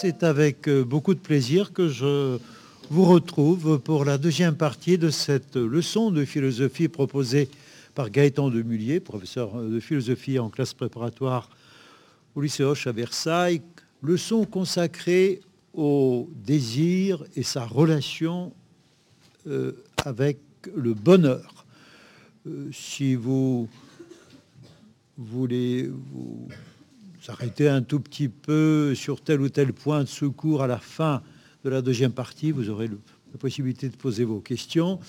c'est 0.00 0.22
avec 0.22 0.68
euh, 0.68 0.84
beaucoup 0.84 1.12
de 1.12 1.18
plaisir 1.18 1.72
que 1.72 1.88
je 1.88 2.38
vous 2.88 3.04
retrouve 3.04 3.80
pour 3.80 4.04
la 4.04 4.16
deuxième 4.16 4.54
partie 4.54 4.96
de 4.96 5.10
cette 5.10 5.56
leçon 5.56 6.12
de 6.12 6.24
philosophie 6.24 6.86
proposée 6.86 7.48
par 7.96 8.08
Gaëtan 8.08 8.48
Demullier, 8.50 9.00
professeur 9.00 9.60
de 9.60 9.80
philosophie 9.80 10.38
en 10.38 10.50
classe 10.50 10.72
préparatoire 10.72 11.50
au 12.36 12.40
lycée 12.40 12.62
Hoche 12.62 12.86
à 12.86 12.92
Versailles. 12.92 13.60
Leçon 14.00 14.44
consacrée 14.44 15.40
au 15.74 16.30
désir 16.32 17.24
et 17.34 17.42
sa 17.42 17.64
relation 17.64 18.52
euh, 19.48 19.72
avec 20.04 20.38
le 20.76 20.94
bonheur. 20.94 21.66
Euh, 22.46 22.70
si 22.72 23.16
vous 23.16 23.68
voulez 25.16 25.90
vous 26.12 26.46
arrêter 27.28 27.68
un 27.68 27.82
tout 27.82 28.00
petit 28.00 28.28
peu 28.28 28.94
sur 28.94 29.20
tel 29.20 29.40
ou 29.40 29.48
tel 29.48 29.72
point 29.72 30.02
de 30.02 30.08
secours 30.08 30.62
à 30.62 30.66
la 30.66 30.78
fin 30.78 31.22
de 31.64 31.70
la 31.70 31.82
deuxième 31.82 32.12
partie, 32.12 32.50
vous 32.50 32.70
aurez 32.70 32.88
la 32.88 33.38
possibilité 33.38 33.88
de 33.88 33.96
poser 33.96 34.24
vos 34.24 34.40
questions. 34.40 35.00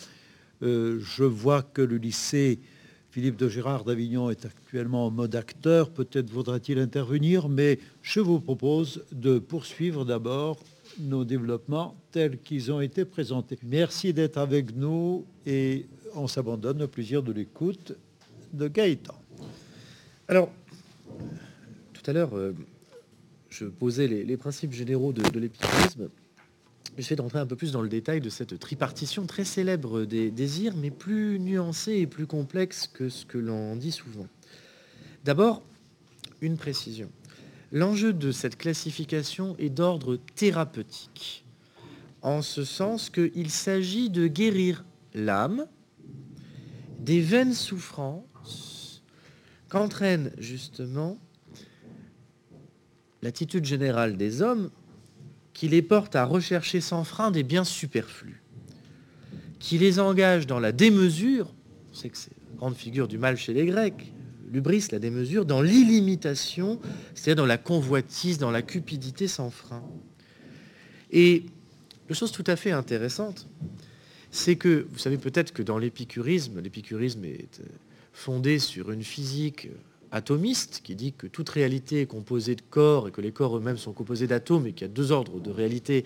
Euh, 0.61 0.99
je 0.99 1.23
vois 1.23 1.61
que 1.61 1.81
le 1.81 1.97
lycée 1.97 2.59
Philippe 3.11 3.37
de 3.37 3.49
Gérard 3.49 3.85
d'Avignon 3.85 4.29
est 4.29 4.45
actuellement 4.45 5.07
en 5.07 5.11
mode 5.11 5.35
acteur. 5.35 5.89
Peut-être 5.89 6.29
voudra-t-il 6.29 6.77
intervenir, 6.77 7.49
mais 7.49 7.79
je 8.03 8.19
vous 8.19 8.39
propose 8.39 9.03
de 9.11 9.39
poursuivre 9.39 10.05
d'abord 10.05 10.59
nos 10.99 11.25
développements 11.25 11.95
tels 12.11 12.39
qu'ils 12.39 12.71
ont 12.71 12.81
été 12.81 13.05
présentés. 13.05 13.57
Merci 13.63 14.13
d'être 14.13 14.37
avec 14.37 14.75
nous 14.75 15.25
et 15.45 15.87
on 16.15 16.27
s'abandonne 16.27 16.83
au 16.83 16.87
plaisir 16.87 17.23
de 17.23 17.31
l'écoute 17.31 17.93
de 18.53 18.67
Gaëtan. 18.67 19.15
Alors, 20.27 20.51
tout 22.09 22.17
à 22.17 22.21
l'heure, 22.21 22.35
euh, 22.35 22.55
je 23.49 23.65
posais 23.65 24.07
les, 24.07 24.37
principes 24.37 24.73
généraux 24.73 25.13
de, 25.13 25.21
de 25.29 25.39
l'épicurisme. 25.39 26.09
J'essaie 26.97 27.15
d'entrer 27.15 27.37
un 27.37 27.45
peu 27.45 27.55
plus 27.55 27.71
dans 27.71 27.83
le 27.83 27.89
détail 27.89 28.19
de 28.19 28.29
cette 28.29 28.57
tripartition 28.57 29.27
très 29.27 29.45
célèbre 29.45 30.05
des 30.05 30.31
désirs, 30.31 30.73
mais 30.75 30.89
plus 30.89 31.39
nuancée 31.39 31.97
et 31.97 32.07
plus 32.07 32.25
complexe 32.25 32.87
que 32.87 33.09
ce 33.09 33.27
que 33.27 33.37
l'on 33.37 33.75
dit 33.75 33.91
souvent. 33.91 34.25
D'abord, 35.23 35.61
une 36.41 36.57
précision. 36.57 37.11
L'enjeu 37.71 38.11
de 38.11 38.31
cette 38.31 38.57
classification 38.57 39.55
est 39.59 39.69
d'ordre 39.69 40.17
thérapeutique, 40.33 41.45
en 42.23 42.41
ce 42.41 42.63
sens 42.63 43.11
qu'il 43.11 43.51
s'agit 43.51 44.09
de 44.09 44.25
guérir 44.25 44.83
l'âme 45.13 45.67
des 46.99 47.21
vaines 47.21 47.53
souffrances 47.53 49.03
qu'entraîne 49.69 50.31
justement 50.39 51.19
l'attitude 53.21 53.65
générale 53.65 54.17
des 54.17 54.41
hommes 54.41 54.69
qui 55.53 55.67
les 55.67 55.81
porte 55.81 56.15
à 56.15 56.25
rechercher 56.25 56.81
sans 56.81 57.03
frein 57.03 57.31
des 57.31 57.43
biens 57.43 57.63
superflus, 57.63 58.41
qui 59.59 59.77
les 59.77 59.99
engage 59.99 60.47
dans 60.47 60.59
la 60.59 60.71
démesure, 60.71 61.53
on 61.91 61.95
sait 61.95 62.09
que 62.09 62.17
c'est 62.17 62.31
une 62.51 62.57
grande 62.57 62.75
figure 62.75 63.07
du 63.07 63.17
mal 63.17 63.35
chez 63.37 63.53
les 63.53 63.65
Grecs, 63.65 64.13
l'ubris, 64.51 64.87
la 64.91 64.99
démesure, 64.99 65.45
dans 65.45 65.61
l'illimitation, 65.61 66.79
c'est-à-dire 67.13 67.43
dans 67.43 67.47
la 67.47 67.57
convoitise, 67.57 68.37
dans 68.37 68.51
la 68.51 68.61
cupidité 68.61 69.27
sans 69.27 69.49
frein. 69.49 69.83
Et 71.11 71.43
une 72.09 72.15
chose 72.15 72.31
tout 72.31 72.43
à 72.47 72.55
fait 72.55 72.71
intéressante, 72.71 73.47
c'est 74.31 74.55
que, 74.55 74.87
vous 74.91 74.99
savez 74.99 75.17
peut-être 75.17 75.53
que 75.53 75.61
dans 75.61 75.77
l'épicurisme, 75.77 76.61
l'épicurisme 76.61 77.25
est 77.25 77.61
fondé 78.13 78.59
sur 78.59 78.91
une 78.91 79.03
physique 79.03 79.69
atomiste 80.11 80.81
qui 80.83 80.95
dit 80.95 81.13
que 81.13 81.27
toute 81.27 81.49
réalité 81.49 82.01
est 82.01 82.05
composée 82.05 82.55
de 82.55 82.61
corps 82.69 83.07
et 83.07 83.11
que 83.11 83.21
les 83.21 83.31
corps 83.31 83.57
eux-mêmes 83.57 83.77
sont 83.77 83.93
composés 83.93 84.27
d'atomes 84.27 84.67
et 84.67 84.73
qu'il 84.73 84.87
y 84.87 84.89
a 84.89 84.93
deux 84.93 85.11
ordres 85.11 85.39
de 85.39 85.51
réalité 85.51 86.05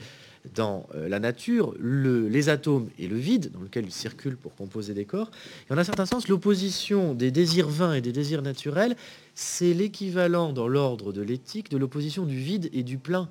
dans 0.55 0.87
euh, 0.93 1.07
la 1.07 1.19
nature, 1.19 1.73
les 1.79 2.49
atomes 2.49 2.89
et 2.99 3.07
le 3.07 3.15
vide 3.15 3.51
dans 3.51 3.61
lequel 3.61 3.85
ils 3.85 3.93
circulent 3.93 4.35
pour 4.35 4.55
composer 4.55 4.93
des 4.93 5.05
corps. 5.05 5.31
Et 5.69 5.73
en 5.73 5.77
un 5.77 5.83
certain 5.83 6.05
sens, 6.05 6.27
l'opposition 6.27 7.13
des 7.13 7.31
désirs 7.31 7.69
vains 7.69 7.93
et 7.93 8.01
des 8.01 8.11
désirs 8.11 8.41
naturels, 8.41 8.95
c'est 9.35 9.73
l'équivalent 9.73 10.51
dans 10.51 10.67
l'ordre 10.67 11.13
de 11.13 11.21
l'éthique 11.21 11.69
de 11.69 11.77
l'opposition 11.77 12.25
du 12.25 12.37
vide 12.37 12.69
et 12.73 12.83
du 12.83 12.97
plein 12.97 13.29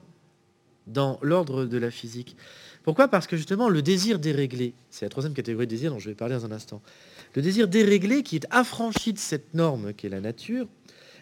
dans 0.86 1.18
l'ordre 1.22 1.64
de 1.66 1.78
la 1.78 1.90
physique. 1.90 2.36
Pourquoi? 2.82 3.08
Parce 3.08 3.26
que 3.26 3.36
justement, 3.36 3.68
le 3.68 3.82
désir 3.82 4.18
déréglé, 4.18 4.74
c'est 4.90 5.04
la 5.04 5.10
troisième 5.10 5.34
catégorie 5.34 5.66
de 5.66 5.70
désir 5.70 5.92
dont 5.92 6.00
je 6.00 6.08
vais 6.08 6.16
parler 6.16 6.34
dans 6.34 6.44
un 6.44 6.52
instant, 6.52 6.82
le 7.34 7.42
désir 7.42 7.68
déréglé 7.68 8.22
qui 8.22 8.36
est 8.36 8.46
affranchi 8.50 9.12
de 9.12 9.18
cette 9.18 9.54
norme 9.54 9.94
qui 9.94 10.06
est 10.06 10.10
la 10.10 10.20
nature, 10.20 10.66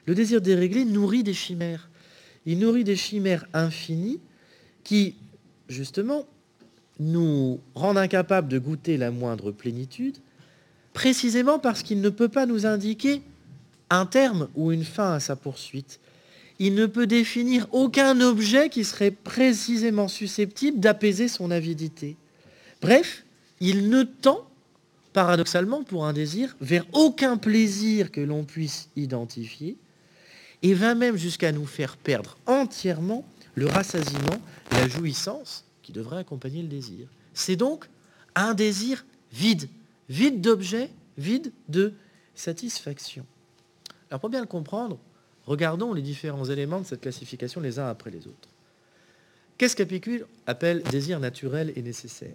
le 0.07 0.15
désir 0.15 0.41
déréglé 0.41 0.85
nourrit 0.85 1.23
des 1.23 1.35
chimères. 1.35 1.89
Il 2.47 2.59
nourrit 2.59 2.85
des 2.85 2.97
chimères 2.97 3.47
infinies 3.53 4.21
qui, 4.83 5.15
justement, 5.69 6.27
nous 6.99 7.61
rendent 7.75 7.99
incapables 7.99 8.49
de 8.49 8.59
goûter 8.59 8.97
la 8.97 9.11
moindre 9.11 9.53
plénitude, 9.53 10.17
précisément 10.93 11.59
parce 11.59 11.83
qu'il 11.83 12.01
ne 12.01 12.09
peut 12.09 12.29
pas 12.29 12.47
nous 12.47 12.67
indiquer 12.67 13.23
un 13.89 14.07
terme 14.07 14.49
ou 14.55 14.73
une 14.73 14.85
fin 14.85 15.15
à 15.15 15.21
sa 15.21 15.37
poursuite. 15.37 16.01
Il 16.59 16.75
ne 16.75 16.87
peut 16.87 17.07
définir 17.07 17.67
aucun 17.73 18.21
objet 18.21 18.69
qui 18.69 18.85
serait 18.85 19.11
précisément 19.11 20.09
susceptible 20.09 20.79
d'apaiser 20.79 21.29
son 21.29 21.51
avidité. 21.51 22.17
Bref, 22.83 23.25
il 23.61 23.89
ne 23.89 24.03
tend 24.03 24.50
paradoxalement 25.13 25.83
pour 25.83 26.07
un 26.07 26.13
désir, 26.13 26.57
vers 26.61 26.87
aucun 26.93 27.37
plaisir 27.37 28.11
que 28.11 28.21
l'on 28.21 28.45
puisse 28.45 28.89
identifier, 28.97 29.77
et 30.63 30.75
va 30.75 30.95
même 30.95 31.17
jusqu'à 31.17 31.53
nous 31.53 31.67
faire 31.67 31.97
perdre 31.97 32.37
entièrement 32.47 33.25
le 33.55 33.67
rassasiement, 33.67 34.41
la 34.73 34.89
jouissance 34.89 35.65
qui 35.83 35.93
devrait 35.93 36.19
accompagner 36.19 36.63
le 36.63 36.69
désir. 36.69 37.09
C'est 37.35 37.57
donc 37.57 37.87
un 38.35 38.55
désir 38.55 39.05
vide, 39.33 39.69
vide 40.09 40.41
d'objet, 40.41 40.91
vide 41.19 41.53
de 41.69 41.95
satisfaction. 42.35 43.25
Alors 44.11 44.21
pour 44.21 44.31
bien 44.31 44.41
le 44.41 44.47
comprendre, 44.47 44.99
regardons 45.47 45.93
les 45.93 46.03
différents 46.03 46.45
éléments 46.45 46.81
de 46.81 46.87
cette 46.87 47.01
classification 47.01 47.61
les 47.61 47.79
uns 47.79 47.89
après 47.89 48.11
les 48.11 48.27
autres. 48.27 48.49
Qu'est-ce 49.59 49.77
qu'Apicure 49.77 50.27
appelle 50.47 50.83
désir 50.85 51.21
naturel 51.21 51.73
et 51.77 51.83
nécessaire? 51.83 52.35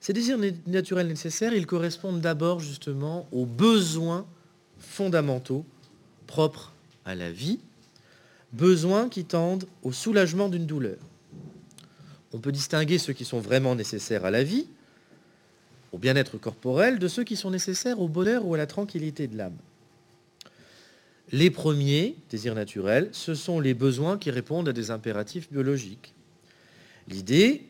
Ces 0.00 0.14
désirs 0.14 0.38
naturels 0.66 1.06
nécessaires, 1.06 1.52
ils 1.52 1.66
correspondent 1.66 2.22
d'abord 2.22 2.60
justement 2.60 3.28
aux 3.32 3.44
besoins 3.44 4.26
fondamentaux 4.78 5.64
propres 6.26 6.72
à 7.04 7.14
la 7.14 7.30
vie, 7.30 7.60
besoins 8.52 9.08
qui 9.10 9.24
tendent 9.24 9.66
au 9.82 9.92
soulagement 9.92 10.48
d'une 10.48 10.66
douleur. 10.66 10.96
On 12.32 12.38
peut 12.38 12.52
distinguer 12.52 12.98
ceux 12.98 13.12
qui 13.12 13.24
sont 13.24 13.40
vraiment 13.40 13.74
nécessaires 13.74 14.24
à 14.24 14.30
la 14.30 14.42
vie, 14.42 14.66
au 15.92 15.98
bien-être 15.98 16.38
corporel, 16.38 16.98
de 16.98 17.08
ceux 17.08 17.24
qui 17.24 17.36
sont 17.36 17.50
nécessaires 17.50 18.00
au 18.00 18.08
bonheur 18.08 18.46
ou 18.46 18.54
à 18.54 18.58
la 18.58 18.66
tranquillité 18.66 19.26
de 19.26 19.36
l'âme. 19.36 19.56
Les 21.32 21.50
premiers, 21.50 22.16
désirs 22.30 22.54
naturels, 22.54 23.08
ce 23.12 23.34
sont 23.34 23.60
les 23.60 23.74
besoins 23.74 24.18
qui 24.18 24.30
répondent 24.30 24.68
à 24.68 24.72
des 24.72 24.90
impératifs 24.90 25.50
biologiques. 25.50 26.14
L'idée, 27.08 27.69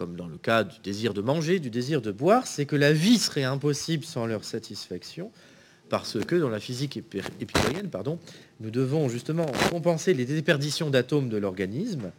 comme 0.00 0.16
dans 0.16 0.28
le 0.28 0.38
cas 0.38 0.64
du 0.64 0.78
désir 0.82 1.12
de 1.12 1.20
manger, 1.20 1.60
du 1.60 1.68
désir 1.68 2.00
de 2.00 2.10
boire, 2.10 2.46
c'est 2.46 2.64
que 2.64 2.74
la 2.74 2.90
vie 2.90 3.18
serait 3.18 3.44
impossible 3.44 4.02
sans 4.02 4.24
leur 4.24 4.44
satisfaction, 4.44 5.30
parce 5.90 6.24
que 6.24 6.36
dans 6.36 6.48
la 6.48 6.58
physique 6.58 6.96
épicurienne, 6.96 7.90
pardon, 7.90 8.18
nous 8.60 8.70
devons 8.70 9.10
justement 9.10 9.44
compenser 9.68 10.14
les 10.14 10.24
déperditions 10.24 10.88
d'atomes 10.88 11.28
de 11.28 11.36
l'organisme, 11.36 12.12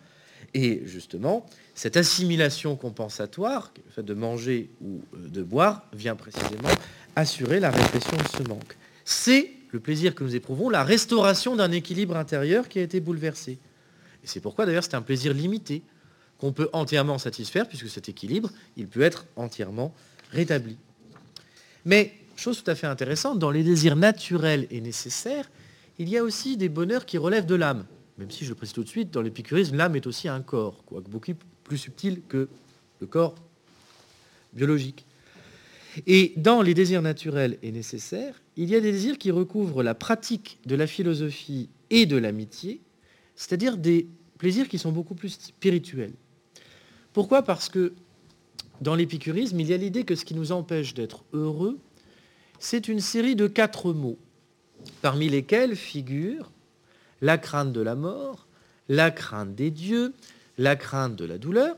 et 0.53 0.83
justement, 0.85 1.47
cette 1.73 1.97
assimilation 1.97 2.75
compensatoire, 2.75 3.73
le 3.83 3.91
fait 3.91 4.03
de 4.03 4.13
manger 4.13 4.69
ou 4.81 5.01
euh, 5.15 5.27
de 5.29 5.41
boire, 5.41 5.87
vient 5.91 6.15
précisément 6.15 6.69
assurer 7.15 7.59
la 7.59 7.71
répression 7.71 8.15
de 8.15 8.27
ce 8.27 8.47
manque. 8.47 8.77
C'est 9.05 9.53
le 9.71 9.79
plaisir 9.79 10.13
que 10.13 10.23
nous 10.23 10.35
éprouvons, 10.35 10.69
la 10.69 10.83
restauration 10.83 11.55
d'un 11.55 11.71
équilibre 11.71 12.15
intérieur 12.15 12.69
qui 12.69 12.77
a 12.77 12.83
été 12.83 12.99
bouleversé. 12.99 13.53
Et 14.23 14.27
c'est 14.27 14.39
pourquoi 14.39 14.67
d'ailleurs 14.67 14.83
c'est 14.83 14.93
un 14.93 15.01
plaisir 15.01 15.33
limité 15.33 15.81
qu'on 16.41 16.51
peut 16.51 16.69
entièrement 16.73 17.19
satisfaire, 17.19 17.67
puisque 17.67 17.87
cet 17.87 18.09
équilibre, 18.09 18.49
il 18.75 18.87
peut 18.87 19.03
être 19.03 19.27
entièrement 19.35 19.93
rétabli. 20.31 20.75
Mais, 21.85 22.13
chose 22.35 22.63
tout 22.63 22.69
à 22.69 22.73
fait 22.73 22.87
intéressante, 22.87 23.37
dans 23.37 23.51
les 23.51 23.63
désirs 23.63 23.95
naturels 23.95 24.65
et 24.71 24.81
nécessaires, 24.81 25.51
il 25.99 26.09
y 26.09 26.17
a 26.17 26.23
aussi 26.23 26.57
des 26.57 26.67
bonheurs 26.67 27.05
qui 27.05 27.19
relèvent 27.19 27.45
de 27.45 27.53
l'âme. 27.53 27.85
Même 28.17 28.31
si, 28.31 28.43
je 28.43 28.49
le 28.49 28.55
précise 28.55 28.73
tout 28.73 28.83
de 28.83 28.89
suite, 28.89 29.11
dans 29.11 29.21
l'épicurisme, 29.21 29.77
l'âme 29.77 29.95
est 29.95 30.07
aussi 30.07 30.27
un 30.27 30.41
corps, 30.41 30.83
quoique 30.85 31.11
beaucoup 31.11 31.33
plus 31.63 31.77
subtil 31.77 32.23
que 32.27 32.49
le 33.01 33.05
corps 33.07 33.35
biologique. 34.51 35.05
Et 36.07 36.33
dans 36.37 36.63
les 36.63 36.73
désirs 36.73 37.03
naturels 37.03 37.59
et 37.61 37.71
nécessaires, 37.71 38.41
il 38.57 38.67
y 38.67 38.75
a 38.75 38.79
des 38.79 38.91
désirs 38.91 39.19
qui 39.19 39.29
recouvrent 39.29 39.83
la 39.83 39.93
pratique 39.93 40.57
de 40.65 40.73
la 40.73 40.87
philosophie 40.87 41.69
et 41.91 42.07
de 42.07 42.17
l'amitié, 42.17 42.81
c'est-à-dire 43.35 43.77
des 43.77 44.07
plaisirs 44.39 44.67
qui 44.67 44.79
sont 44.79 44.91
beaucoup 44.91 45.13
plus 45.13 45.29
spirituels. 45.29 46.13
Pourquoi? 47.13 47.41
Parce 47.43 47.69
que 47.69 47.93
dans 48.81 48.95
l'épicurisme, 48.95 49.59
il 49.59 49.67
y 49.67 49.73
a 49.73 49.77
l'idée 49.77 50.03
que 50.03 50.15
ce 50.15 50.25
qui 50.25 50.33
nous 50.33 50.51
empêche 50.51 50.93
d'être 50.93 51.23
heureux, 51.33 51.77
c'est 52.59 52.87
une 52.87 52.99
série 52.99 53.35
de 53.35 53.47
quatre 53.47 53.93
mots, 53.93 54.17
parmi 55.01 55.29
lesquels 55.29 55.75
figurent 55.75 56.51
la 57.21 57.37
crainte 57.37 57.73
de 57.73 57.81
la 57.81 57.95
mort, 57.95 58.47
la 58.89 59.11
crainte 59.11 59.55
des 59.55 59.71
dieux, 59.71 60.13
la 60.57 60.75
crainte 60.75 61.15
de 61.15 61.25
la 61.25 61.37
douleur. 61.37 61.75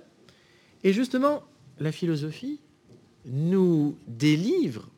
Et 0.83 0.94
justement, 0.94 1.44
la 1.79 1.91
philosophie 1.91 2.59
nous 3.25 3.95
délivre, 4.07 4.89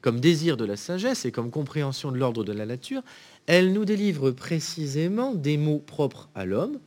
comme 0.00 0.20
désir 0.20 0.56
de 0.56 0.64
la 0.64 0.76
sagesse 0.76 1.24
et 1.24 1.32
comme 1.32 1.50
compréhension 1.50 2.12
de 2.12 2.18
l'ordre 2.18 2.44
de 2.44 2.52
la 2.52 2.66
nature, 2.66 3.02
elle 3.46 3.72
nous 3.72 3.84
délivre 3.84 4.30
précisément 4.30 5.34
des 5.34 5.56
mots 5.56 5.78
propres 5.78 6.28
à 6.34 6.44
l'homme, 6.44 6.78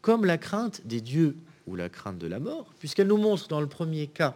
comme 0.00 0.24
la 0.24 0.38
crainte 0.38 0.82
des 0.84 1.00
dieux 1.00 1.36
ou 1.68 1.76
la 1.76 1.88
crainte 1.88 2.18
de 2.18 2.26
la 2.26 2.38
mort, 2.38 2.66
puisqu'elle 2.78 3.08
nous 3.08 3.18
montre 3.18 3.48
dans 3.48 3.60
le 3.60 3.66
premier 3.66 4.06
cas, 4.06 4.34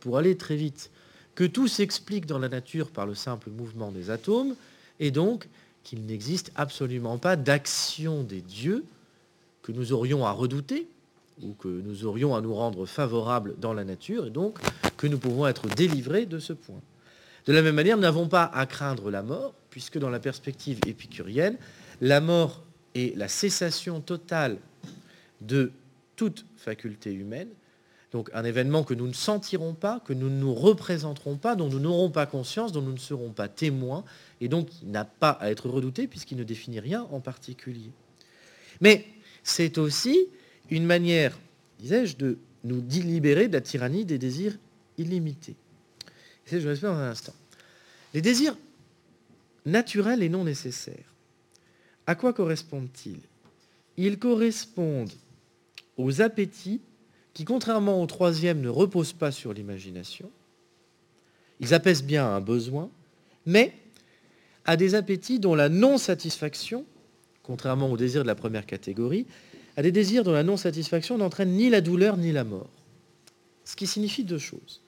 pour 0.00 0.18
aller 0.18 0.36
très 0.36 0.56
vite, 0.56 0.90
que 1.34 1.44
tout 1.44 1.68
s'explique 1.68 2.26
dans 2.26 2.38
la 2.38 2.48
nature 2.48 2.90
par 2.90 3.06
le 3.06 3.14
simple 3.14 3.50
mouvement 3.50 3.90
des 3.90 4.10
atomes, 4.10 4.54
et 5.00 5.10
donc 5.10 5.48
qu'il 5.84 6.04
n'existe 6.04 6.52
absolument 6.54 7.18
pas 7.18 7.36
d'action 7.36 8.22
des 8.22 8.40
dieux 8.40 8.84
que 9.62 9.72
nous 9.72 9.92
aurions 9.92 10.26
à 10.26 10.32
redouter, 10.32 10.88
ou 11.42 11.52
que 11.54 11.68
nous 11.68 12.04
aurions 12.04 12.34
à 12.34 12.40
nous 12.40 12.54
rendre 12.54 12.84
favorables 12.86 13.54
dans 13.58 13.72
la 13.72 13.84
nature, 13.84 14.26
et 14.26 14.30
donc 14.30 14.58
que 14.96 15.06
nous 15.06 15.18
pouvons 15.18 15.46
être 15.46 15.68
délivrés 15.68 16.26
de 16.26 16.38
ce 16.38 16.52
point. 16.52 16.80
De 17.46 17.52
la 17.52 17.62
même 17.62 17.76
manière, 17.76 17.96
nous 17.96 18.02
n'avons 18.02 18.28
pas 18.28 18.44
à 18.44 18.66
craindre 18.66 19.10
la 19.10 19.22
mort, 19.22 19.54
puisque 19.70 19.98
dans 19.98 20.10
la 20.10 20.18
perspective 20.18 20.80
épicurienne, 20.86 21.56
la 22.00 22.20
mort 22.20 22.62
est 22.94 23.16
la 23.16 23.28
cessation 23.28 24.00
totale 24.00 24.58
de 25.40 25.70
toute 26.18 26.44
faculté 26.56 27.12
humaine, 27.12 27.48
donc 28.10 28.28
un 28.34 28.44
événement 28.44 28.82
que 28.82 28.92
nous 28.92 29.06
ne 29.06 29.12
sentirons 29.12 29.72
pas, 29.72 30.00
que 30.00 30.12
nous 30.12 30.28
ne 30.28 30.36
nous 30.40 30.52
représenterons 30.52 31.36
pas, 31.36 31.54
dont 31.54 31.68
nous 31.68 31.78
n'aurons 31.78 32.10
pas 32.10 32.26
conscience, 32.26 32.72
dont 32.72 32.82
nous 32.82 32.92
ne 32.92 32.98
serons 32.98 33.30
pas 33.30 33.48
témoins, 33.48 34.04
et 34.40 34.48
donc 34.48 34.68
il 34.82 34.90
n'a 34.90 35.04
pas 35.04 35.30
à 35.30 35.50
être 35.50 35.68
redouté 35.70 36.08
puisqu'il 36.08 36.36
ne 36.36 36.42
définit 36.44 36.80
rien 36.80 37.06
en 37.12 37.20
particulier. 37.20 37.92
Mais 38.80 39.06
c'est 39.44 39.78
aussi 39.78 40.26
une 40.70 40.84
manière, 40.84 41.38
disais-je, 41.78 42.16
de 42.16 42.38
nous 42.64 42.82
libérer 42.88 43.46
de 43.46 43.52
la 43.52 43.60
tyrannie 43.60 44.04
des 44.04 44.18
désirs 44.18 44.58
illimités. 44.98 45.54
Je 46.50 46.56
vais 46.56 46.76
dans 46.76 46.88
un 46.88 47.10
instant. 47.10 47.34
Les 48.12 48.22
désirs 48.22 48.56
naturels 49.66 50.24
et 50.24 50.28
non 50.28 50.42
nécessaires, 50.42 51.14
à 52.06 52.16
quoi 52.16 52.32
correspondent-ils? 52.32 53.20
Ils 53.96 54.18
correspondent 54.18 55.12
aux 55.98 56.22
appétits 56.22 56.80
qui, 57.34 57.44
contrairement 57.44 58.02
au 58.02 58.06
troisième, 58.06 58.60
ne 58.60 58.68
reposent 58.68 59.12
pas 59.12 59.30
sur 59.30 59.52
l'imagination. 59.52 60.30
Ils 61.60 61.74
apaisent 61.74 62.04
bien 62.04 62.26
un 62.26 62.40
besoin, 62.40 62.90
mais 63.44 63.74
à 64.64 64.76
des 64.76 64.94
appétits 64.94 65.40
dont 65.40 65.54
la 65.54 65.68
non-satisfaction, 65.68 66.86
contrairement 67.42 67.90
au 67.90 67.96
désir 67.96 68.22
de 68.22 68.26
la 68.26 68.34
première 68.34 68.66
catégorie, 68.66 69.26
à 69.76 69.82
des 69.82 69.92
désirs 69.92 70.24
dont 70.24 70.32
la 70.32 70.42
non-satisfaction 70.42 71.18
n'entraîne 71.18 71.52
ni 71.52 71.68
la 71.70 71.80
douleur 71.80 72.16
ni 72.16 72.32
la 72.32 72.44
mort. 72.44 72.70
Ce 73.64 73.76
qui 73.76 73.86
signifie 73.86 74.24
deux 74.24 74.38
choses. 74.38 74.82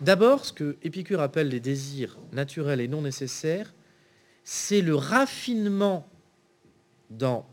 D'abord, 0.00 0.44
ce 0.44 0.52
que 0.52 0.76
Épicure 0.82 1.20
appelle 1.20 1.48
les 1.48 1.60
désirs 1.60 2.18
naturels 2.32 2.80
et 2.80 2.88
non 2.88 3.02
nécessaires, 3.02 3.72
c'est 4.44 4.80
le 4.80 4.94
raffinement 4.94 6.08
dans 7.10 7.46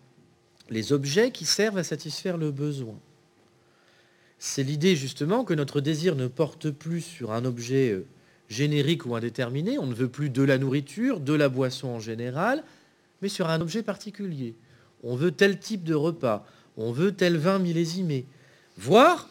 les 0.69 0.93
objets 0.93 1.31
qui 1.31 1.45
servent 1.45 1.77
à 1.77 1.83
satisfaire 1.83 2.37
le 2.37 2.51
besoin. 2.51 2.97
C'est 4.37 4.63
l'idée 4.63 4.95
justement 4.95 5.43
que 5.43 5.53
notre 5.53 5.81
désir 5.81 6.15
ne 6.15 6.27
porte 6.27 6.69
plus 6.69 7.01
sur 7.01 7.31
un 7.31 7.43
objet 7.43 7.91
euh, 7.91 8.05
générique 8.47 9.05
ou 9.05 9.15
indéterminé, 9.15 9.77
on 9.77 9.85
ne 9.85 9.93
veut 9.93 10.07
plus 10.07 10.29
de 10.29 10.43
la 10.43 10.57
nourriture, 10.57 11.19
de 11.19 11.33
la 11.33 11.49
boisson 11.49 11.89
en 11.89 11.99
général, 11.99 12.63
mais 13.21 13.29
sur 13.29 13.49
un 13.49 13.61
objet 13.61 13.83
particulier. 13.83 14.55
On 15.03 15.15
veut 15.15 15.31
tel 15.31 15.59
type 15.59 15.83
de 15.83 15.93
repas, 15.93 16.45
on 16.77 16.91
veut 16.91 17.11
tel 17.11 17.37
vin 17.37 17.59
millésimé. 17.59 18.25
Voire, 18.77 19.29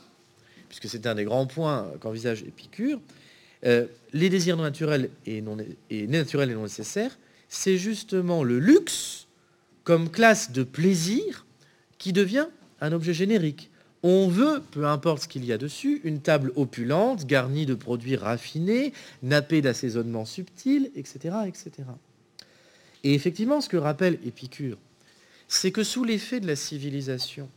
puisque 0.68 0.88
c'est 0.88 1.06
un 1.06 1.14
des 1.14 1.24
grands 1.24 1.46
points 1.46 1.90
qu'envisage 2.00 2.42
Épicure, 2.42 3.00
euh, 3.64 3.86
les 4.12 4.28
désirs 4.28 4.56
naturels 4.56 5.10
et 5.26 5.40
non, 5.40 5.56
naturels 5.90 6.50
et 6.50 6.54
non 6.54 6.62
nécessaires, 6.62 7.18
c'est 7.48 7.78
justement 7.78 8.44
le 8.44 8.58
luxe 8.58 9.27
comme 9.88 10.10
classe 10.10 10.52
de 10.52 10.64
plaisir 10.64 11.46
qui 11.96 12.12
devient 12.12 12.48
un 12.82 12.92
objet 12.92 13.14
générique. 13.14 13.70
On 14.02 14.28
veut, 14.28 14.62
peu 14.70 14.86
importe 14.86 15.22
ce 15.22 15.28
qu'il 15.28 15.46
y 15.46 15.50
a 15.50 15.56
dessus, 15.56 16.02
une 16.04 16.20
table 16.20 16.52
opulente, 16.56 17.24
garnie 17.24 17.64
de 17.64 17.72
produits 17.72 18.14
raffinés, 18.14 18.92
nappée 19.22 19.62
d'assaisonnements 19.62 20.26
subtils, 20.26 20.90
etc., 20.94 21.36
etc. 21.46 21.70
Et 23.02 23.14
effectivement, 23.14 23.62
ce 23.62 23.70
que 23.70 23.78
rappelle 23.78 24.18
Épicure, 24.26 24.76
c'est 25.48 25.72
que 25.72 25.82
sous 25.82 26.04
l'effet 26.04 26.40
de 26.40 26.46
la 26.46 26.56
civilisation, 26.56 27.48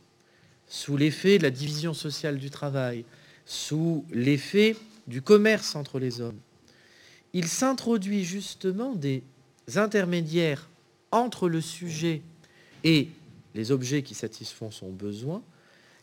sous 0.66 0.96
l'effet 0.96 1.36
de 1.36 1.42
la 1.42 1.50
division 1.50 1.92
sociale 1.92 2.38
du 2.38 2.48
travail, 2.48 3.04
sous 3.44 4.06
l'effet 4.10 4.74
du 5.06 5.20
commerce 5.20 5.76
entre 5.76 5.98
les 5.98 6.22
hommes, 6.22 6.40
il 7.34 7.46
s'introduit 7.46 8.24
justement 8.24 8.94
des 8.94 9.22
intermédiaires 9.76 10.70
entre 11.12 11.48
le 11.48 11.60
sujet 11.60 12.22
et 12.84 13.08
les 13.54 13.70
objets 13.70 14.02
qui 14.02 14.14
satisfont 14.14 14.70
son 14.70 14.90
besoin, 14.90 15.42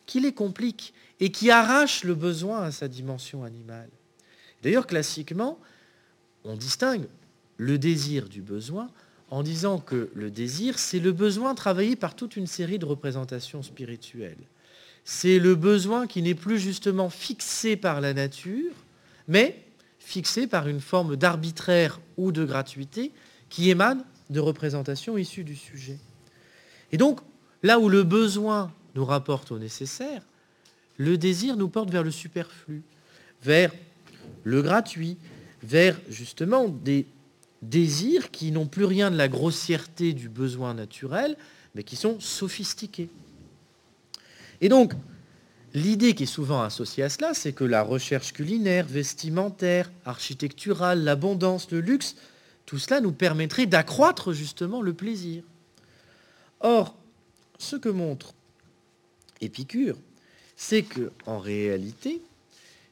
qui 0.06 0.20
les 0.20 0.32
compliquent 0.32 0.94
et 1.18 1.30
qui 1.30 1.50
arrachent 1.50 2.04
le 2.04 2.14
besoin 2.14 2.62
à 2.62 2.72
sa 2.72 2.88
dimension 2.88 3.44
animale. 3.44 3.90
D'ailleurs, 4.62 4.86
classiquement, 4.86 5.58
on 6.44 6.56
distingue 6.56 7.06
le 7.58 7.78
désir 7.78 8.28
du 8.28 8.40
besoin 8.40 8.90
en 9.30 9.42
disant 9.42 9.78
que 9.78 10.10
le 10.14 10.30
désir, 10.30 10.78
c'est 10.78 10.98
le 10.98 11.12
besoin 11.12 11.54
travaillé 11.54 11.94
par 11.94 12.16
toute 12.16 12.36
une 12.36 12.46
série 12.46 12.78
de 12.78 12.86
représentations 12.86 13.62
spirituelles. 13.62 14.48
C'est 15.04 15.38
le 15.38 15.54
besoin 15.54 16.06
qui 16.06 16.22
n'est 16.22 16.34
plus 16.34 16.58
justement 16.58 17.10
fixé 17.10 17.76
par 17.76 18.00
la 18.00 18.12
nature, 18.12 18.72
mais 19.28 19.62
fixé 19.98 20.46
par 20.46 20.66
une 20.66 20.80
forme 20.80 21.16
d'arbitraire 21.16 22.00
ou 22.16 22.32
de 22.32 22.44
gratuité 22.44 23.12
qui 23.48 23.70
émane 23.70 24.04
de 24.30 24.40
représentations 24.40 25.18
issues 25.18 25.44
du 25.44 25.56
sujet. 25.56 25.98
Et 26.92 26.96
donc, 26.96 27.20
là 27.62 27.78
où 27.78 27.88
le 27.88 28.02
besoin 28.02 28.72
nous 28.94 29.04
rapporte 29.04 29.52
au 29.52 29.58
nécessaire, 29.58 30.22
le 30.96 31.18
désir 31.18 31.56
nous 31.56 31.68
porte 31.68 31.90
vers 31.90 32.02
le 32.02 32.10
superflu, 32.10 32.82
vers 33.42 33.72
le 34.44 34.62
gratuit, 34.62 35.16
vers 35.62 35.98
justement 36.08 36.68
des 36.68 37.06
désirs 37.62 38.30
qui 38.30 38.52
n'ont 38.52 38.66
plus 38.66 38.84
rien 38.84 39.10
de 39.10 39.16
la 39.16 39.28
grossièreté 39.28 40.12
du 40.12 40.28
besoin 40.28 40.74
naturel, 40.74 41.36
mais 41.74 41.82
qui 41.82 41.96
sont 41.96 42.18
sophistiqués. 42.20 43.08
Et 44.60 44.68
donc, 44.68 44.92
l'idée 45.74 46.14
qui 46.14 46.24
est 46.24 46.26
souvent 46.26 46.62
associée 46.62 47.02
à 47.04 47.08
cela, 47.08 47.34
c'est 47.34 47.52
que 47.52 47.64
la 47.64 47.82
recherche 47.82 48.32
culinaire, 48.32 48.86
vestimentaire, 48.86 49.90
architecturale, 50.04 51.04
l'abondance, 51.04 51.70
le 51.70 51.80
luxe, 51.80 52.16
tout 52.70 52.78
cela 52.78 53.00
nous 53.00 53.10
permettrait 53.10 53.66
d'accroître 53.66 54.32
justement 54.32 54.80
le 54.80 54.94
plaisir. 54.94 55.42
Or, 56.60 56.94
ce 57.58 57.74
que 57.74 57.88
montre 57.88 58.32
Épicure, 59.40 59.96
c'est 60.54 60.84
que 60.84 61.10
en 61.26 61.40
réalité, 61.40 62.22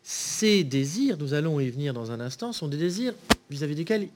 ces 0.02 0.64
désirs, 0.64 1.16
nous 1.16 1.32
allons 1.32 1.60
y 1.60 1.70
venir 1.70 1.94
dans 1.94 2.10
un 2.10 2.18
instant, 2.18 2.52
sont 2.52 2.66
des 2.66 2.76
désirs 2.76 3.14
vis-à-vis 3.50 3.76
desquels 3.76 4.08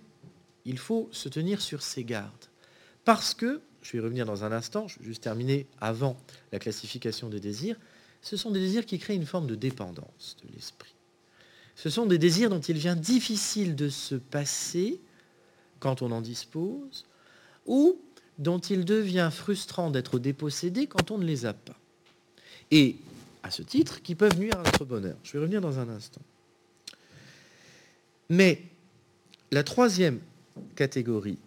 il 0.64 0.78
faut 0.78 1.08
se 1.12 1.28
tenir 1.28 1.60
sur 1.60 1.82
ses 1.82 2.02
gardes. 2.02 2.32
Parce 3.04 3.32
que, 3.32 3.60
je 3.82 3.92
vais 3.92 3.98
y 3.98 4.00
revenir 4.00 4.26
dans 4.26 4.42
un 4.42 4.50
instant, 4.50 4.88
je 4.88 4.98
vais 4.98 5.04
juste 5.04 5.22
terminer 5.22 5.68
avant 5.80 6.16
la 6.50 6.58
classification 6.58 7.28
des 7.28 7.38
désirs, 7.38 7.76
ce 8.20 8.36
sont 8.36 8.50
des 8.50 8.58
désirs 8.58 8.84
qui 8.84 8.98
créent 8.98 9.14
une 9.14 9.26
forme 9.26 9.46
de 9.46 9.54
dépendance 9.54 10.36
de 10.42 10.52
l'esprit. 10.56 10.96
Ce 11.76 11.88
sont 11.88 12.06
des 12.06 12.18
désirs 12.18 12.50
dont 12.50 12.58
il 12.58 12.78
vient 12.78 12.96
difficile 12.96 13.76
de 13.76 13.88
se 13.88 14.16
passer 14.16 15.00
quand 15.82 16.00
on 16.00 16.12
en 16.12 16.20
dispose, 16.20 17.04
ou 17.66 17.98
dont 18.38 18.60
il 18.60 18.84
devient 18.84 19.30
frustrant 19.32 19.90
d'être 19.90 20.20
dépossédé 20.20 20.86
quand 20.86 21.10
on 21.10 21.18
ne 21.18 21.24
les 21.24 21.44
a 21.44 21.52
pas. 21.52 21.76
Et 22.70 22.96
à 23.42 23.50
ce 23.50 23.62
titre, 23.62 24.00
qui 24.00 24.14
peuvent 24.14 24.38
nuire 24.38 24.56
à 24.60 24.62
notre 24.62 24.84
bonheur. 24.84 25.16
Je 25.24 25.32
vais 25.32 25.40
revenir 25.40 25.60
dans 25.60 25.80
un 25.80 25.88
instant. 25.88 26.22
Mais 28.30 28.62
la 29.50 29.64
troisième 29.64 30.20
catégorie 30.76 31.38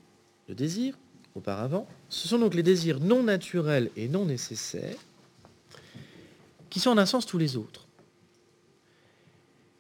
de 0.49 0.53
désirs, 0.53 0.97
auparavant, 1.33 1.87
ce 2.09 2.27
sont 2.27 2.37
donc 2.37 2.53
les 2.53 2.63
désirs 2.63 2.99
non 2.99 3.23
naturels 3.23 3.89
et 3.95 4.09
non 4.09 4.25
nécessaires, 4.25 4.97
qui 6.69 6.81
sont 6.81 6.89
en 6.89 6.97
un 6.97 7.05
sens 7.05 7.25
tous 7.25 7.37
les 7.37 7.55
autres. 7.55 7.87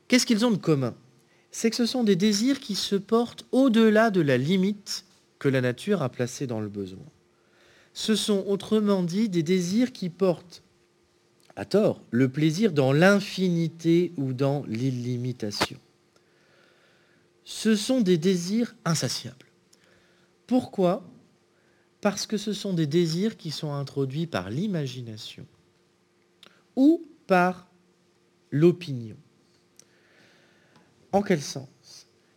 Qu'est-ce 0.07 0.25
qu'ils 0.25 0.45
ont 0.45 0.51
de 0.51 0.57
commun? 0.57 0.95
C'est 1.57 1.69
que 1.69 1.75
ce 1.77 1.85
sont 1.85 2.03
des 2.03 2.17
désirs 2.17 2.59
qui 2.59 2.75
se 2.75 2.95
portent 2.95 3.45
au-delà 3.53 4.11
de 4.11 4.19
la 4.19 4.37
limite 4.37 5.05
que 5.39 5.47
la 5.47 5.61
nature 5.61 6.01
a 6.01 6.09
placée 6.09 6.47
dans 6.47 6.59
le 6.59 6.67
besoin. 6.67 7.05
Ce 7.93 8.15
sont 8.15 8.43
autrement 8.47 9.03
dit 9.03 9.29
des 9.29 9.43
désirs 9.43 9.93
qui 9.93 10.09
portent, 10.09 10.63
à 11.55 11.63
tort, 11.63 12.01
le 12.11 12.27
plaisir 12.27 12.73
dans 12.73 12.91
l'infinité 12.91 14.11
ou 14.17 14.33
dans 14.33 14.65
l'illimitation 14.67 15.79
ce 17.45 17.75
sont 17.75 18.01
des 18.01 18.17
désirs 18.17 18.75
insatiables. 18.83 19.45
Pourquoi? 20.47 21.07
Parce 22.01 22.25
que 22.25 22.37
ce 22.37 22.53
sont 22.53 22.73
des 22.73 22.87
désirs 22.87 23.37
qui 23.37 23.51
sont 23.51 23.73
introduits 23.73 24.27
par 24.27 24.49
l'imagination 24.49 25.45
ou 26.75 27.07
par 27.27 27.67
l'opinion. 28.51 29.15
En 31.15 31.21
quel 31.21 31.41
sens? 31.41 31.69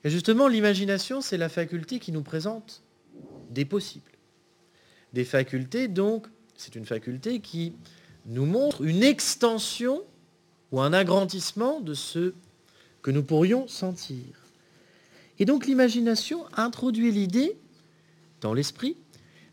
Et 0.04 0.10
justement, 0.10 0.46
l'imagination, 0.46 1.20
c'est 1.20 1.36
la 1.36 1.48
faculté 1.48 1.98
qui 1.98 2.12
nous 2.12 2.22
présente 2.22 2.84
des 3.50 3.64
possibles. 3.64 4.12
Des 5.12 5.24
facultés, 5.24 5.88
donc, 5.88 6.28
c'est 6.56 6.76
une 6.76 6.86
faculté 6.86 7.40
qui 7.40 7.72
nous 8.26 8.46
montre 8.46 8.84
une 8.84 9.02
extension 9.02 10.02
ou 10.70 10.80
un 10.80 10.92
agrandissement 10.92 11.80
de 11.80 11.92
ce 11.92 12.34
que 13.02 13.10
nous 13.10 13.24
pourrions 13.24 13.66
sentir. 13.66 14.22
Et 15.40 15.44
donc 15.44 15.66
l'imagination 15.66 16.44
introduit 16.56 17.10
l'idée 17.10 17.56
dans 18.40 18.54
l'esprit 18.54 18.96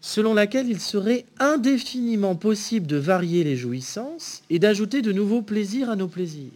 selon 0.01 0.35
laquelle 0.35 0.69
il 0.69 0.79
serait 0.79 1.25
indéfiniment 1.39 2.35
possible 2.35 2.85
de 2.85 2.97
varier 2.97 3.43
les 3.43 3.55
jouissances 3.55 4.43
et 4.51 4.59
d'ajouter 4.59 5.01
de 5.01 5.11
nouveaux 5.11 5.41
plaisirs 5.41 5.89
à 5.89 5.95
nos 5.95 6.07
plaisirs. 6.07 6.51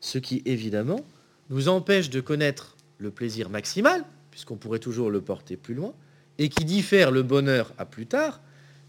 Ce 0.00 0.18
qui, 0.18 0.42
évidemment, 0.44 1.04
nous 1.50 1.68
empêche 1.68 2.10
de 2.10 2.20
connaître 2.20 2.76
le 2.98 3.10
plaisir 3.10 3.50
maximal, 3.50 4.04
puisqu'on 4.30 4.56
pourrait 4.56 4.78
toujours 4.78 5.10
le 5.10 5.20
porter 5.20 5.56
plus 5.56 5.74
loin, 5.74 5.94
et 6.38 6.48
qui 6.48 6.64
diffère 6.64 7.10
le 7.10 7.22
bonheur 7.22 7.72
à 7.78 7.84
plus 7.84 8.06
tard, 8.06 8.40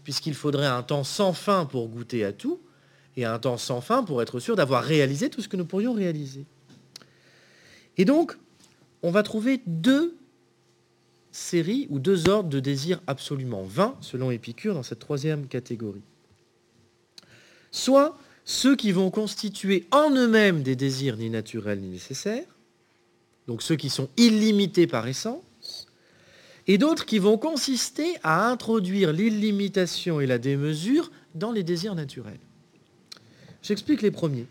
puisqu'il 0.04 0.34
faudrait 0.34 0.66
un 0.66 0.82
temps 0.82 1.04
sans 1.04 1.32
fin 1.32 1.64
pour 1.64 1.88
goûter 1.88 2.24
à 2.24 2.32
tout, 2.32 2.60
et 3.16 3.24
un 3.24 3.38
temps 3.38 3.56
sans 3.56 3.80
fin 3.80 4.02
pour 4.02 4.22
être 4.22 4.38
sûr 4.38 4.56
d'avoir 4.56 4.84
réalisé 4.84 5.30
tout 5.30 5.42
ce 5.42 5.48
que 5.48 5.56
nous 5.56 5.64
pourrions 5.64 5.92
réaliser. 5.92 6.44
Et 7.96 8.04
donc, 8.04 8.36
on 9.02 9.10
va 9.10 9.22
trouver 9.22 9.60
deux 9.66 10.16
séries 11.32 11.86
ou 11.90 11.98
deux 11.98 12.28
ordres 12.28 12.48
de 12.48 12.60
désirs 12.60 13.00
absolument 13.06 13.62
vains, 13.62 13.96
selon 14.00 14.30
Épicure, 14.30 14.74
dans 14.74 14.82
cette 14.82 14.98
troisième 14.98 15.46
catégorie. 15.46 16.02
Soit 17.70 18.18
ceux 18.50 18.74
qui 18.74 18.90
vont 18.90 19.12
constituer 19.12 19.86
en 19.92 20.10
eux-mêmes 20.10 20.64
des 20.64 20.74
désirs 20.74 21.16
ni 21.16 21.30
naturels 21.30 21.78
ni 21.78 21.86
nécessaires, 21.86 22.56
donc 23.46 23.62
ceux 23.62 23.76
qui 23.76 23.88
sont 23.88 24.08
illimités 24.16 24.88
par 24.88 25.06
essence, 25.06 25.86
et 26.66 26.76
d'autres 26.76 27.06
qui 27.06 27.20
vont 27.20 27.38
consister 27.38 28.16
à 28.24 28.50
introduire 28.50 29.12
l'illimitation 29.12 30.20
et 30.20 30.26
la 30.26 30.38
démesure 30.38 31.12
dans 31.36 31.52
les 31.52 31.62
désirs 31.62 31.94
naturels. 31.94 32.40
J'explique 33.62 34.02
les 34.02 34.10
premiers. 34.10 34.46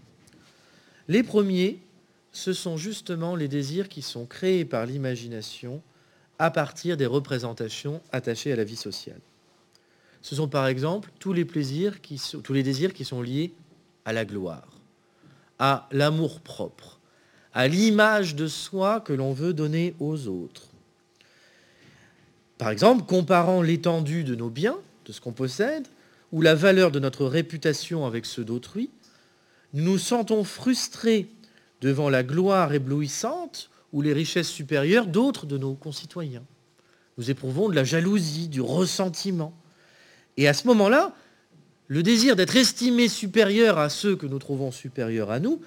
Les 1.09 1.21
premiers, 1.21 1.79
ce 2.31 2.53
sont 2.53 2.77
justement 2.77 3.35
les 3.35 3.49
désirs 3.49 3.89
qui 3.89 4.01
sont 4.01 4.25
créés 4.25 4.63
par 4.63 4.85
l'imagination 4.85 5.81
à 6.39 6.51
partir 6.51 6.95
des 6.95 7.05
représentations 7.05 8.01
attachées 8.13 8.53
à 8.53 8.55
la 8.55 8.63
vie 8.63 8.77
sociale. 8.77 9.19
Ce 10.21 10.35
sont 10.35 10.47
par 10.47 10.67
exemple 10.67 11.11
tous 11.19 11.33
les 11.33 11.43
plaisirs, 11.43 11.99
qui 11.99 12.17
sont, 12.17 12.39
tous 12.39 12.53
les 12.53 12.63
désirs 12.63 12.93
qui 12.93 13.03
sont 13.03 13.21
liés 13.21 13.51
à 14.05 14.13
la 14.13 14.25
gloire, 14.25 14.67
à 15.59 15.87
l'amour 15.91 16.41
propre, 16.41 16.99
à 17.53 17.67
l'image 17.67 18.35
de 18.35 18.47
soi 18.47 18.99
que 18.99 19.13
l'on 19.13 19.33
veut 19.33 19.53
donner 19.53 19.95
aux 19.99 20.27
autres. 20.27 20.67
Par 22.57 22.69
exemple, 22.69 23.05
comparant 23.05 23.61
l'étendue 23.61 24.23
de 24.23 24.35
nos 24.35 24.49
biens, 24.49 24.77
de 25.05 25.11
ce 25.11 25.21
qu'on 25.21 25.31
possède, 25.31 25.87
ou 26.31 26.41
la 26.41 26.55
valeur 26.55 26.91
de 26.91 26.99
notre 26.99 27.25
réputation 27.25 28.05
avec 28.05 28.25
ceux 28.25 28.43
d'autrui, 28.43 28.89
nous 29.73 29.83
nous 29.83 29.97
sentons 29.97 30.43
frustrés 30.43 31.29
devant 31.81 32.09
la 32.09 32.23
gloire 32.23 32.73
éblouissante 32.73 33.69
ou 33.93 34.01
les 34.01 34.13
richesses 34.13 34.49
supérieures 34.49 35.07
d'autres 35.07 35.45
de 35.45 35.57
nos 35.57 35.73
concitoyens. 35.73 36.43
Nous 37.17 37.31
éprouvons 37.31 37.69
de 37.69 37.75
la 37.75 37.83
jalousie, 37.83 38.47
du 38.47 38.61
ressentiment. 38.61 39.53
Et 40.37 40.47
à 40.47 40.53
ce 40.53 40.67
moment-là, 40.67 41.13
le 41.89 42.03
désir 42.03 42.35
d'être 42.35 42.55
estimé 42.55 43.09
supérieur 43.09 43.79
à 43.79 43.89
ceux 43.89 44.15
que 44.15 44.27
nous 44.27 44.39
trouvons 44.39 44.71
supérieurs 44.71 45.31
à 45.31 45.39
nous 45.39 45.59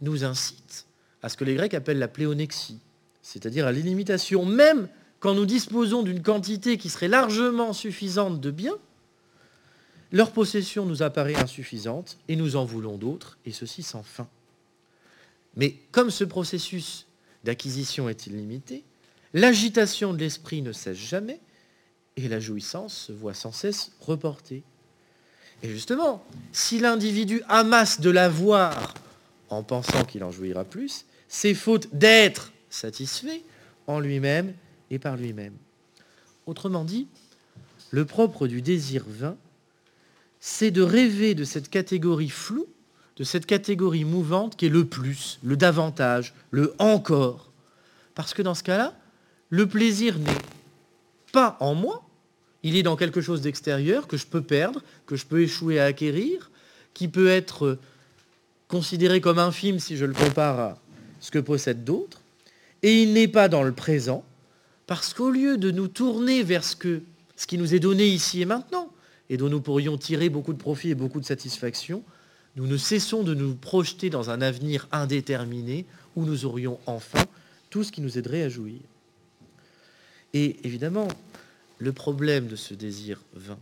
nous 0.00 0.24
incite 0.24 0.86
à 1.20 1.28
ce 1.28 1.36
que 1.36 1.44
les 1.44 1.56
Grecs 1.56 1.74
appellent 1.74 1.98
la 1.98 2.08
pléonexie, 2.08 2.78
c'est-à-dire 3.22 3.66
à, 3.66 3.72
l'illimitation. 3.72 4.44
Même 4.46 4.88
quand 5.18 5.34
nous 5.34 5.46
disposons 5.46 6.04
d'une 6.04 6.22
quantité 6.22 6.78
qui 6.78 6.88
serait 6.88 7.08
largement 7.08 7.72
suffisante 7.72 8.40
de 8.40 8.50
biens, 8.52 8.78
leur 10.12 10.30
possession 10.30 10.86
nous 10.86 11.02
apparaît 11.02 11.34
insuffisante 11.34 12.18
et 12.28 12.36
nous 12.36 12.54
en 12.54 12.64
voulons 12.64 12.96
d'autres, 12.96 13.36
et 13.44 13.52
ceci 13.52 13.82
sans 13.82 14.04
fin. 14.04 14.28
Mais 15.56 15.74
comme 15.90 16.10
ce 16.10 16.22
processus 16.22 17.06
d'acquisition 17.42 18.08
est 18.08 18.28
illimité, 18.28 18.84
l'agitation 19.34 20.14
de 20.14 20.18
l'esprit 20.18 20.62
ne 20.62 20.72
cesse 20.72 20.96
jamais 20.96 21.40
et 22.16 22.28
la 22.28 22.38
jouissance 22.38 23.06
se 23.08 23.12
voit 23.12 23.34
sans 23.34 23.52
cesse 23.52 23.90
reportée. 24.00 24.62
Et 25.62 25.68
justement, 25.68 26.24
si 26.52 26.78
l'individu 26.78 27.42
amasse 27.48 28.00
de 28.00 28.10
l'avoir 28.10 28.94
en 29.50 29.62
pensant 29.62 30.04
qu'il 30.04 30.22
en 30.24 30.30
jouira 30.30 30.64
plus, 30.64 31.04
c'est 31.28 31.54
faute 31.54 31.88
d'être 31.92 32.52
satisfait 32.70 33.42
en 33.86 34.00
lui-même 34.00 34.54
et 34.90 34.98
par 34.98 35.16
lui-même. 35.16 35.54
Autrement 36.46 36.84
dit, 36.84 37.08
le 37.90 38.04
propre 38.04 38.46
du 38.46 38.62
désir 38.62 39.04
vain, 39.06 39.36
c'est 40.40 40.70
de 40.70 40.82
rêver 40.82 41.34
de 41.34 41.44
cette 41.44 41.68
catégorie 41.68 42.30
floue 42.30 42.68
de 43.18 43.24
cette 43.24 43.46
catégorie 43.46 44.04
mouvante 44.04 44.56
qui 44.56 44.66
est 44.66 44.70
le 44.70 44.84
plus, 44.84 45.40
le 45.42 45.56
davantage, 45.56 46.34
le 46.52 46.74
encore. 46.78 47.50
Parce 48.14 48.32
que 48.32 48.42
dans 48.42 48.54
ce 48.54 48.62
cas-là, 48.62 48.94
le 49.50 49.66
plaisir 49.66 50.18
n'est 50.18 50.38
pas 51.32 51.56
en 51.60 51.74
moi, 51.74 52.07
il 52.62 52.76
est 52.76 52.82
dans 52.82 52.96
quelque 52.96 53.20
chose 53.20 53.40
d'extérieur 53.40 54.06
que 54.08 54.16
je 54.16 54.26
peux 54.26 54.42
perdre, 54.42 54.82
que 55.06 55.16
je 55.16 55.26
peux 55.26 55.42
échouer 55.42 55.78
à 55.78 55.84
acquérir, 55.84 56.50
qui 56.94 57.08
peut 57.08 57.28
être 57.28 57.78
considéré 58.66 59.20
comme 59.20 59.38
infime 59.38 59.78
si 59.78 59.96
je 59.96 60.04
le 60.04 60.14
compare 60.14 60.58
à 60.58 60.78
ce 61.20 61.30
que 61.30 61.38
possèdent 61.38 61.84
d'autres, 61.84 62.20
et 62.82 63.02
il 63.02 63.12
n'est 63.12 63.28
pas 63.28 63.48
dans 63.48 63.62
le 63.62 63.72
présent, 63.72 64.24
parce 64.86 65.12
qu'au 65.14 65.30
lieu 65.30 65.56
de 65.58 65.70
nous 65.70 65.88
tourner 65.88 66.42
vers 66.42 66.64
ce, 66.64 66.74
qui 66.74 67.58
nous 67.58 67.74
est 67.74 67.80
donné 67.80 68.06
ici 68.06 68.40
et 68.40 68.44
maintenant, 68.44 68.90
et 69.30 69.36
dont 69.36 69.48
nous 69.48 69.60
pourrions 69.60 69.98
tirer 69.98 70.28
beaucoup 70.28 70.52
de 70.52 70.58
profit 70.58 70.90
et 70.90 70.94
beaucoup 70.94 71.20
de 71.20 71.24
satisfaction, 71.24 72.02
nous 72.56 72.66
ne 72.66 72.76
cessons 72.76 73.22
de 73.22 73.34
nous 73.34 73.54
projeter 73.54 74.10
dans 74.10 74.30
un 74.30 74.40
avenir 74.40 74.88
indéterminé 74.90 75.84
où 76.16 76.24
nous 76.24 76.44
aurions 76.44 76.78
enfin 76.86 77.22
tout 77.70 77.84
ce 77.84 77.92
qui 77.92 78.00
nous 78.00 78.18
aiderait 78.18 78.42
à 78.42 78.48
jouir. 78.48 78.80
Et 80.34 80.56
évidemment, 80.64 81.08
le 81.78 81.92
problème 81.92 82.46
de 82.46 82.56
ce 82.56 82.74
désir 82.74 83.22
vain, 83.34 83.58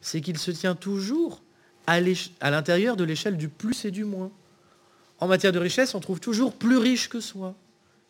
c'est 0.00 0.20
qu'il 0.20 0.38
se 0.38 0.50
tient 0.50 0.74
toujours 0.74 1.42
à 1.86 2.00
l'intérieur 2.00 2.96
de 2.96 3.04
l'échelle 3.04 3.36
du 3.36 3.48
plus 3.48 3.84
et 3.84 3.90
du 3.90 4.04
moins. 4.04 4.30
En 5.18 5.26
matière 5.26 5.52
de 5.52 5.58
richesse, 5.58 5.94
on 5.94 6.00
trouve 6.00 6.20
toujours 6.20 6.54
plus 6.54 6.76
riche 6.76 7.08
que 7.08 7.20
soi. 7.20 7.54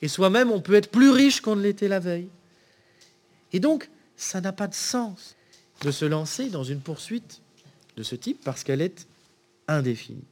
Et 0.02 0.08
soi-même, 0.08 0.50
on 0.50 0.60
peut 0.60 0.74
être 0.74 0.90
plus 0.90 1.10
riche 1.10 1.40
qu'on 1.40 1.56
ne 1.56 1.62
l'était 1.62 1.88
la 1.88 2.00
veille. 2.00 2.28
Et 3.52 3.60
donc, 3.60 3.88
ça 4.16 4.40
n'a 4.40 4.52
pas 4.52 4.66
de 4.66 4.74
sens 4.74 5.36
de 5.82 5.90
se 5.90 6.04
lancer 6.04 6.50
dans 6.50 6.64
une 6.64 6.80
poursuite 6.80 7.40
de 7.96 8.02
ce 8.02 8.14
type 8.14 8.40
parce 8.44 8.64
qu'elle 8.64 8.80
est 8.80 9.06
indéfinie. 9.68 10.24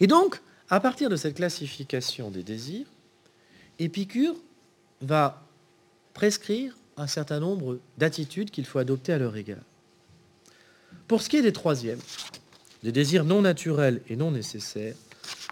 Et 0.00 0.06
donc, 0.06 0.40
à 0.68 0.80
partir 0.80 1.08
de 1.08 1.16
cette 1.16 1.36
classification 1.36 2.30
des 2.30 2.42
désirs, 2.42 2.86
Épicure 3.78 4.34
va 5.00 5.42
prescrire 6.14 6.74
un 7.00 7.06
certain 7.06 7.40
nombre 7.40 7.78
d'attitudes 7.96 8.50
qu'il 8.50 8.66
faut 8.66 8.78
adopter 8.78 9.12
à 9.12 9.18
leur 9.18 9.36
égard. 9.36 9.64
Pour 11.08 11.22
ce 11.22 11.28
qui 11.28 11.36
est 11.36 11.42
des 11.42 11.52
troisièmes, 11.52 11.98
des 12.82 12.92
désirs 12.92 13.24
non 13.24 13.42
naturels 13.42 14.02
et 14.08 14.16
non 14.16 14.30
nécessaires, 14.30 14.94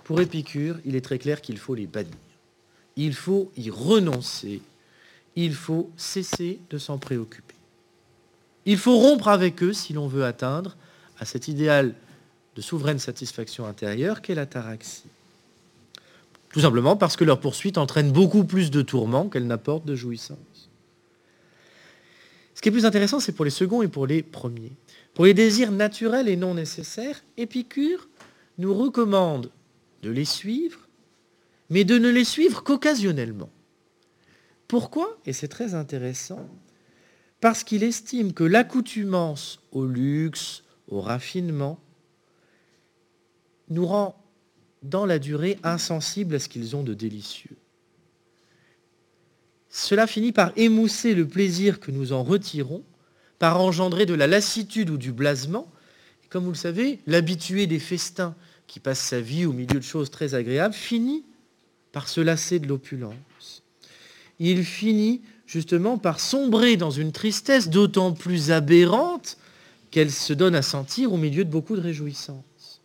pour 0.05 0.21
Épicure, 0.21 0.77
il 0.85 0.95
est 0.95 1.01
très 1.01 1.19
clair 1.19 1.41
qu'il 1.41 1.59
faut 1.59 1.75
les 1.75 1.87
bannir. 1.87 2.13
Il 2.97 3.15
faut 3.15 3.51
y 3.57 3.71
renoncer. 3.71 4.61
Il 5.37 5.55
faut 5.55 5.91
cesser 5.97 6.61
de 6.71 6.79
s'en 6.79 6.99
préoccuper. 6.99 7.55
Il 8.67 8.77
faut 8.77 8.99
rompre 8.99 9.29
avec 9.29 9.63
eux 9.63 9.73
si 9.73 9.93
l'on 9.93 10.09
veut 10.09 10.25
atteindre 10.25 10.77
à 11.19 11.25
cet 11.25 11.49
idéal 11.49 11.95
de 12.57 12.61
souveraine 12.61 12.99
satisfaction 12.99 13.67
intérieure 13.67 14.21
qu'est 14.21 14.35
l'ataraxie. 14.35 15.05
Tout 16.51 16.61
simplement 16.61 16.97
parce 16.97 17.17
que 17.17 17.25
leur 17.25 17.41
poursuite 17.41 17.79
entraîne 17.79 18.11
beaucoup 18.11 18.45
plus 18.45 18.71
de 18.71 18.83
tourments 18.83 19.29
qu'elle 19.29 19.47
n'apporte 19.47 19.85
de 19.85 19.95
jouissance. 19.95 20.39
Qui 22.69 22.73
plus 22.73 22.85
intéressant, 22.85 23.19
c'est 23.19 23.33
pour 23.33 23.47
les 23.47 23.51
seconds 23.51 23.81
et 23.81 23.89
pour 23.89 24.07
les 24.07 24.23
premiers. 24.23 24.73
Pour 25.15 25.25
les 25.25 25.33
désirs 25.33 25.73
naturels 25.73 26.29
et 26.29 26.37
non 26.37 26.53
nécessaires, 26.53 27.25
Épicure 27.39 28.11
nous 28.59 28.75
recommande 28.75 29.51
de 30.03 30.11
les 30.11 30.27
suivre, 30.27 30.87
mais 31.71 31.85
de 31.85 31.97
ne 31.97 32.11
les 32.11 32.25
suivre 32.25 32.63
qu'occasionnellement. 32.63 33.49
Pourquoi? 34.67 35.19
Et 35.25 35.33
c'est 35.33 35.49
très 35.49 35.73
intéressant. 35.73 36.47
Parce 37.41 37.65
qu'il 37.65 37.83
estime 37.83 38.35
que 38.35 38.45
l'accoutumance 38.45 39.61
au 39.73 39.87
luxe, 39.87 40.63
au 40.89 41.01
raffinement, 41.01 41.81
nous 43.71 43.87
rend 43.87 44.23
dans 44.83 45.07
la 45.07 45.19
durée 45.19 45.59
insensibles 45.63 46.35
à 46.35 46.39
ce 46.39 46.51
qu'ils 46.51 46.77
ont 46.77 46.83
de 46.83 46.93
délicieux. 46.93 47.57
Cela 49.71 50.07
finit 50.07 50.33
par 50.33 50.53
émousser 50.57 51.15
le 51.15 51.27
plaisir 51.27 51.81
que 51.81 51.91
nous 51.91 52.13
en 52.13 52.23
retirons 52.23 52.83
par 53.39 53.61
engendrer 53.61 54.07
de 54.07 54.15
la 54.15 54.27
lassitude 54.27 54.91
ou 54.91 54.97
du 54.97 55.13
blasement. 55.13 55.71
comme 56.31 56.45
vous 56.45 56.51
le 56.51 56.57
savez, 56.57 56.99
l'habitué 57.07 57.67
des 57.67 57.79
festins 57.79 58.35
qui 58.67 58.81
passe 58.81 59.01
sa 59.01 59.21
vie 59.21 59.47
au 59.47 59.53
milieu 59.53 59.79
de 59.79 59.85
choses 59.85 60.11
très 60.11 60.35
agréables 60.35 60.75
finit 60.75 61.25
par 61.93 62.09
se 62.09 62.21
lasser 62.21 62.59
de 62.59 62.67
l'opulence. 62.67 63.63
Il 64.39 64.65
finit 64.65 65.23
justement 65.47 65.97
par 65.97 66.21
sombrer 66.21 66.77
dans 66.77 66.91
une 66.91 67.13
tristesse 67.13 67.69
d'autant 67.69 68.13
plus 68.13 68.51
aberrante 68.51 69.39
qu'elle 69.91 70.13
se 70.13 70.35
donne 70.35 70.55
à 70.55 70.63
sentir 70.63 71.13
au 71.13 71.17
milieu 71.17 71.45
de 71.45 71.51
beaucoup 71.51 71.77
de 71.77 71.81
réjouissances. 71.81 72.83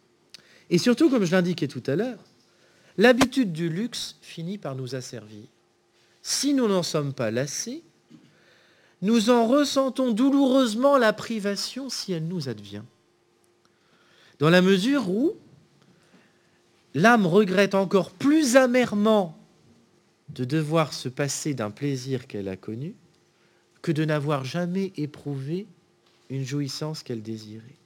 Et 0.69 0.77
surtout, 0.77 1.09
comme 1.09 1.25
je 1.25 1.31
l'indiquais 1.31 1.67
tout 1.67 1.83
à 1.85 1.97
l'heure, 1.97 2.19
l'habitude 2.97 3.51
du 3.51 3.67
luxe 3.67 4.15
finit 4.21 4.57
par 4.57 4.75
nous 4.75 4.95
asservir. 4.95 5.43
Si 6.23 6.53
nous 6.53 6.69
n'en 6.69 6.83
sommes 6.83 7.13
pas 7.13 7.31
lassés, 7.31 7.83
nous 9.01 9.29
en 9.29 9.45
ressentons 9.45 10.13
douloureusement 10.13 10.97
la 10.97 11.11
privation 11.11 11.89
si 11.89 12.13
elle 12.13 12.27
nous 12.29 12.47
advient. 12.47 12.83
Dans 14.39 14.49
la 14.49 14.61
mesure 14.61 15.09
où 15.09 15.33
l'âme 16.93 17.27
regrette 17.27 17.75
encore 17.75 18.11
plus 18.11 18.55
amèrement 18.55 19.37
de 20.29 20.45
devoir 20.45 20.93
se 20.93 21.09
passer 21.09 21.53
d'un 21.53 21.71
plaisir 21.71 22.25
qu'elle 22.25 22.47
a 22.47 22.55
connu 22.55 22.95
que 23.81 23.91
de 23.91 24.05
n'avoir 24.05 24.45
jamais 24.45 24.93
éprouvé 24.95 25.67
une 26.29 26.45
jouissance 26.45 27.03
qu'elle 27.03 27.21
désirait. 27.21 27.77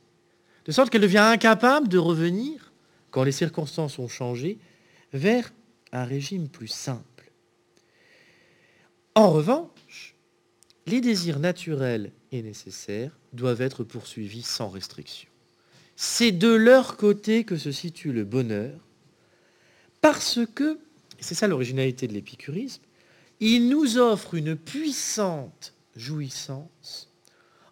De 0.65 0.71
sorte 0.71 0.91
qu'elle 0.91 1.01
devient 1.01 1.17
incapable 1.17 1.87
de 1.87 1.97
revenir, 1.97 2.71
quand 3.09 3.23
les 3.23 3.31
circonstances 3.31 3.97
ont 3.97 4.07
changé, 4.07 4.59
vers 5.11 5.51
un 5.91 6.03
régime 6.03 6.49
plus 6.49 6.67
simple. 6.67 7.16
En 9.17 9.31
revanche, 9.31 10.13
les 10.85 11.01
désirs 11.01 11.39
naturels 11.39 12.11
et 12.31 12.43
nécessaires 12.43 13.17
doivent 13.33 13.63
être 13.63 13.83
poursuivis 13.83 14.43
sans 14.43 14.69
restriction. 14.69 15.27
C'est 15.95 16.31
de 16.31 16.53
leur 16.53 16.97
côté 16.97 17.43
que 17.43 17.57
se 17.57 17.71
situe 17.71 18.11
le 18.13 18.25
bonheur, 18.25 18.79
parce 20.01 20.41
que, 20.53 20.77
c'est 21.19 21.33
ça 21.33 21.47
l'originalité 21.47 22.07
de 22.07 22.13
l'épicurisme, 22.13 22.83
il 23.39 23.69
nous 23.69 23.97
offre 23.97 24.35
une 24.35 24.55
puissante 24.55 25.73
jouissance 25.95 27.11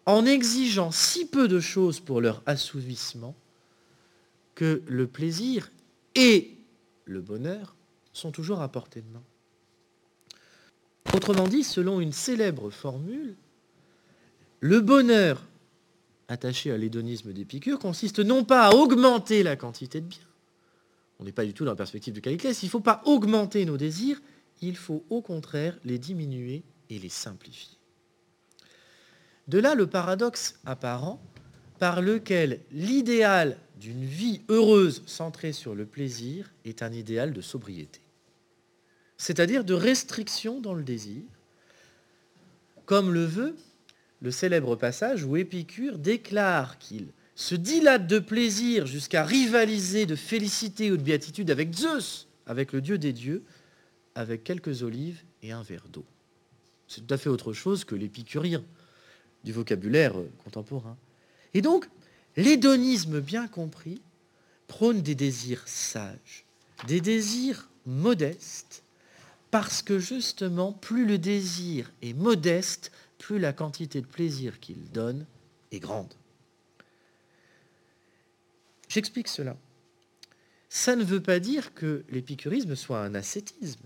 en 0.04 0.26
exigeant 0.26 0.90
si 0.90 1.28
peu 1.28 1.46
de 1.46 1.60
choses 1.60 2.00
pour 2.00 2.20
leur 2.20 2.42
assouvissement 2.46 3.36
que 4.56 4.82
le 4.88 5.06
plaisir 5.06 5.70
et 6.16 6.56
le 7.04 7.20
bonheur 7.20 7.76
sont 8.12 8.32
toujours 8.32 8.62
à 8.62 8.68
portée 8.68 9.00
de 9.00 9.12
main. 9.12 9.22
Autrement 11.14 11.48
dit, 11.48 11.64
selon 11.64 12.00
une 12.00 12.12
célèbre 12.12 12.70
formule, 12.70 13.36
le 14.60 14.80
bonheur 14.80 15.42
attaché 16.28 16.70
à 16.72 16.76
l'hédonisme 16.76 17.32
d'Épicure 17.32 17.78
consiste 17.78 18.18
non 18.18 18.44
pas 18.44 18.66
à 18.66 18.74
augmenter 18.74 19.42
la 19.42 19.56
quantité 19.56 20.00
de 20.00 20.06
biens, 20.06 20.18
on 21.18 21.24
n'est 21.24 21.32
pas 21.32 21.44
du 21.44 21.54
tout 21.54 21.64
dans 21.64 21.72
la 21.72 21.76
perspective 21.76 22.14
de 22.14 22.20
Caliclès, 22.20 22.62
il 22.62 22.66
ne 22.66 22.70
faut 22.70 22.80
pas 22.80 23.00
augmenter 23.04 23.64
nos 23.64 23.76
désirs, 23.76 24.20
il 24.60 24.76
faut 24.76 25.04
au 25.10 25.22
contraire 25.22 25.78
les 25.84 25.98
diminuer 25.98 26.62
et 26.90 26.98
les 26.98 27.08
simplifier. 27.08 27.76
De 29.48 29.58
là 29.58 29.74
le 29.74 29.86
paradoxe 29.86 30.58
apparent 30.64 31.20
par 31.78 32.02
lequel 32.02 32.60
l'idéal 32.72 33.58
d'une 33.78 34.04
vie 34.04 34.40
heureuse 34.48 35.02
centrée 35.06 35.52
sur 35.52 35.74
le 35.74 35.86
plaisir 35.86 36.50
est 36.64 36.82
un 36.82 36.92
idéal 36.92 37.32
de 37.32 37.40
sobriété, 37.40 38.00
c'est-à-dire 39.18 39.64
de 39.64 39.74
restriction 39.74 40.60
dans 40.60 40.74
le 40.74 40.82
désir, 40.82 41.22
comme 42.84 43.12
le 43.12 43.24
veut 43.24 43.56
le 44.22 44.30
célèbre 44.30 44.76
passage 44.76 45.24
où 45.24 45.36
Épicure 45.36 45.98
déclare 45.98 46.78
qu'il 46.78 47.08
se 47.34 47.54
dilate 47.54 48.06
de 48.06 48.18
plaisir 48.18 48.86
jusqu'à 48.86 49.24
rivaliser 49.24 50.06
de 50.06 50.16
félicité 50.16 50.90
ou 50.90 50.96
de 50.96 51.02
béatitude 51.02 51.50
avec 51.50 51.74
Zeus, 51.74 52.28
avec 52.46 52.72
le 52.72 52.80
dieu 52.80 52.96
des 52.96 53.12
dieux, 53.12 53.42
avec 54.14 54.42
quelques 54.42 54.82
olives 54.82 55.22
et 55.42 55.52
un 55.52 55.62
verre 55.62 55.88
d'eau. 55.92 56.04
C'est 56.88 57.06
tout 57.06 57.14
à 57.14 57.18
fait 57.18 57.28
autre 57.28 57.52
chose 57.52 57.84
que 57.84 57.94
l'épicurien 57.94 58.64
du 59.44 59.52
vocabulaire 59.52 60.14
contemporain. 60.44 60.96
Et 61.52 61.60
donc, 61.60 61.88
l'hédonisme 62.36 63.20
bien 63.20 63.48
compris 63.48 64.00
prône 64.66 65.02
des 65.02 65.14
désirs 65.14 65.62
sages, 65.66 66.44
des 66.86 67.00
désirs 67.00 67.68
modestes, 67.84 68.82
parce 69.50 69.82
que 69.82 69.98
justement, 69.98 70.72
plus 70.72 71.06
le 71.06 71.18
désir 71.18 71.92
est 72.02 72.14
modeste, 72.14 72.92
plus 73.18 73.38
la 73.38 73.52
quantité 73.52 74.00
de 74.00 74.06
plaisir 74.06 74.60
qu'il 74.60 74.90
donne 74.90 75.26
est 75.72 75.80
grande. 75.80 76.12
J'explique 78.88 79.28
cela. 79.28 79.56
Ça 80.68 80.96
ne 80.96 81.04
veut 81.04 81.22
pas 81.22 81.38
dire 81.38 81.74
que 81.74 82.04
l'épicurisme 82.10 82.76
soit 82.76 83.00
un 83.00 83.14
ascétisme. 83.14 83.84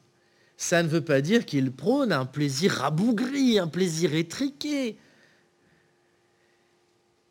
Ça 0.57 0.83
ne 0.83 0.89
veut 0.89 1.05
pas 1.05 1.21
dire 1.21 1.47
qu'il 1.47 1.73
prône 1.73 2.13
un 2.13 2.27
plaisir 2.27 2.73
rabougri, 2.73 3.59
un 3.59 3.69
plaisir 3.69 4.15
étriqué. 4.15 4.99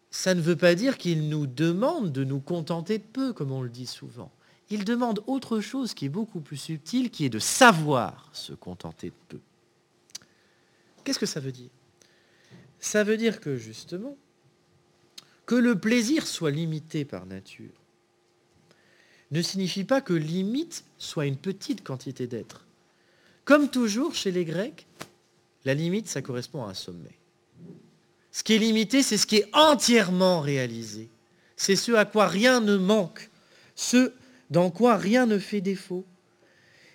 Ça 0.10 0.34
ne 0.34 0.42
veut 0.42 0.56
pas 0.56 0.74
dire 0.74 0.98
qu'il 0.98 1.30
nous 1.30 1.46
demande 1.46 2.12
de 2.12 2.24
nous 2.24 2.40
contenter 2.40 2.98
de 2.98 3.04
peu, 3.04 3.34
comme 3.34 3.52
on 3.52 3.62
le 3.62 3.70
dit 3.70 3.86
souvent. 3.86 4.32
Il 4.70 4.86
demande 4.86 5.24
autre 5.28 5.60
chose 5.62 5.94
qui 5.94 6.06
est 6.06 6.10
beaucoup 6.10 6.42
plus 6.42 6.58
subtil, 6.58 7.10
qui 7.10 7.26
est 7.26 7.30
de 7.30 7.40
savoir 7.40 8.30
se 8.34 8.54
contenter 8.54 9.10
de 9.10 9.16
peu. 9.30 9.40
Qu'est-ce 11.04 11.20
que 11.20 11.26
ça 11.26 11.40
veut 11.40 11.52
dire? 11.52 11.70
Ça 12.80 13.04
veut 13.04 13.18
dire 13.18 13.40
que 13.40 13.58
justement, 13.58 14.16
que 15.46 15.56
le 15.56 15.80
plaisir 15.80 16.28
soit 16.28 16.52
limité 16.52 17.06
par 17.06 17.26
nature 17.26 17.72
ne 19.32 19.42
signifie 19.42 19.84
pas 19.84 20.02
que 20.02 20.14
limite 20.14 20.86
soit 20.98 21.26
une 21.26 21.38
petite 21.38 21.84
quantité 21.84 22.28
d'être. 22.28 22.66
Comme 23.46 23.70
toujours 23.70 24.16
chez 24.16 24.32
les 24.32 24.46
Grecs, 24.46 24.86
la 25.66 25.74
limite, 25.74 26.08
ça 26.08 26.22
correspond 26.22 26.64
à 26.64 26.70
un 26.70 26.74
sommet. 26.74 27.18
Ce 28.32 28.44
qui 28.44 28.54
est 28.54 28.60
limité, 28.60 29.04
c'est 29.04 29.18
ce 29.18 29.28
qui 29.28 29.38
est 29.38 29.50
entièrement 29.54 30.40
réalisé. 30.40 31.10
C'est 31.58 31.76
ce 31.76 31.92
à 31.92 32.06
quoi 32.06 32.28
rien 32.28 32.62
ne 32.62 32.78
manque, 32.78 33.30
ce 33.76 34.14
dans 34.50 34.72
quoi 34.72 34.98
rien 34.98 35.26
ne 35.26 35.38
fait 35.38 35.62
défaut. 35.62 36.06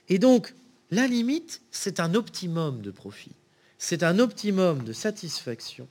Et 0.09 0.19
donc, 0.19 0.55
la 0.91 1.07
limite, 1.07 1.63
c'est 1.71 2.01
un 2.01 2.15
optimum 2.15 2.83
de 2.83 2.91
profit. 2.91 3.35
C'est 3.79 4.03
un 4.03 4.19
optimum 4.19 4.85
de 4.85 4.93
satisfaction. 4.93 5.89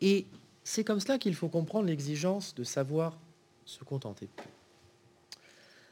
Et 0.00 0.26
c'est 0.64 0.84
comme 0.84 1.00
cela 1.00 1.18
qu'il 1.18 1.34
faut 1.34 1.48
comprendre 1.48 1.86
l'exigence 1.86 2.54
de 2.54 2.64
savoir 2.64 3.18
se 3.64 3.84
contenter 3.84 4.28
peu. 4.34 4.44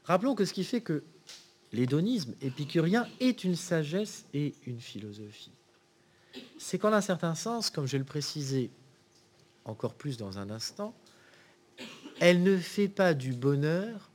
Rappelons 0.04 0.34
que 0.34 0.44
ce 0.44 0.52
qui 0.52 0.64
fait 0.64 0.80
que 0.80 1.02
l'hédonisme 1.72 2.34
épicurien 2.40 3.08
est 3.20 3.42
une 3.42 3.56
sagesse 3.56 4.24
et 4.34 4.54
une 4.66 4.80
philosophie, 4.80 5.50
c'est 6.58 6.78
qu'en 6.78 6.92
un 6.92 7.00
certain 7.00 7.34
sens, 7.34 7.70
comme 7.70 7.86
je 7.86 7.92
vais 7.92 7.98
le 7.98 8.04
préciser 8.04 8.70
encore 9.64 9.94
plus 9.94 10.16
dans 10.16 10.38
un 10.38 10.50
instant, 10.50 10.94
elle 12.20 12.42
ne 12.42 12.56
fait 12.56 12.88
pas 12.88 13.14
du 13.14 13.32
bonheur 13.32 14.10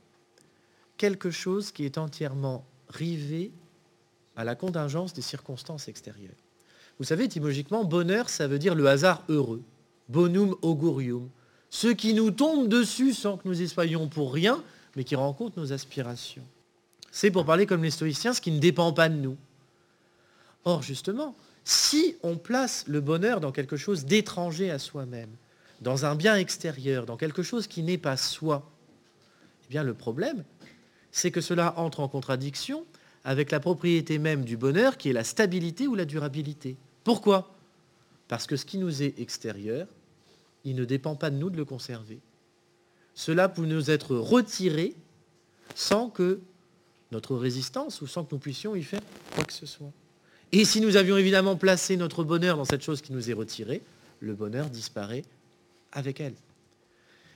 quelque 0.96 1.30
chose 1.30 1.72
qui 1.72 1.84
est 1.84 1.98
entièrement 1.98 2.64
rivé 2.88 3.52
à 4.36 4.44
la 4.44 4.54
contingence 4.54 5.12
des 5.12 5.22
circonstances 5.22 5.88
extérieures. 5.88 6.30
Vous 6.98 7.04
savez, 7.04 7.24
étymologiquement, 7.24 7.84
bonheur, 7.84 8.28
ça 8.28 8.46
veut 8.46 8.58
dire 8.58 8.74
le 8.74 8.86
hasard 8.86 9.24
heureux 9.28 9.62
bonum 10.08 10.54
augurium, 10.62 11.28
ce 11.70 11.88
qui 11.88 12.14
nous 12.14 12.30
tombe 12.30 12.68
dessus 12.68 13.14
sans 13.14 13.38
que 13.38 13.48
nous 13.48 13.62
y 13.62 13.68
soyons 13.68 14.08
pour 14.08 14.32
rien, 14.32 14.62
mais 14.94 15.04
qui 15.04 15.16
rencontre 15.16 15.58
nos 15.58 15.72
aspirations. 15.72 16.44
C'est 17.10 17.30
pour 17.30 17.44
parler 17.44 17.66
comme 17.66 17.82
les 17.82 17.90
stoïciens, 17.90 18.34
ce 18.34 18.40
qui 18.40 18.50
ne 18.50 18.58
dépend 18.58 18.92
pas 18.92 19.08
de 19.08 19.16
nous. 19.16 19.36
Or, 20.64 20.82
justement, 20.82 21.34
si 21.64 22.16
on 22.22 22.36
place 22.36 22.84
le 22.86 23.00
bonheur 23.00 23.40
dans 23.40 23.52
quelque 23.52 23.76
chose 23.76 24.04
d'étranger 24.04 24.70
à 24.70 24.78
soi-même, 24.78 25.30
dans 25.82 26.04
un 26.04 26.14
bien 26.14 26.36
extérieur, 26.36 27.06
dans 27.06 27.16
quelque 27.16 27.42
chose 27.42 27.66
qui 27.66 27.82
n'est 27.82 27.98
pas 27.98 28.16
soi, 28.16 28.70
eh 29.64 29.68
bien 29.68 29.82
le 29.82 29.94
problème, 29.94 30.44
c'est 31.10 31.30
que 31.30 31.40
cela 31.40 31.78
entre 31.78 32.00
en 32.00 32.08
contradiction 32.08 32.86
avec 33.24 33.50
la 33.50 33.60
propriété 33.60 34.18
même 34.18 34.44
du 34.44 34.56
bonheur 34.56 34.96
qui 34.96 35.10
est 35.10 35.12
la 35.12 35.24
stabilité 35.24 35.86
ou 35.86 35.94
la 35.94 36.04
durabilité. 36.04 36.76
Pourquoi? 37.04 37.54
Parce 38.28 38.46
que 38.46 38.56
ce 38.56 38.64
qui 38.64 38.78
nous 38.78 39.02
est 39.02 39.18
extérieur 39.20 39.86
il 40.64 40.76
ne 40.76 40.84
dépend 40.84 41.16
pas 41.16 41.30
de 41.30 41.36
nous 41.36 41.50
de 41.50 41.56
le 41.56 41.64
conserver. 41.64 42.20
Cela 43.14 43.48
peut 43.48 43.66
nous 43.66 43.90
être 43.90 44.16
retiré 44.16 44.94
sans 45.74 46.08
que 46.08 46.40
notre 47.10 47.36
résistance 47.36 48.00
ou 48.00 48.06
sans 48.06 48.24
que 48.24 48.34
nous 48.34 48.38
puissions 48.38 48.74
y 48.74 48.82
faire 48.82 49.00
quoi 49.34 49.44
que 49.44 49.52
ce 49.52 49.66
soit. 49.66 49.92
Et 50.52 50.64
si 50.64 50.80
nous 50.80 50.96
avions 50.96 51.16
évidemment 51.16 51.56
placé 51.56 51.96
notre 51.96 52.24
bonheur 52.24 52.56
dans 52.56 52.64
cette 52.64 52.82
chose 52.82 53.02
qui 53.02 53.12
nous 53.12 53.30
est 53.30 53.34
retirée, 53.34 53.82
le 54.20 54.34
bonheur 54.34 54.70
disparaît 54.70 55.24
avec 55.92 56.20
elle. 56.20 56.34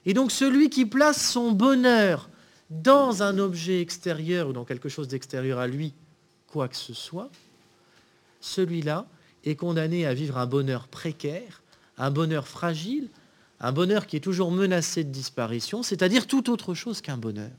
Et 0.04 0.14
donc 0.14 0.30
celui 0.30 0.70
qui 0.70 0.86
place 0.86 1.30
son 1.30 1.52
bonheur 1.52 2.28
dans 2.70 3.22
un 3.22 3.38
objet 3.38 3.80
extérieur 3.80 4.48
ou 4.48 4.52
dans 4.52 4.64
quelque 4.64 4.88
chose 4.88 5.08
d'extérieur 5.08 5.58
à 5.58 5.66
lui, 5.66 5.94
quoi 6.46 6.68
que 6.68 6.76
ce 6.76 6.94
soit, 6.94 7.30
celui-là 8.40 9.06
est 9.44 9.56
condamné 9.56 10.06
à 10.06 10.14
vivre 10.14 10.38
un 10.38 10.46
bonheur 10.46 10.88
précaire, 10.88 11.62
un 11.98 12.10
bonheur 12.10 12.48
fragile, 12.48 13.08
un 13.60 13.72
bonheur 13.72 14.06
qui 14.06 14.16
est 14.16 14.20
toujours 14.20 14.50
menacé 14.50 15.04
de 15.04 15.10
disparition, 15.10 15.82
c'est-à-dire 15.82 16.26
tout 16.26 16.50
autre 16.50 16.74
chose 16.74 17.00
qu'un 17.00 17.16
bonheur. 17.16 17.52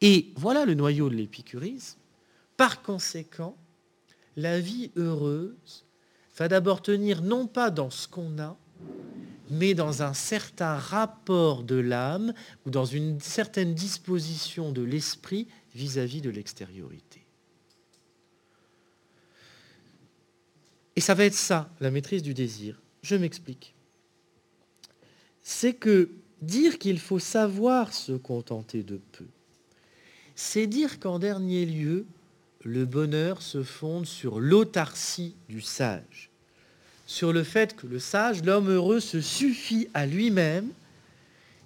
Et 0.00 0.32
voilà 0.36 0.64
le 0.64 0.74
noyau 0.74 1.08
de 1.08 1.14
l'épicurisme. 1.14 1.98
Par 2.56 2.82
conséquent, 2.82 3.56
la 4.36 4.58
vie 4.58 4.90
heureuse 4.96 5.84
va 6.36 6.48
d'abord 6.48 6.82
tenir 6.82 7.22
non 7.22 7.46
pas 7.46 7.70
dans 7.70 7.90
ce 7.90 8.08
qu'on 8.08 8.38
a, 8.38 8.56
mais 9.50 9.74
dans 9.74 10.02
un 10.02 10.14
certain 10.14 10.76
rapport 10.76 11.62
de 11.62 11.76
l'âme 11.76 12.32
ou 12.64 12.70
dans 12.70 12.86
une 12.86 13.20
certaine 13.20 13.74
disposition 13.74 14.72
de 14.72 14.82
l'esprit 14.82 15.46
vis-à-vis 15.74 16.22
de 16.22 16.30
l'extériorité. 16.30 17.24
Et 20.96 21.00
ça 21.00 21.14
va 21.14 21.24
être 21.24 21.34
ça, 21.34 21.70
la 21.80 21.90
maîtrise 21.90 22.22
du 22.22 22.34
désir. 22.34 22.80
Je 23.02 23.16
m'explique. 23.16 23.74
C'est 25.42 25.74
que 25.74 26.10
dire 26.40 26.78
qu'il 26.78 26.98
faut 26.98 27.18
savoir 27.18 27.92
se 27.92 28.12
contenter 28.12 28.82
de 28.82 29.00
peu, 29.12 29.26
c'est 30.34 30.66
dire 30.66 30.98
qu'en 30.98 31.18
dernier 31.18 31.66
lieu, 31.66 32.06
le 32.64 32.84
bonheur 32.84 33.42
se 33.42 33.62
fonde 33.62 34.06
sur 34.06 34.40
l'autarcie 34.40 35.36
du 35.48 35.60
sage, 35.60 36.31
sur 37.12 37.34
le 37.34 37.44
fait 37.44 37.76
que 37.76 37.86
le 37.86 37.98
sage, 37.98 38.42
l'homme 38.42 38.70
heureux, 38.70 38.98
se 38.98 39.20
suffit 39.20 39.86
à 39.92 40.06
lui-même, 40.06 40.70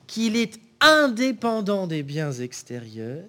qu'il 0.09 0.35
est 0.35 0.59
indépendant 0.81 1.87
des 1.87 2.03
biens 2.03 2.33
extérieurs, 2.33 3.29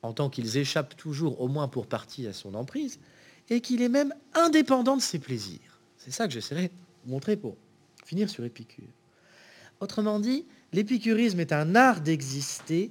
en 0.00 0.14
tant 0.14 0.30
qu'ils 0.30 0.56
échappent 0.56 0.96
toujours 0.96 1.42
au 1.42 1.48
moins 1.48 1.68
pour 1.68 1.86
partie 1.86 2.26
à 2.26 2.32
son 2.32 2.54
emprise, 2.54 2.98
et 3.50 3.60
qu'il 3.60 3.82
est 3.82 3.90
même 3.90 4.14
indépendant 4.32 4.96
de 4.96 5.02
ses 5.02 5.18
plaisirs. 5.18 5.80
C'est 5.98 6.12
ça 6.12 6.26
que 6.26 6.32
j'essaierai 6.32 6.68
de 7.04 7.10
montrer 7.10 7.36
pour 7.36 7.58
finir 8.06 8.30
sur 8.30 8.46
Épicure. 8.46 8.88
Autrement 9.80 10.18
dit, 10.18 10.46
l'épicurisme 10.72 11.40
est 11.40 11.52
un 11.52 11.74
art 11.74 12.00
d'exister 12.00 12.90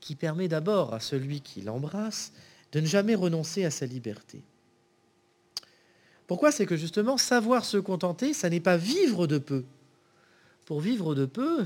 qui 0.00 0.14
permet 0.14 0.48
d'abord 0.48 0.94
à 0.94 1.00
celui 1.00 1.42
qui 1.42 1.60
l'embrasse 1.60 2.32
de 2.72 2.80
ne 2.80 2.86
jamais 2.86 3.14
renoncer 3.14 3.66
à 3.66 3.70
sa 3.70 3.84
liberté. 3.84 4.40
Pourquoi 6.26 6.50
C'est 6.50 6.66
que 6.66 6.76
justement, 6.76 7.16
savoir 7.16 7.64
se 7.64 7.76
contenter, 7.76 8.32
ça 8.32 8.50
n'est 8.50 8.60
pas 8.60 8.76
vivre 8.76 9.26
de 9.26 9.38
peu. 9.38 9.64
Pour 10.64 10.80
vivre 10.80 11.14
de 11.14 11.26
peu, 11.26 11.64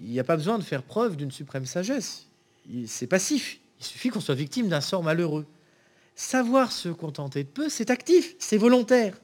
il 0.00 0.10
n'y 0.10 0.20
a 0.20 0.24
pas 0.24 0.36
besoin 0.36 0.58
de 0.58 0.64
faire 0.64 0.82
preuve 0.82 1.16
d'une 1.16 1.30
suprême 1.30 1.64
sagesse. 1.64 2.26
C'est 2.86 3.06
passif. 3.06 3.60
Il 3.78 3.84
suffit 3.84 4.08
qu'on 4.10 4.20
soit 4.20 4.34
victime 4.34 4.68
d'un 4.68 4.80
sort 4.80 5.02
malheureux. 5.02 5.46
Savoir 6.14 6.72
se 6.72 6.88
contenter 6.88 7.44
de 7.44 7.48
peu, 7.48 7.68
c'est 7.68 7.90
actif, 7.90 8.34
c'est 8.38 8.56
volontaire. 8.56 9.18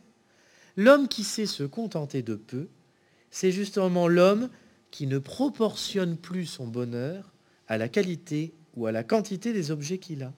L'homme 0.76 1.08
qui 1.08 1.24
sait 1.24 1.46
se 1.46 1.64
contenter 1.64 2.22
de 2.22 2.34
peu, 2.34 2.68
c'est 3.30 3.52
justement 3.52 4.08
l'homme 4.08 4.48
qui 4.90 5.06
ne 5.06 5.18
proportionne 5.18 6.16
plus 6.16 6.46
son 6.46 6.66
bonheur 6.66 7.32
à 7.68 7.78
la 7.78 7.88
qualité 7.88 8.52
ou 8.76 8.86
à 8.86 8.92
la 8.92 9.02
quantité 9.02 9.52
des 9.52 9.70
objets 9.70 9.98
qu'il 9.98 10.22
a. 10.22 10.32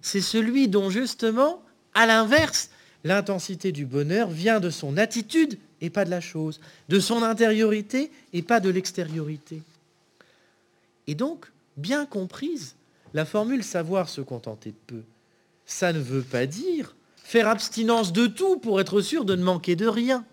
C'est 0.00 0.20
celui 0.20 0.68
dont 0.68 0.90
justement, 0.90 1.62
à 1.94 2.06
l'inverse, 2.06 2.70
l'intensité 3.04 3.72
du 3.72 3.86
bonheur 3.86 4.28
vient 4.28 4.60
de 4.60 4.70
son 4.70 4.96
attitude 4.96 5.58
et 5.80 5.90
pas 5.90 6.04
de 6.04 6.10
la 6.10 6.20
chose, 6.20 6.60
de 6.88 7.00
son 7.00 7.22
intériorité 7.22 8.10
et 8.32 8.42
pas 8.42 8.60
de 8.60 8.68
l'extériorité. 8.68 9.62
Et 11.06 11.14
donc, 11.14 11.46
bien 11.76 12.06
comprise, 12.06 12.74
la 13.14 13.24
formule 13.24 13.64
savoir 13.64 14.08
se 14.08 14.20
contenter 14.20 14.70
de 14.70 14.76
peu, 14.86 15.02
ça 15.66 15.92
ne 15.92 16.00
veut 16.00 16.22
pas 16.22 16.46
dire 16.46 16.96
faire 17.16 17.48
abstinence 17.48 18.12
de 18.12 18.26
tout 18.26 18.58
pour 18.58 18.80
être 18.80 19.00
sûr 19.00 19.24
de 19.24 19.36
ne 19.36 19.42
manquer 19.42 19.76
de 19.76 19.86
rien. 19.86 20.24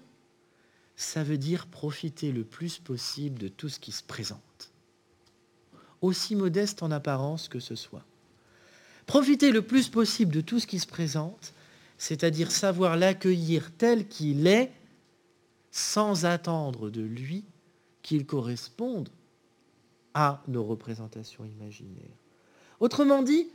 Ça 0.95 1.23
veut 1.23 1.37
dire 1.37 1.67
profiter 1.67 2.31
le 2.31 2.43
plus 2.43 2.77
possible 2.77 3.37
de 3.37 3.47
tout 3.49 3.69
ce 3.69 3.79
qui 3.79 3.91
se 3.91 4.03
présente 4.03 4.41
aussi 6.05 6.35
modeste 6.35 6.83
en 6.83 6.91
apparence 6.91 7.47
que 7.47 7.59
ce 7.59 7.75
soit. 7.75 8.05
Profiter 9.05 9.51
le 9.51 9.61
plus 9.61 9.89
possible 9.89 10.33
de 10.33 10.41
tout 10.41 10.59
ce 10.59 10.67
qui 10.67 10.79
se 10.79 10.87
présente, 10.87 11.53
c'est-à-dire 11.97 12.51
savoir 12.51 12.97
l'accueillir 12.97 13.71
tel 13.77 14.07
qu'il 14.07 14.47
est, 14.47 14.71
sans 15.71 16.25
attendre 16.25 16.89
de 16.89 17.01
lui 17.01 17.43
qu'il 18.01 18.25
corresponde 18.25 19.09
à 20.13 20.41
nos 20.47 20.63
représentations 20.63 21.43
imaginaires. 21.43 22.17
Autrement 22.79 23.23
dit, 23.23 23.47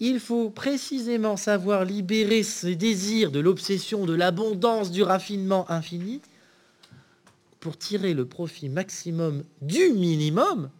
il 0.00 0.20
faut 0.20 0.50
précisément 0.50 1.36
savoir 1.36 1.84
libérer 1.84 2.42
ses 2.42 2.76
désirs 2.76 3.30
de 3.30 3.40
l'obsession, 3.40 4.06
de 4.06 4.14
l'abondance, 4.14 4.90
du 4.90 5.02
raffinement 5.02 5.70
infini, 5.70 6.22
pour 7.60 7.76
tirer 7.76 8.14
le 8.14 8.24
profit 8.24 8.68
maximum 8.68 9.42
du 9.60 9.90
minimum 9.90 10.70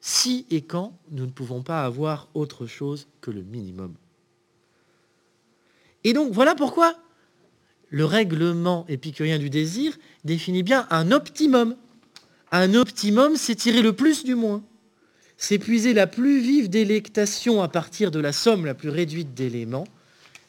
si 0.00 0.46
et 0.50 0.62
quand 0.62 0.98
nous 1.10 1.26
ne 1.26 1.30
pouvons 1.30 1.62
pas 1.62 1.84
avoir 1.84 2.28
autre 2.34 2.66
chose 2.66 3.06
que 3.20 3.30
le 3.30 3.42
minimum. 3.42 3.94
Et 6.04 6.12
donc 6.12 6.32
voilà 6.32 6.54
pourquoi 6.54 6.94
le 7.88 8.04
règlement 8.04 8.86
épicurien 8.88 9.38
du 9.38 9.50
désir 9.50 9.98
définit 10.24 10.62
bien 10.62 10.86
un 10.90 11.10
optimum. 11.10 11.76
Un 12.52 12.74
optimum, 12.74 13.36
c'est 13.36 13.54
tirer 13.54 13.82
le 13.82 13.94
plus 13.94 14.24
du 14.24 14.34
moins. 14.34 14.62
C'est 15.36 15.58
puiser 15.58 15.94
la 15.94 16.06
plus 16.06 16.40
vive 16.40 16.68
délectation 16.68 17.62
à 17.62 17.68
partir 17.68 18.10
de 18.10 18.20
la 18.20 18.32
somme 18.32 18.66
la 18.66 18.74
plus 18.74 18.90
réduite 18.90 19.34
d'éléments. 19.34 19.86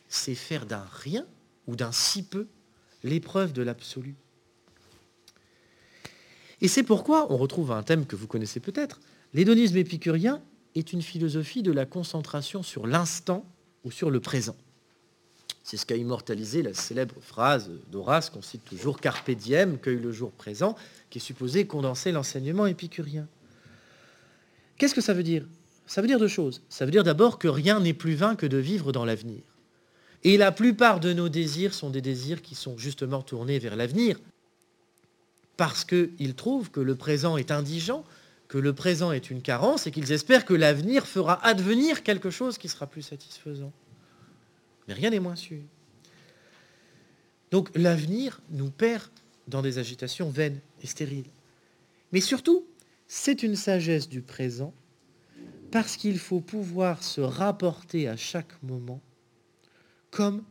C'est 0.10 0.36
faire 0.36 0.66
d'un 0.66 0.86
rien 0.92 1.26
ou 1.68 1.76
d'un 1.76 1.92
si 1.92 2.24
peu 2.24 2.48
l'épreuve 3.04 3.54
de 3.54 3.64
l'absolu. 3.64 4.16
Et 6.60 6.68
c'est 6.68 6.84
pourquoi 6.84 7.32
on 7.32 7.38
retrouve 7.38 7.72
un 7.72 7.82
thème 7.82 8.06
que 8.06 8.16
vous 8.16 8.28
connaissez 8.28 8.60
peut-être, 8.60 9.00
L'hédonisme 9.34 9.78
épicurien 9.78 10.42
est 10.76 10.92
une 10.92 11.02
philosophie 11.02 11.64
de 11.64 11.72
la 11.72 11.86
concentration 11.86 12.64
sur 12.64 12.86
l'instant 12.86 13.46
ou 13.84 13.92
sur 13.92 14.10
le 14.10 14.20
présent. 14.20 14.56
C'est 15.64 15.78
ce 15.78 15.86
qu'a 15.86 15.96
immortalisé 15.96 16.64
la 16.64 16.74
célèbre 16.74 17.16
phrase 17.22 17.70
d'Horace 17.92 18.30
qu'on 18.30 18.42
cite 18.42 18.66
toujours 18.66 19.00
Carpe 19.00 19.32
diem, 19.32 19.78
cueille 19.78 20.00
le 20.00 20.12
jour 20.12 20.32
présent, 20.32 20.76
qui 21.10 21.20
est 21.20 21.22
supposé 21.22 21.68
condenser 21.68 22.12
l'enseignement 22.12 22.66
épicurien. 22.66 23.28
Qu'est-ce 24.78 24.96
que 24.96 25.02
ça 25.02 25.14
veut 25.14 25.24
dire? 25.24 25.46
Ça 25.86 26.02
veut 26.02 26.08
dire 26.08 26.20
deux 26.20 26.28
choses. 26.28 26.62
Ça 26.70 26.86
veut 26.86 26.92
dire 26.92 27.04
d'abord 27.04 27.38
que 27.38 27.48
rien 27.48 27.80
n'est 27.80 27.94
plus 27.94 28.16
vain 28.16 28.36
que 28.36 28.46
de 28.46 28.58
vivre 28.58 28.92
dans 28.92 29.06
l'avenir. 29.06 29.42
Et 30.24 30.38
la 30.38 30.52
plupart 30.52 31.00
de 31.00 31.14
nos 31.14 31.30
désirs 31.30 31.74
sont 31.74 31.90
des 31.90 32.02
désirs 32.02 32.42
qui 32.42 32.56
sont 32.56 32.78
justement 32.78 33.22
tournés 33.22 33.60
vers 33.60 33.76
l'avenir, 33.76 34.20
parce 35.58 35.86
qu'ils 35.86 36.36
trouvent 36.36 36.72
que 36.72 36.80
le 36.80 36.96
présent 36.96 37.38
est 37.38 37.52
indigent, 37.52 38.04
que 38.48 38.58
le 38.58 38.74
présent 38.74 39.12
est 39.12 39.30
une 39.30 39.42
carence 39.42 39.88
et 39.88 39.92
qu'ils 39.92 40.12
espèrent 40.12 40.46
que 40.46 40.54
l'avenir 40.54 41.06
fera 41.06 41.44
advenir 41.46 42.04
quelque 42.04 42.30
chose 42.30 42.58
qui 42.58 42.68
sera 42.68 42.88
plus 42.88 43.02
satisfaisant. 43.02 43.72
Mais 44.92 44.96
rien 44.96 45.10
n'est 45.12 45.22
moins 45.22 45.38
sûr. 45.38 45.62
Donc 47.50 47.70
l'avenir 47.76 48.42
nous 48.50 48.70
perd 48.70 49.10
dans 49.48 49.62
des 49.62 49.78
agitations 49.78 50.30
vaines 50.30 50.60
et 50.84 50.88
stériles. 50.88 51.30
Mais 52.12 52.20
surtout, 52.20 52.66
c'est 53.08 53.42
une 53.42 53.56
sagesse 53.56 54.10
du 54.10 54.22
présent 54.22 54.74
parce 55.72 55.96
qu'il 55.96 56.20
faut 56.20 56.42
pouvoir 56.42 57.04
se 57.04 57.22
rapporter 57.22 58.10
à 58.10 58.18
chaque 58.18 58.62
moment 58.64 59.00
comme 60.10 60.44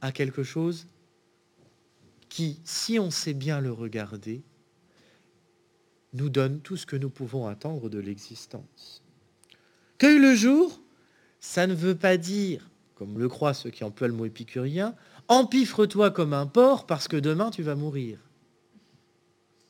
à 0.00 0.10
quelque 0.10 0.42
chose 0.42 0.86
qui, 2.30 2.60
si 2.64 2.98
on 2.98 3.10
sait 3.10 3.34
bien 3.34 3.60
le 3.60 3.72
regarder, 3.72 4.40
nous 6.14 6.30
donne 6.30 6.60
tout 6.60 6.78
ce 6.78 6.86
que 6.86 6.96
nous 6.96 7.10
pouvons 7.10 7.46
attendre 7.46 7.90
de 7.90 7.98
l'existence. 7.98 9.02
Cueille 9.98 10.18
le 10.18 10.34
jour, 10.34 10.80
ça 11.40 11.66
ne 11.66 11.74
veut 11.74 11.94
pas 11.94 12.16
dire, 12.16 12.70
comme 13.02 13.18
le 13.18 13.28
croient 13.28 13.52
ceux 13.52 13.70
qui 13.70 13.82
emploient 13.82 14.06
le 14.06 14.14
mot 14.14 14.26
épicurien, 14.26 14.94
empiffre-toi 15.26 16.12
comme 16.12 16.32
un 16.32 16.46
porc 16.46 16.86
parce 16.86 17.08
que 17.08 17.16
demain 17.16 17.50
tu 17.50 17.64
vas 17.64 17.74
mourir. 17.74 18.20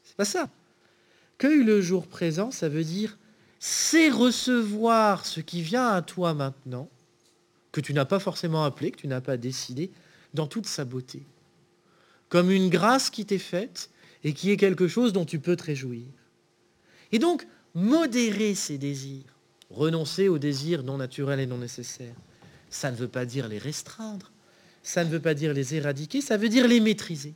C'est 0.02 0.16
pas 0.16 0.26
ça. 0.26 0.50
Cueille 1.38 1.64
le 1.64 1.80
jour 1.80 2.08
présent, 2.08 2.50
ça 2.50 2.68
veut 2.68 2.84
dire 2.84 3.16
c'est 3.58 4.10
recevoir 4.10 5.24
ce 5.24 5.40
qui 5.40 5.62
vient 5.62 5.88
à 5.88 6.02
toi 6.02 6.34
maintenant, 6.34 6.90
que 7.70 7.80
tu 7.80 7.94
n'as 7.94 8.04
pas 8.04 8.18
forcément 8.18 8.64
appelé, 8.64 8.90
que 8.90 8.98
tu 8.98 9.08
n'as 9.08 9.22
pas 9.22 9.38
décidé, 9.38 9.90
dans 10.34 10.46
toute 10.46 10.66
sa 10.66 10.84
beauté. 10.84 11.22
Comme 12.28 12.50
une 12.50 12.68
grâce 12.68 13.08
qui 13.08 13.24
t'est 13.24 13.38
faite 13.38 13.88
et 14.24 14.34
qui 14.34 14.50
est 14.50 14.58
quelque 14.58 14.88
chose 14.88 15.14
dont 15.14 15.24
tu 15.24 15.38
peux 15.38 15.56
te 15.56 15.64
réjouir. 15.64 16.04
Et 17.12 17.18
donc, 17.18 17.46
modérer 17.72 18.54
ses 18.54 18.76
désirs, 18.76 19.38
renoncer 19.70 20.28
aux 20.28 20.38
désirs 20.38 20.82
non 20.82 20.98
naturels 20.98 21.40
et 21.40 21.46
non 21.46 21.58
nécessaires, 21.58 22.16
ça 22.72 22.90
ne 22.90 22.96
veut 22.96 23.08
pas 23.08 23.26
dire 23.26 23.48
les 23.48 23.58
restreindre, 23.58 24.32
ça 24.82 25.04
ne 25.04 25.10
veut 25.10 25.20
pas 25.20 25.34
dire 25.34 25.52
les 25.52 25.74
éradiquer, 25.74 26.20
ça 26.20 26.38
veut 26.38 26.48
dire 26.48 26.66
les 26.66 26.80
maîtriser. 26.80 27.34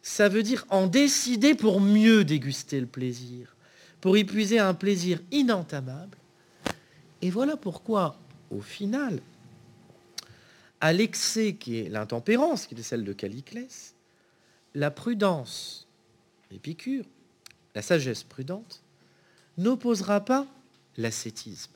Ça 0.00 0.28
veut 0.28 0.42
dire 0.42 0.64
en 0.70 0.86
décider 0.86 1.54
pour 1.54 1.80
mieux 1.80 2.24
déguster 2.24 2.80
le 2.80 2.86
plaisir, 2.86 3.56
pour 4.00 4.16
y 4.16 4.24
puiser 4.24 4.58
un 4.58 4.74
plaisir 4.74 5.20
inentamable. 5.32 6.16
Et 7.20 7.30
voilà 7.30 7.56
pourquoi, 7.56 8.16
au 8.50 8.60
final, 8.60 9.20
à 10.80 10.92
l'excès 10.92 11.54
qui 11.54 11.78
est 11.78 11.88
l'intempérance, 11.88 12.66
qui 12.66 12.74
est 12.74 12.82
celle 12.82 13.04
de 13.04 13.12
Caliclès, 13.12 13.94
la 14.74 14.90
prudence, 14.90 15.86
Épicure, 16.52 17.04
la 17.74 17.82
sagesse 17.82 18.22
prudente, 18.22 18.82
n'opposera 19.58 20.24
pas 20.24 20.46
l'ascétisme. 20.96 21.72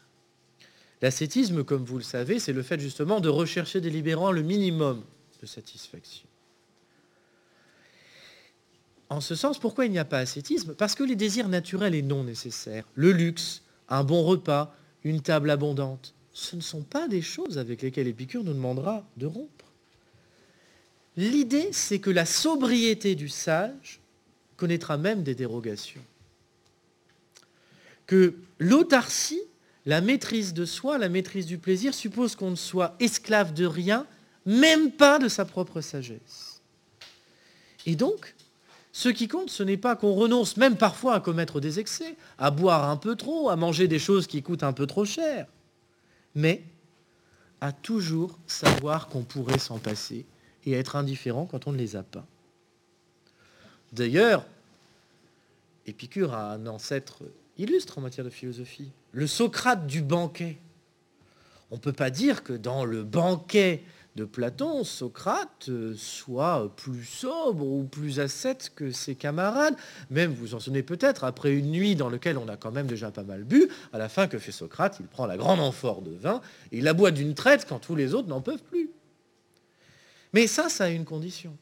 L'ascétisme, 1.03 1.63
comme 1.63 1.85
vous 1.85 1.99
le 1.99 2.05
savez, 2.05 2.39
c'est 2.39 2.53
le 2.53 2.63
fait 2.63 2.81
justement 2.81 3.21
de 3.21 3.29
rechercher 3.29 3.81
délibérément 3.81 4.33
le 4.33 4.43
minimum 4.43 5.03
de 5.41 5.47
satisfaction. 5.47 6.27
En 9.09 9.21
ce 9.21 9.35
sens, 9.35 9.59
pourquoi 9.59 9.87
il 9.87 9.93
n'y 9.93 9.99
a 9.99 10.05
pas 10.05 10.19
ascétisme? 10.19 10.75
Parce 10.75 10.95
que 10.95 11.05
les 11.05 11.17
désirs 11.17 11.49
naturels 11.49 11.95
et 11.95 12.03
non 12.03 12.25
nécessaires, 12.25 12.85
le 12.95 13.13
luxe, 13.13 13.63
un 13.89 14.03
bon 14.03 14.25
repas, 14.25 14.75
une 15.05 15.21
table 15.21 15.51
abondante, 15.51 16.15
ce 16.33 16.57
ne 16.57 16.61
sont 16.61 16.83
pas 16.83 17.09
des 17.09 17.23
choses 17.23 17.57
avec 17.59 17.83
lesquelles 17.83 18.09
Épicure 18.09 18.43
nous 18.43 18.53
demandera 18.53 19.05
de 19.17 19.27
rompre. 19.27 19.67
L'idée, 21.17 21.69
c'est 21.73 21.99
que 21.99 22.11
la 22.11 22.27
sobriété 22.27 23.15
du 23.15 23.29
sage 23.29 24.01
connaîtra 24.57 24.99
même 24.99 25.23
des 25.23 25.35
dérogations. 25.35 26.05
Que 28.07 28.35
l'autarcie, 28.59 29.41
la 29.87 30.01
maîtrise 30.01 30.53
de 30.53 30.65
soi, 30.65 30.99
la 30.99 31.09
maîtrise 31.09 31.47
du 31.47 31.59
plaisir, 31.59 31.95
suppose 31.95 32.35
qu'on 32.35 32.51
ne 32.51 32.57
soit 32.57 32.97
esclave 32.99 33.55
de 33.55 33.65
rien, 33.65 34.07
même 34.45 34.91
pas 34.91 35.19
de 35.19 35.29
sa 35.29 35.45
propre 35.45 35.81
sagesse. 35.81 36.61
Et 37.87 37.95
donc, 37.95 38.35
ce 38.93 39.09
qui 39.09 39.29
compte, 39.29 39.51
ce 39.51 39.63
n'est 39.63 39.77
pas 39.77 39.95
qu'on 39.95 40.15
renonce 40.15 40.57
même 40.57 40.77
parfois 40.77 41.15
à 41.15 41.21
commettre 41.21 41.61
des 41.61 41.79
excès, 41.79 42.17
à 42.37 42.51
boire 42.51 42.91
un 42.91 42.97
peu 42.97 43.15
trop, 43.15 43.49
à 43.49 43.57
manger 43.57 43.87
des 43.87 44.01
choses 44.01 44.27
qui 44.27 44.43
coûtent 44.43 44.65
un 44.65 44.73
peu 44.73 44.87
trop 44.87 45.05
cher, 45.05 45.47
mais 46.35 46.65
à 47.61 47.73
toujours 47.73 48.39
savoir 48.47 49.07
qu'on 49.09 49.23
pourrait 49.23 49.59
s'en 49.59 49.79
passer 49.79 50.27
et 50.65 50.73
être 50.73 50.97
indifférent 50.97 51.47
quand 51.47 51.69
on 51.69 51.73
ne 51.73 51.79
les 51.79 51.95
a 51.95 52.03
pas. 52.03 52.27
D'ailleurs, 53.93 54.45
Épicure 55.87 56.35
a 56.35 56.55
un 56.55 56.67
ancêtre 56.67 57.23
illustre 57.57 57.99
en 57.99 58.01
matière 58.01 58.25
de 58.25 58.31
philosophie, 58.31 58.91
le 59.17 59.27
Socrate 59.27 59.87
du 59.87 60.03
banquet. 60.03 60.59
On 61.71 61.77
ne 61.77 61.81
peut 61.81 61.95
pas 61.95 62.11
dire 62.11 62.45
que 62.45 62.53
dans 62.53 62.85
le 62.85 63.03
banquet 63.03 63.83
de 64.15 64.27
Platon, 64.27 64.85
Socrate 64.85 65.71
euh, 65.71 65.95
soit 65.97 66.71
plus 66.77 67.05
sobre 67.05 67.65
ou 67.65 67.85
plus 67.85 68.21
ascète 68.21 68.73
que 68.77 68.91
ses 68.91 69.15
camarades. 69.15 69.75
Même, 70.11 70.35
vous 70.35 70.55
en 70.55 70.61
souvenez 70.61 70.83
peut-être, 70.83 71.25
après 71.25 71.55
une 71.55 71.71
nuit 71.71 71.97
dans 71.97 72.11
laquelle 72.11 72.37
on 72.37 72.47
a 72.47 72.59
quand 72.59 72.73
même 72.73 72.87
déjà 72.87 73.11
pas 73.11 73.23
mal 73.23 73.45
bu, 73.45 73.71
à 73.95 73.99
la 73.99 74.11
fin, 74.11 74.27
que 74.27 74.39
fait 74.39 74.53
Socrate 74.53 74.99
Il 75.01 75.07
prend 75.07 75.25
la 75.25 75.39
grande 75.39 75.61
amphore 75.61 76.03
de 76.03 76.11
vin 76.11 76.43
et 76.71 76.79
il 76.79 76.85
la 76.85 76.93
boit 76.93 77.11
d'une 77.11 77.33
traite 77.33 77.67
quand 77.67 77.79
tous 77.79 77.97
les 77.97 78.13
autres 78.13 78.29
n'en 78.29 78.43
peuvent 78.43 78.65
plus. 78.65 78.91
Mais 80.35 80.47
ça, 80.47 80.69
ça 80.69 80.85
a 80.85 80.89
une 80.89 81.07
condition. 81.07 81.57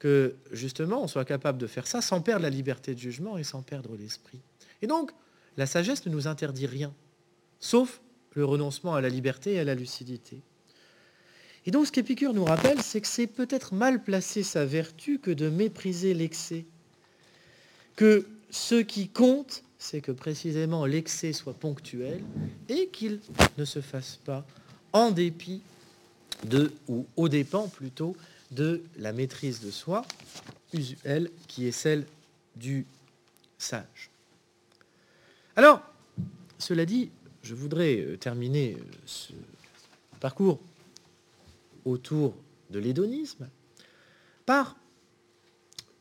Que 0.00 0.34
justement, 0.50 1.00
on 1.04 1.06
soit 1.06 1.24
capable 1.24 1.58
de 1.58 1.68
faire 1.68 1.86
ça 1.86 2.00
sans 2.00 2.20
perdre 2.20 2.42
la 2.42 2.50
liberté 2.50 2.92
de 2.92 2.98
jugement 2.98 3.38
et 3.38 3.44
sans 3.44 3.62
perdre 3.62 3.96
l'esprit. 3.96 4.40
Et 4.82 4.88
donc, 4.88 5.12
la 5.56 5.66
sagesse 5.66 6.06
ne 6.06 6.10
nous 6.10 6.26
interdit 6.26 6.66
rien, 6.66 6.92
sauf 7.60 8.00
le 8.34 8.44
renoncement 8.44 8.94
à 8.94 9.00
la 9.00 9.08
liberté 9.08 9.54
et 9.54 9.60
à 9.60 9.64
la 9.64 9.74
lucidité. 9.74 10.42
Et 11.64 11.70
donc 11.70 11.86
ce 11.86 11.92
qu'Épicure 11.92 12.32
nous 12.32 12.44
rappelle, 12.44 12.80
c'est 12.80 13.00
que 13.00 13.08
c'est 13.08 13.26
peut-être 13.26 13.74
mal 13.74 14.02
placer 14.02 14.42
sa 14.42 14.64
vertu 14.64 15.18
que 15.18 15.32
de 15.32 15.48
mépriser 15.48 16.14
l'excès. 16.14 16.64
Que 17.96 18.26
ce 18.50 18.76
qui 18.76 19.08
compte, 19.08 19.64
c'est 19.78 20.00
que 20.00 20.12
précisément 20.12 20.86
l'excès 20.86 21.32
soit 21.32 21.54
ponctuel 21.54 22.22
et 22.68 22.88
qu'il 22.88 23.20
ne 23.58 23.64
se 23.64 23.80
fasse 23.80 24.20
pas 24.24 24.46
en 24.92 25.10
dépit 25.10 25.60
de, 26.44 26.72
ou 26.88 27.06
au 27.16 27.28
dépens 27.28 27.68
plutôt, 27.68 28.16
de 28.52 28.82
la 28.98 29.12
maîtrise 29.12 29.60
de 29.60 29.72
soi 29.72 30.02
usuelle 30.72 31.30
qui 31.48 31.66
est 31.66 31.72
celle 31.72 32.06
du 32.54 32.86
sage. 33.58 34.10
Alors, 35.56 35.80
cela 36.58 36.84
dit, 36.84 37.10
je 37.42 37.54
voudrais 37.54 37.98
euh, 37.98 38.16
terminer 38.18 38.76
euh, 38.78 38.84
ce 39.06 39.32
parcours 40.20 40.60
autour 41.86 42.34
de 42.70 42.78
l'hédonisme 42.78 43.48
par 44.44 44.76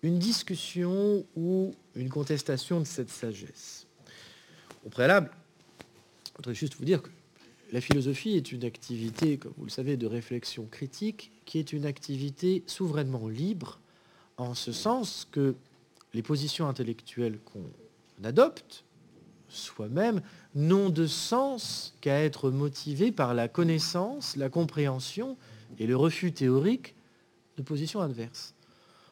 une 0.03 0.19
discussion 0.19 1.25
ou 1.37 1.73
une 1.95 2.09
contestation 2.09 2.81
de 2.81 2.85
cette 2.85 3.09
sagesse. 3.09 3.87
Au 4.85 4.89
préalable, 4.89 5.31
je 6.25 6.31
voudrais 6.35 6.53
juste 6.53 6.75
vous 6.75 6.85
dire 6.85 7.01
que 7.01 7.09
la 7.71 7.79
philosophie 7.79 8.35
est 8.35 8.51
une 8.51 8.65
activité, 8.65 9.37
comme 9.37 9.53
vous 9.57 9.65
le 9.65 9.71
savez, 9.71 9.95
de 9.95 10.05
réflexion 10.05 10.65
critique, 10.65 11.31
qui 11.45 11.59
est 11.59 11.71
une 11.71 11.85
activité 11.85 12.61
souverainement 12.67 13.29
libre, 13.29 13.79
en 14.37 14.53
ce 14.53 14.73
sens 14.73 15.27
que 15.31 15.55
les 16.13 16.21
positions 16.21 16.67
intellectuelles 16.67 17.39
qu'on 17.45 17.65
adopte, 18.23 18.83
soi-même, 19.55 20.21
n'ont 20.53 20.89
de 20.89 21.07
sens 21.07 21.95
qu'à 22.01 22.23
être 22.23 22.51
motivées 22.51 23.11
par 23.11 23.33
la 23.33 23.47
connaissance, 23.47 24.35
la 24.35 24.49
compréhension 24.49 25.37
et 25.79 25.87
le 25.87 25.95
refus 25.95 26.31
théorique 26.31 26.95
de 27.57 27.63
positions 27.63 28.01
adverses. 28.01 28.53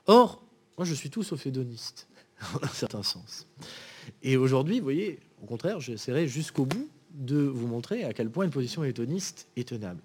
Or, 0.08 0.44
moi 0.78 0.86
je 0.86 0.94
suis 0.94 1.10
tout 1.10 1.24
sauf 1.24 1.46
hédoniste, 1.46 2.08
en 2.54 2.64
un 2.64 2.70
certain 2.70 3.04
sens. 3.04 3.48
Et 4.22 4.38
aujourd'hui, 4.38 4.80
vous 4.80 4.84
voyez, 4.84 5.20
au 5.42 5.46
contraire, 5.46 5.80
j'essaierai 5.80 6.28
jusqu'au 6.28 6.66
bout 6.66 6.90
de 7.14 7.38
vous 7.38 7.68
montrer 7.68 8.04
à 8.04 8.14
quel 8.14 8.30
point 8.30 8.46
une 8.46 8.52
position 8.52 8.84
hédoniste 8.84 9.48
est 9.56 9.70
tenable. 9.70 10.02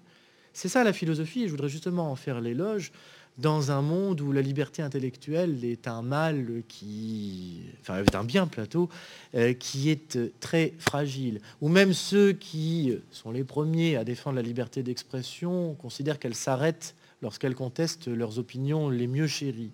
C'est 0.53 0.69
ça 0.69 0.83
la 0.83 0.93
philosophie, 0.93 1.43
et 1.43 1.45
je 1.45 1.51
voudrais 1.51 1.69
justement 1.69 2.11
en 2.11 2.15
faire 2.15 2.41
l'éloge 2.41 2.91
dans 3.39 3.71
un 3.71 3.81
monde 3.81 4.19
où 4.19 4.31
la 4.31 4.41
liberté 4.41 4.81
intellectuelle 4.81 5.63
est 5.63 5.87
un 5.87 6.01
mal 6.01 6.61
qui, 6.67 7.61
enfin, 7.81 8.03
est 8.03 8.15
un 8.15 8.25
bien 8.25 8.47
plateau, 8.47 8.89
euh, 9.33 9.53
qui 9.53 9.89
est 9.89 10.19
très 10.41 10.73
fragile, 10.77 11.39
où 11.61 11.69
même 11.69 11.93
ceux 11.93 12.33
qui 12.33 12.97
sont 13.11 13.31
les 13.31 13.45
premiers 13.45 13.95
à 13.95 14.03
défendre 14.03 14.35
la 14.35 14.41
liberté 14.41 14.83
d'expression 14.83 15.73
considèrent 15.75 16.19
qu'elle 16.19 16.35
s'arrête 16.35 16.95
lorsqu'elle 17.21 17.55
conteste 17.55 18.07
leurs 18.07 18.39
opinions 18.39 18.89
les 18.89 19.07
mieux 19.07 19.27
chéries. 19.27 19.71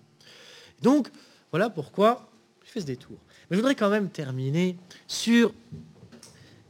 Donc, 0.82 1.08
voilà 1.50 1.68
pourquoi 1.68 2.30
je 2.64 2.70
fais 2.70 2.80
ce 2.80 2.86
détour. 2.86 3.18
Mais 3.50 3.56
je 3.56 3.60
voudrais 3.60 3.74
quand 3.74 3.90
même 3.90 4.10
terminer 4.10 4.76
sur 5.08 5.52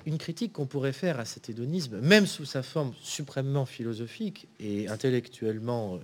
une 0.07 0.19
critique 0.19 0.53
qu'on 0.53 0.67
pourrait 0.67 0.93
faire 0.93 1.19
à 1.19 1.25
cet 1.25 1.51
hédonisme, 1.51 2.01
même 2.01 2.27
sous 2.27 2.45
sa 2.45 2.63
forme 2.63 2.95
suprêmement 3.03 3.67
philosophique 3.67 4.47
et 4.61 4.89
intellectuellement 4.89 5.99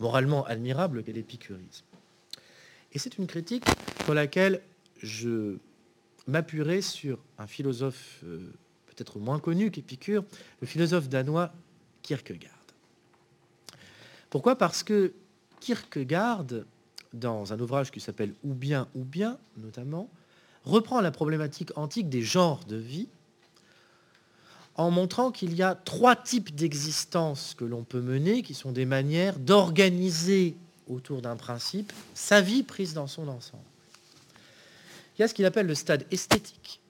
moralement 0.00 0.44
admirable 0.46 1.04
qu'est 1.04 1.12
l'épicurisme. 1.12 1.84
Et 2.92 2.98
c'est 2.98 3.18
une 3.18 3.26
critique 3.26 3.64
pour 4.04 4.14
laquelle 4.14 4.62
je 5.02 5.58
m'appuierai 6.26 6.82
sur 6.82 7.18
un 7.38 7.46
philosophe 7.46 8.20
euh, 8.24 8.52
peut-être 8.86 9.18
moins 9.18 9.38
connu 9.38 9.70
qu'Épicure, 9.70 10.24
le 10.60 10.66
philosophe 10.66 11.08
danois 11.08 11.52
Kierkegaard. 12.02 12.52
Pourquoi? 14.28 14.56
Parce 14.56 14.82
que 14.82 15.12
Kierkegaard, 15.60 16.46
dans 17.12 17.52
un 17.52 17.60
ouvrage 17.60 17.90
qui 17.90 18.00
s'appelle 18.00 18.34
Ou 18.44 18.54
bien, 18.54 18.88
ou 18.94 19.04
bien, 19.04 19.38
notamment, 19.56 20.10
reprend 20.64 21.00
la 21.00 21.10
problématique 21.10 21.76
antique 21.76 22.08
des 22.08 22.22
genres 22.22 22.64
de 22.64 22.76
vie 22.76 23.08
en 24.80 24.90
montrant 24.90 25.30
qu'il 25.30 25.54
y 25.54 25.62
a 25.62 25.74
trois 25.74 26.16
types 26.16 26.54
d'existence 26.54 27.54
que 27.54 27.64
l'on 27.64 27.84
peut 27.84 28.00
mener, 28.00 28.42
qui 28.42 28.54
sont 28.54 28.72
des 28.72 28.86
manières 28.86 29.38
d'organiser 29.38 30.56
autour 30.86 31.20
d'un 31.20 31.36
principe 31.36 31.92
sa 32.14 32.40
vie 32.40 32.62
prise 32.62 32.94
dans 32.94 33.06
son 33.06 33.28
ensemble. 33.28 33.62
Il 35.16 35.20
y 35.20 35.24
a 35.24 35.28
ce 35.28 35.34
qu'il 35.34 35.44
appelle 35.44 35.66
le 35.66 35.74
stade 35.74 36.06
esthétique, 36.10 36.80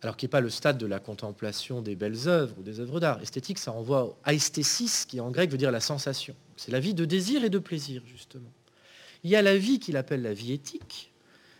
alors 0.00 0.16
qui 0.16 0.24
n'est 0.24 0.30
pas 0.30 0.40
le 0.40 0.48
stade 0.48 0.78
de 0.78 0.86
la 0.86 1.00
contemplation 1.00 1.82
des 1.82 1.96
belles 1.96 2.28
œuvres 2.28 2.54
ou 2.58 2.62
des 2.62 2.80
œuvres 2.80 2.98
d'art. 2.98 3.20
Esthétique, 3.20 3.58
ça 3.58 3.70
renvoie 3.70 4.16
à 4.24 4.32
esthésis, 4.32 5.04
qui 5.04 5.20
en 5.20 5.30
grec 5.30 5.50
veut 5.50 5.58
dire 5.58 5.70
la 5.70 5.80
sensation. 5.80 6.34
C'est 6.56 6.72
la 6.72 6.80
vie 6.80 6.94
de 6.94 7.04
désir 7.04 7.44
et 7.44 7.50
de 7.50 7.58
plaisir, 7.58 8.02
justement. 8.06 8.50
Il 9.22 9.30
y 9.30 9.36
a 9.36 9.42
la 9.42 9.56
vie 9.56 9.80
qu'il 9.80 9.98
appelle 9.98 10.22
la 10.22 10.32
vie 10.32 10.52
éthique, 10.52 11.12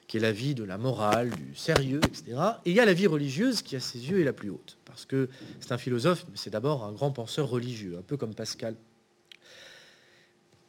qui 0.07 0.19
est 0.19 0.21
la 0.21 0.33
vie 0.33 0.55
de 0.55 0.65
la 0.65 0.79
morale, 0.79 1.31
du 1.31 1.55
sérieux, 1.55 2.01
etc. 2.05 2.39
Et 2.65 2.71
il 2.71 2.77
y 2.77 2.81
a 2.81 2.85
la 2.85 2.93
vie 2.93 3.07
religieuse 3.07 3.63
qui, 3.63 3.77
à 3.77 3.81
ses 3.81 4.11
yeux, 4.11 4.21
est 4.21 4.25
la 4.25 4.33
plus 4.33 4.51
haute 4.51 4.79
parce 4.95 5.07
que 5.07 5.29
c'est 5.59 5.73
un 5.73 5.79
philosophe, 5.79 6.25
mais 6.31 6.37
c'est 6.37 6.51
d'abord 6.51 6.85
un 6.85 6.93
grand 6.93 7.11
penseur 7.11 7.49
religieux, 7.49 7.97
un 7.99 8.03
peu 8.03 8.17
comme 8.17 8.33
Pascal. 8.33 8.77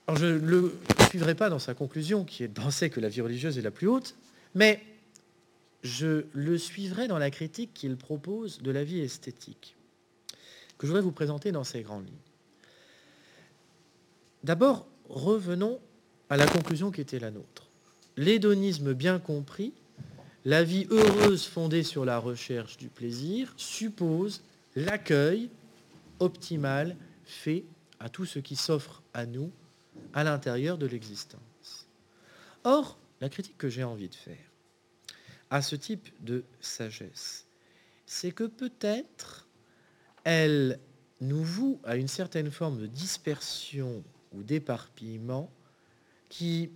Alors 0.08 0.20
je 0.20 0.26
ne 0.26 0.40
le 0.40 0.74
suivrai 1.10 1.36
pas 1.36 1.48
dans 1.48 1.60
sa 1.60 1.76
conclusion, 1.76 2.26
qui 2.26 2.44
est 2.44 2.48
de 2.48 2.60
penser 2.60 2.90
que 2.90 3.00
la 3.00 3.08
vie 3.08 3.22
religieuse 3.22 3.60
est 3.60 3.62
la 3.62 3.70
plus 3.70 3.88
haute, 3.88 4.16
mais 4.56 4.82
je 5.84 6.26
le 6.34 6.58
suivrai 6.58 7.08
dans 7.08 7.20
la 7.20 7.30
critique 7.30 7.72
qu'il 7.76 7.98
propose 7.98 8.64
de 8.64 8.72
la 8.72 8.84
vie 8.84 9.00
esthétique, 9.00 9.76
que 10.80 10.88
je 10.88 10.92
voudrais 10.92 11.04
vous 11.04 11.12
présenter 11.12 11.52
dans 11.52 11.64
ces 11.64 11.84
grandes 11.84 12.08
lignes. 12.08 12.16
D'abord, 14.44 14.88
revenons 15.08 15.80
à 16.32 16.38
la 16.38 16.48
conclusion 16.48 16.90
qui 16.90 17.02
était 17.02 17.20
la 17.20 17.30
nôtre. 17.30 17.65
L'hédonisme 18.18 18.94
bien 18.94 19.20
compris 19.20 19.74
la 20.46 20.64
vie 20.64 20.86
heureuse 20.92 21.46
fondée 21.46 21.84
sur 21.84 22.06
la 22.06 22.20
recherche 22.20 22.78
du 22.78 22.88
plaisir 22.88 23.54
suppose 23.58 24.44
l'accueil 24.76 25.50
optimal 26.20 26.96
fait 27.26 27.66
à 28.00 28.10
tout 28.10 28.26
ce 28.26 28.40
qui 28.40 28.56
s'offre 28.56 29.02
à 29.14 29.26
nous 29.26 29.52
à 30.14 30.24
l'intérieur 30.24 30.78
de 30.78 30.86
l'existence. 30.86 31.88
Or, 32.64 32.98
la 33.22 33.30
critique 33.30 33.58
que 33.58 33.70
j'ai 33.70 33.84
envie 33.84 34.10
de 34.10 34.16
faire 34.16 34.38
à 35.50 35.62
ce 35.62 35.76
type 35.76 36.10
de 36.24 36.44
sagesse, 36.60 37.46
c'est 38.06 38.32
que 38.32 38.44
peut-être 38.44 39.48
elle 40.24 40.80
nous 41.22 41.44
voue 41.44 41.80
à 41.84 41.96
une 41.96 42.08
certaine 42.08 42.52
forme 42.52 42.80
de 42.80 42.88
dispersion 42.88 44.04
ou 44.34 44.44
d'éparpillement 44.44 45.52
qui 46.30 46.72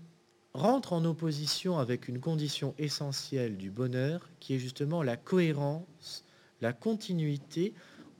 rentre 0.54 0.94
en 0.94 1.06
opposition 1.06 1.78
avec 1.78 2.08
une 2.08 2.20
condition 2.20 2.74
essentielle 2.78 3.58
du 3.58 3.70
bonheur, 3.70 4.28
qui 4.40 4.56
est 4.56 4.60
justement 4.60 5.04
la 5.04 5.16
cohérence, 5.16 6.24
la 6.62 6.74
continuité 6.74 7.74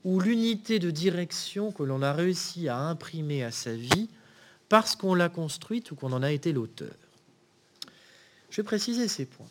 ou 0.04 0.20
l'unité 0.20 0.78
de 0.78 0.90
direction 0.90 1.72
que 1.72 1.82
l'on 1.82 2.02
a 2.02 2.12
réussi 2.12 2.68
à 2.68 2.78
imprimer 2.78 3.42
à 3.42 3.50
sa 3.50 3.74
vie 3.74 4.08
parce 4.68 4.96
qu'on 4.96 5.14
l'a 5.14 5.28
construite 5.28 5.90
ou 5.90 5.96
qu'on 5.96 6.12
en 6.12 6.22
a 6.22 6.30
été 6.30 6.52
l'auteur. 6.52 6.94
Je 8.50 8.56
vais 8.56 8.66
préciser 8.66 9.08
ces 9.08 9.26
points. 9.26 9.48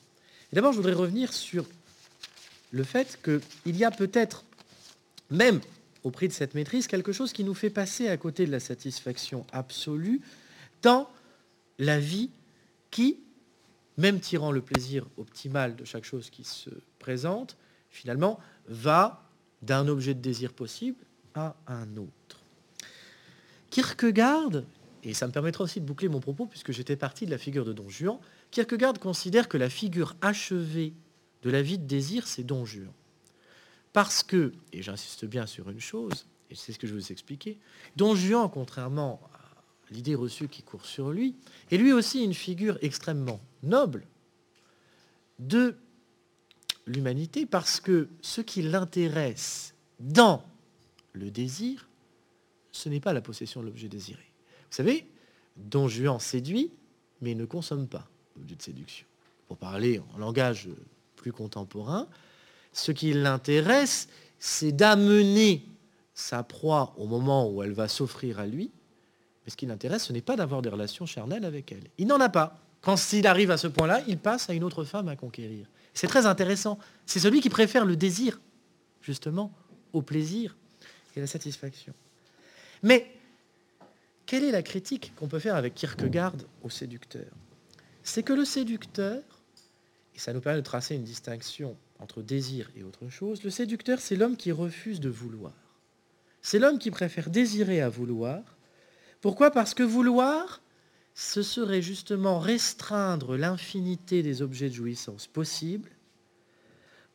D'abord, 0.54 0.72
je 0.72 0.78
voudrais 0.78 0.94
revenir 0.94 1.34
sur 1.34 1.66
le 2.72 2.84
fait 2.84 3.20
qu'il 3.24 3.76
y 3.78 3.84
a 3.84 3.92
peut-être, 3.92 4.44
même 5.30 5.60
au 6.04 6.12
prix 6.12 6.28
de 6.28 6.34
cette 6.34 6.56
maîtrise, 6.56 6.88
quelque 6.88 7.12
chose 7.12 7.34
qui 7.34 7.44
nous 7.44 7.54
fait 7.54 7.70
passer 7.70 8.08
à 8.08 8.18
côté 8.18 8.46
de 8.46 8.52
la 8.52 8.60
satisfaction 8.60 9.46
absolue 9.52 10.22
dans 10.82 11.10
la 11.78 12.00
vie 12.00 12.30
qui, 12.92 13.20
même 13.98 14.20
tirant 14.20 14.52
le 14.52 14.62
plaisir 14.62 15.06
optimal 15.18 15.76
de 15.76 15.86
chaque 15.86 16.06
chose 16.06 16.30
qui 16.30 16.44
se 16.44 16.70
présente, 17.00 17.58
finalement, 17.90 18.40
va 18.68 19.24
d'un 19.62 19.88
objet 19.88 20.14
de 20.14 20.22
désir 20.22 20.54
possible 20.54 21.04
à 21.36 21.56
un 21.68 21.98
autre. 21.98 22.42
Kierkegaard, 23.70 24.64
et 25.04 25.14
ça 25.14 25.28
me 25.28 25.32
permettra 25.32 25.64
aussi 25.64 25.80
de 25.80 25.86
boucler 25.86 26.10
mon 26.10 26.20
propos 26.20 26.46
puisque 26.46 26.72
j'étais 26.72 26.96
parti 26.96 27.26
de 27.26 27.32
la 27.32 27.38
figure 27.38 27.66
de 27.66 27.74
Don 27.74 27.90
Juan, 27.90 28.18
Kierkegaard 28.52 29.00
considère 29.00 29.48
que 29.48 29.58
la 29.58 29.70
figure 29.70 30.16
achevée 30.22 30.94
de 31.44 31.50
la 31.50 31.62
vie 31.62 31.78
de 31.78 31.86
désir, 31.86 32.28
c'est 32.28 32.44
Don 32.44 32.66
Juan. 32.66 32.92
Parce 33.94 34.24
que, 34.24 34.54
et 34.74 34.82
j'insiste 34.82 35.26
bien 35.26 35.46
sur 35.46 35.70
une 35.70 35.80
chose, 35.80 36.26
et 36.50 36.56
c'est 36.56 36.74
ce 36.74 36.80
que 36.80 36.88
je 36.88 36.94
vais 36.94 37.00
vous 37.00 37.12
expliquer, 37.12 37.60
Don 37.96 38.16
Juan, 38.16 38.50
contrairement 38.52 39.22
l'idée 39.92 40.16
reçue 40.16 40.48
qui 40.48 40.64
court 40.64 40.86
sur 40.86 41.12
lui, 41.12 41.36
est 41.72 41.78
lui 41.78 41.94
aussi 41.94 42.24
une 42.24 42.34
figure 42.34 42.78
extrêmement 42.82 43.40
noble 43.64 44.06
de 45.40 45.76
l'humanité 46.86 47.46
parce 47.46 47.80
que 47.80 48.08
ce 48.22 48.42
qui 48.42 48.62
l'intéresse 48.62 49.74
dans 50.00 50.44
le 51.14 51.32
désir, 51.32 51.88
ce 52.72 52.90
n'est 52.90 53.00
pas 53.00 53.14
la 53.14 53.22
possession 53.22 53.62
de 53.62 53.68
l'objet 53.68 53.88
désiré. 53.88 54.24
Vous 54.70 54.76
savez, 54.76 55.06
Don 55.56 55.88
Juan 55.88 56.20
séduit, 56.20 56.72
mais 57.22 57.36
ne 57.36 57.46
consomme 57.46 57.88
pas 57.88 58.08
l'objet 58.36 58.56
de 58.56 58.62
séduction. 58.62 59.06
Pour 59.48 59.58
parler 59.58 60.02
en 60.14 60.18
langage 60.18 60.70
plus 61.16 61.32
contemporain, 61.32 62.08
ce 62.72 62.92
qui 62.92 63.14
l'intéresse, 63.14 64.08
c'est 64.38 64.72
d'amener 64.72 65.66
sa 66.14 66.44
proie 66.44 66.94
au 66.98 67.08
moment 67.08 67.50
où 67.50 67.64
elle 67.64 67.74
va 67.74 67.88
s'offrir 67.88 68.40
à 68.40 68.46
lui, 68.46 68.72
mais 69.50 69.52
ce 69.52 69.58
qui 69.58 69.66
l'intéresse, 69.66 70.04
ce 70.04 70.14
n'est 70.14 70.22
pas 70.22 70.36
d'avoir 70.36 70.62
des 70.62 70.70
relations 70.70 71.08
charnelles 71.08 71.44
avec 71.44 71.72
elle. 71.72 71.82
Il 71.98 72.06
n'en 72.06 72.20
a 72.20 72.30
pas. 72.30 72.62
Quand 72.82 72.98
s'il 72.98 73.26
arrive 73.26 73.50
à 73.50 73.58
ce 73.58 73.66
point-là, 73.66 74.04
il 74.08 74.20
passe 74.20 74.48
à 74.48 74.54
une 74.54 74.64
autre 74.64 74.84
femme 74.84 75.08
à 75.08 75.16
conquérir. 75.16 75.66
C'est 75.96 76.06
très 76.06 76.28
intéressant. 76.28 76.78
C'est 77.08 77.20
celui 77.20 77.42
qui 77.42 77.50
préfère 77.50 77.84
le 77.84 77.96
désir, 77.96 78.40
justement, 79.02 79.52
au 79.92 80.04
plaisir 80.04 80.56
et 81.16 81.20
à 81.20 81.22
la 81.22 81.28
satisfaction. 81.28 81.96
Mais 82.84 83.08
quelle 84.28 84.44
est 84.44 84.52
la 84.52 84.62
critique 84.62 85.14
qu'on 85.16 85.28
peut 85.28 85.40
faire 85.40 85.56
avec 85.56 85.74
Kierkegaard 85.74 86.36
au 86.62 86.70
séducteur? 86.70 87.32
C'est 88.04 88.22
que 88.22 88.34
le 88.34 88.46
séducteur, 88.46 89.24
et 90.14 90.20
ça 90.20 90.32
nous 90.32 90.42
permet 90.42 90.60
de 90.60 90.64
tracer 90.64 90.94
une 90.94 91.04
distinction 91.04 91.76
entre 91.98 92.22
désir 92.22 92.70
et 92.76 92.84
autre 92.84 93.10
chose, 93.10 93.44
le 93.44 93.50
séducteur, 93.50 94.00
c'est 94.00 94.16
l'homme 94.16 94.38
qui 94.38 94.52
refuse 94.52 95.00
de 95.00 95.10
vouloir. 95.10 95.54
C'est 96.44 96.60
l'homme 96.60 96.78
qui 96.78 96.92
préfère 96.92 97.32
désirer 97.32 97.82
à 97.82 97.90
vouloir. 97.90 98.44
Pourquoi? 99.22 99.52
Parce 99.52 99.74
que 99.74 99.84
vouloir, 99.84 100.62
ce 101.14 101.42
serait 101.42 101.82
justement 101.82 102.40
restreindre 102.40 103.36
l'infinité 103.36 104.24
des 104.24 104.42
objets 104.42 104.70
de 104.70 104.76
jouissance 104.76 105.28
possibles 105.28 105.92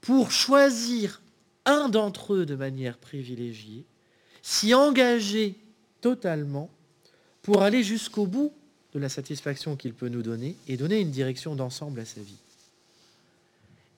pour 0.01 0.31
choisir 0.31 1.23
un 1.65 1.89
d'entre 1.89 2.35
eux 2.35 2.45
de 2.45 2.55
manière 2.55 2.99
privilégiée, 2.99 3.87
s'y 4.43 4.75
engager 4.75 5.59
totalement 6.03 6.71
pour 7.41 7.63
aller 7.63 7.83
jusqu'au 7.83 8.27
bout 8.27 8.53
de 8.93 8.99
la 8.99 9.09
satisfaction 9.09 9.77
qu'il 9.77 9.95
peut 9.95 10.09
nous 10.09 10.23
donner 10.23 10.57
et 10.69 10.77
donner 10.77 11.01
une 11.01 11.11
direction 11.11 11.57
d'ensemble 11.57 12.01
à 12.01 12.05
sa 12.05 12.21
vie. 12.21 12.39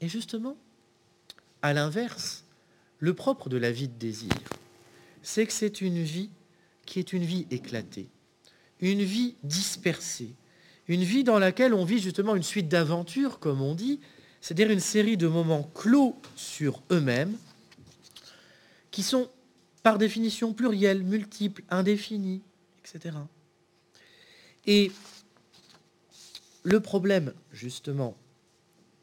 Et 0.00 0.08
justement, 0.08 0.56
à 1.62 1.72
l'inverse, 1.72 2.44
le 3.00 3.14
propre 3.14 3.48
de 3.48 3.56
la 3.56 3.72
vie 3.72 3.88
de 3.88 3.98
désir, 3.98 4.32
c'est 5.22 5.46
que 5.46 5.52
c'est 5.52 5.80
une 5.80 6.02
vie 6.02 6.30
qui 6.86 6.98
est 6.98 7.12
une 7.12 7.24
vie 7.24 7.46
éclatée, 7.50 8.08
une 8.80 9.02
vie 9.02 9.34
dispersée, 9.42 10.34
une 10.88 11.02
vie 11.02 11.24
dans 11.24 11.38
laquelle 11.38 11.74
on 11.74 11.84
vit 11.84 11.98
justement 11.98 12.36
une 12.36 12.42
suite 12.42 12.68
d'aventures, 12.68 13.38
comme 13.38 13.60
on 13.60 13.74
dit, 13.74 14.00
c'est-à-dire 14.40 14.70
une 14.70 14.80
série 14.80 15.16
de 15.16 15.26
moments 15.26 15.64
clos 15.74 16.16
sur 16.36 16.82
eux-mêmes, 16.90 17.36
qui 18.90 19.02
sont 19.02 19.28
par 19.82 19.98
définition 19.98 20.52
pluriels, 20.52 21.02
multiples, 21.02 21.62
indéfinis, 21.68 22.42
etc. 22.80 23.16
Et 24.66 24.90
le 26.62 26.80
problème, 26.80 27.32
justement, 27.52 28.16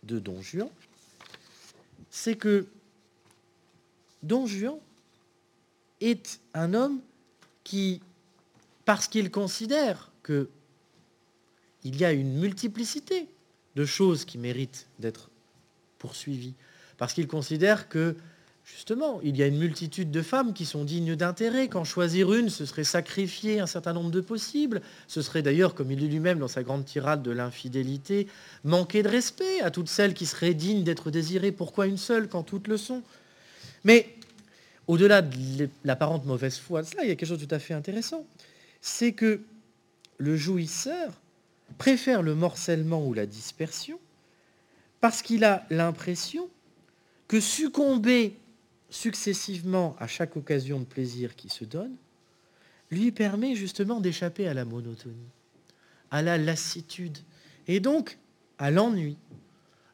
de 0.03 0.19
Don 0.19 0.41
Juan, 0.41 0.69
c'est 2.09 2.35
que 2.35 2.67
Don 4.21 4.45
Juan 4.45 4.77
est 6.01 6.39
un 6.53 6.73
homme 6.73 7.01
qui 7.63 8.01
parce 8.85 9.07
qu'il 9.07 9.31
considère 9.31 10.11
qu'il 10.25 10.47
y 11.83 12.05
a 12.05 12.11
une 12.11 12.37
multiplicité 12.39 13.27
de 13.75 13.85
choses 13.85 14.25
qui 14.25 14.37
méritent 14.37 14.87
d'être 14.99 15.29
poursuivies, 15.99 16.53
parce 16.97 17.13
qu'il 17.13 17.27
considère 17.27 17.87
que, 17.87 18.15
justement, 18.65 19.19
il 19.23 19.37
y 19.37 19.43
a 19.43 19.47
une 19.47 19.57
multitude 19.57 20.11
de 20.11 20.21
femmes 20.21 20.53
qui 20.53 20.65
sont 20.65 20.83
dignes 20.83 21.15
d'intérêt, 21.15 21.69
qu'en 21.69 21.85
choisir 21.85 22.33
une, 22.33 22.49
ce 22.49 22.65
serait 22.65 22.83
sacrifier 22.83 23.59
un 23.61 23.67
certain 23.67 23.93
nombre 23.93 24.11
de 24.11 24.21
possibles, 24.21 24.81
ce 25.07 25.21
serait 25.21 25.41
d'ailleurs, 25.41 25.75
comme 25.75 25.91
il 25.91 25.99
dit 25.99 26.09
lui-même 26.09 26.39
dans 26.39 26.47
sa 26.47 26.61
grande 26.61 26.85
tirade 26.85 27.23
de 27.23 27.31
l'infidélité, 27.31 28.27
manquer 28.63 29.01
de 29.01 29.09
respect 29.09 29.61
à 29.61 29.71
toutes 29.71 29.89
celles 29.89 30.13
qui 30.13 30.25
seraient 30.25 30.53
dignes 30.53 30.83
d'être 30.83 31.09
désirées, 31.09 31.51
pourquoi 31.51 31.87
une 31.87 31.97
seule 31.97 32.27
quand 32.27 32.43
toutes 32.43 32.67
le 32.67 32.77
sont? 32.77 33.01
Mais 33.85 34.15
au-delà 34.87 35.21
de 35.21 35.69
l'apparente 35.83 36.25
mauvaise 36.25 36.57
foi 36.57 36.81
de 36.81 36.87
cela, 36.87 37.03
il 37.03 37.09
y 37.09 37.11
a 37.11 37.15
quelque 37.15 37.29
chose 37.29 37.39
de 37.39 37.45
tout 37.45 37.55
à 37.55 37.59
fait 37.59 37.73
intéressant 37.73 38.25
c'est 38.85 39.13
que 39.13 39.41
le 40.17 40.35
jouisseur 40.35 41.13
préfère 41.77 42.21
le 42.21 42.35
morcellement 42.35 43.07
ou 43.07 43.13
la 43.13 43.25
dispersion 43.25 43.97
parce 44.99 45.21
qu'il 45.21 45.45
a 45.45 45.65
l'impression 45.69 46.49
que 47.29 47.39
succomber 47.39 48.35
successivement 48.89 49.95
à 49.99 50.07
chaque 50.07 50.35
occasion 50.35 50.81
de 50.81 50.85
plaisir 50.85 51.35
qui 51.37 51.47
se 51.47 51.63
donne 51.63 51.95
lui 52.91 53.13
permet 53.13 53.55
justement 53.55 54.01
d'échapper 54.01 54.49
à 54.49 54.53
la 54.53 54.65
monotonie, 54.65 55.31
à 56.11 56.21
la 56.21 56.37
lassitude 56.37 57.17
et 57.67 57.79
donc 57.79 58.17
à 58.59 58.69
l'ennui. 58.69 59.15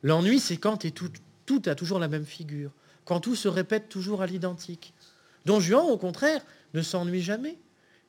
L'ennui, 0.01 0.39
c'est 0.39 0.57
quand 0.57 0.77
tout, 0.91 1.11
tout 1.45 1.61
a 1.67 1.75
toujours 1.75 1.99
la 1.99 2.07
même 2.07 2.25
figure, 2.25 2.71
quand 3.09 3.21
tout 3.21 3.35
se 3.35 3.47
répète 3.47 3.89
toujours 3.89 4.21
à 4.21 4.27
l'identique. 4.27 4.93
Don 5.47 5.59
Juan, 5.59 5.83
au 5.83 5.97
contraire, 5.97 6.45
ne 6.75 6.83
s'ennuie 6.83 7.23
jamais 7.23 7.57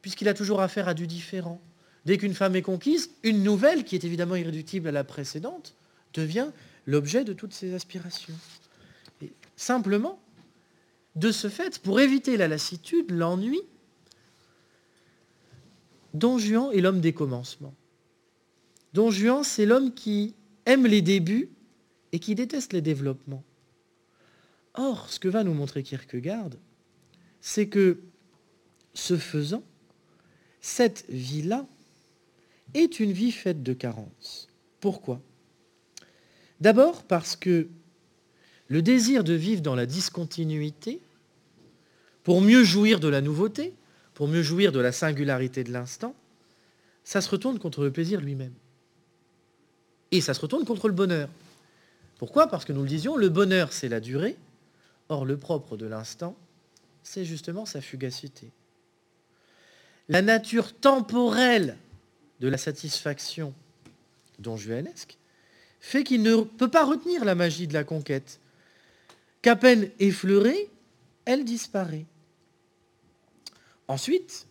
puisqu'il 0.03 0.29
a 0.29 0.35
toujours 0.35 0.61
affaire 0.61 0.89
à 0.89 0.95
du 0.95 1.07
différent. 1.07 1.59
Dès 2.05 2.19
qu'une 2.19 2.35
femme 2.35 2.55
est 2.55 2.61
conquise, 2.61 3.11
une 3.23 3.43
nouvelle, 3.43 3.85
qui 3.85 3.95
est 3.95 4.05
évidemment 4.05 4.37
irréductible 4.37 4.89
à 4.89 4.93
la 4.93 5.03
précédente, 5.03 5.75
devient 6.13 6.49
l'objet 6.85 7.25
de 7.25 7.33
toutes 7.33 7.55
ses 7.55 7.73
aspirations. 7.73 8.35
Simplement, 9.57 10.21
de 11.17 11.33
ce 11.33 11.49
fait, 11.49 11.79
pour 11.79 11.99
éviter 11.99 12.37
la 12.37 12.47
lassitude, 12.47 13.11
l'ennui, 13.11 13.63
Don 16.13 16.37
Juan 16.37 16.73
est 16.75 16.83
l'homme 16.83 17.01
des 17.01 17.15
commencements. 17.15 17.75
Don 18.93 19.11
Juan, 19.11 19.45
c'est 19.45 19.65
l'homme 19.65 19.95
qui 19.95 20.35
aime 20.67 20.87
les 20.87 21.01
débuts 21.01 21.49
et 22.13 22.19
qui 22.19 22.35
déteste 22.35 22.75
les 22.75 22.83
développements. 22.83 23.45
Or, 24.81 25.11
ce 25.11 25.19
que 25.19 25.29
va 25.29 25.45
nous 25.45 25.53
montrer 25.53 25.83
Kierkegaard, 25.83 26.53
c'est 27.43 27.67
que, 27.67 27.99
ce 28.95 29.19
faisant, 29.19 29.63
cette 30.63 31.05
vie-là 31.11 31.67
est 32.73 32.99
une 32.99 33.13
vie 33.13 33.31
faite 33.31 33.63
de 33.63 33.75
carences. 33.75 34.49
Pourquoi? 34.81 35.21
D'abord 36.63 37.05
parce 37.05 37.37
que 37.37 37.69
le 38.69 38.81
désir 38.81 39.23
de 39.23 39.35
vivre 39.35 39.61
dans 39.61 39.75
la 39.75 39.85
discontinuité, 39.85 41.03
pour 42.23 42.41
mieux 42.41 42.65
jouir 42.65 43.01
de 43.01 43.09
la 43.09 43.21
nouveauté, 43.21 43.75
pour 44.15 44.29
mieux 44.29 44.43
jouir 44.43 44.73
de 44.73 44.81
la 44.81 44.93
singularité 44.93 45.63
de 45.63 45.73
l'instant, 45.73 46.15
ça 47.05 47.21
se 47.21 47.29
retourne 47.29 47.59
contre 47.59 47.85
le 47.85 47.91
plaisir 47.91 48.23
lui-même. 48.23 48.55
Et 50.11 50.23
ça 50.23 50.33
se 50.33 50.41
retourne 50.41 50.65
contre 50.65 50.89
le 50.89 50.95
bonheur. 50.95 51.29
Pourquoi? 52.17 52.47
Parce 52.47 52.65
que 52.65 52.73
nous 52.73 52.83
le 52.83 52.89
disions, 52.89 53.19
le 53.19 53.29
bonheur, 53.29 53.75
c'est 53.75 53.91
la 53.91 54.01
durée. 54.01 54.39
Or, 55.11 55.25
le 55.25 55.37
propre 55.37 55.77
de 55.77 55.87
l'instant, 55.87 56.37
c'est 57.03 57.25
justement 57.25 57.67
sa 57.67 57.81
fugacité. 57.81 58.53
La 60.09 60.23
nature 60.23 60.73
temporelle 60.73 61.77
de 62.39 62.47
la 62.47 62.57
satisfaction 62.57 63.53
don 64.39 64.57
juanesque 64.57 65.19
fait 65.81 66.05
qu'il 66.05 66.23
ne 66.23 66.37
peut 66.37 66.71
pas 66.71 66.85
retenir 66.85 67.25
la 67.25 67.35
magie 67.35 67.67
de 67.67 67.75
la 67.75 67.83
conquête. 67.83 68.39
Qu'à 69.43 69.57
peine 69.57 69.91
effleurée, 69.99 70.71
elle 71.25 71.45
disparaît. 71.45 72.07
Ensuite, 73.89 74.47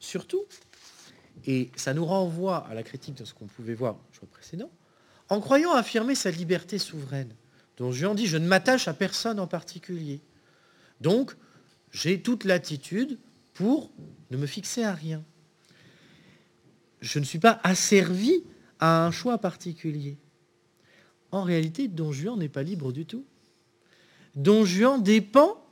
surtout, 0.00 0.44
et 1.46 1.70
ça 1.76 1.94
nous 1.94 2.04
renvoie 2.04 2.66
à 2.66 2.74
la 2.74 2.82
critique 2.82 3.14
de 3.14 3.24
ce 3.24 3.32
qu'on 3.32 3.46
pouvait 3.46 3.74
voir 3.74 3.94
au 3.94 4.14
jour 4.14 4.28
précédent, 4.28 4.70
en 5.30 5.40
croyant 5.40 5.72
affirmer 5.72 6.14
sa 6.14 6.30
liberté 6.30 6.78
souveraine, 6.78 7.34
dont 7.76 7.92
Juan 7.92 8.14
dit, 8.14 8.26
je 8.26 8.36
ne 8.36 8.46
m'attache 8.46 8.88
à 8.88 8.94
personne 8.94 9.40
en 9.40 9.46
particulier. 9.46 10.20
Donc, 11.00 11.34
j'ai 11.92 12.20
toute 12.20 12.44
l'attitude 12.44 13.18
pour 13.52 13.90
ne 14.30 14.36
me 14.36 14.46
fixer 14.46 14.84
à 14.84 14.94
rien. 14.94 15.24
Je 17.00 17.18
ne 17.18 17.24
suis 17.24 17.38
pas 17.38 17.60
asservi 17.62 18.42
à 18.80 19.04
un 19.06 19.10
choix 19.10 19.38
particulier. 19.38 20.16
En 21.30 21.42
réalité, 21.42 21.88
Don 21.88 22.12
Juan 22.12 22.38
n'est 22.38 22.48
pas 22.48 22.62
libre 22.62 22.92
du 22.92 23.06
tout. 23.06 23.24
Don 24.36 24.64
Juan 24.64 25.02
dépend 25.02 25.64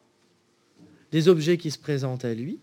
des 1.10 1.28
objets 1.28 1.58
qui 1.58 1.70
se 1.70 1.78
présentent 1.78 2.24
à 2.24 2.34
lui, 2.34 2.58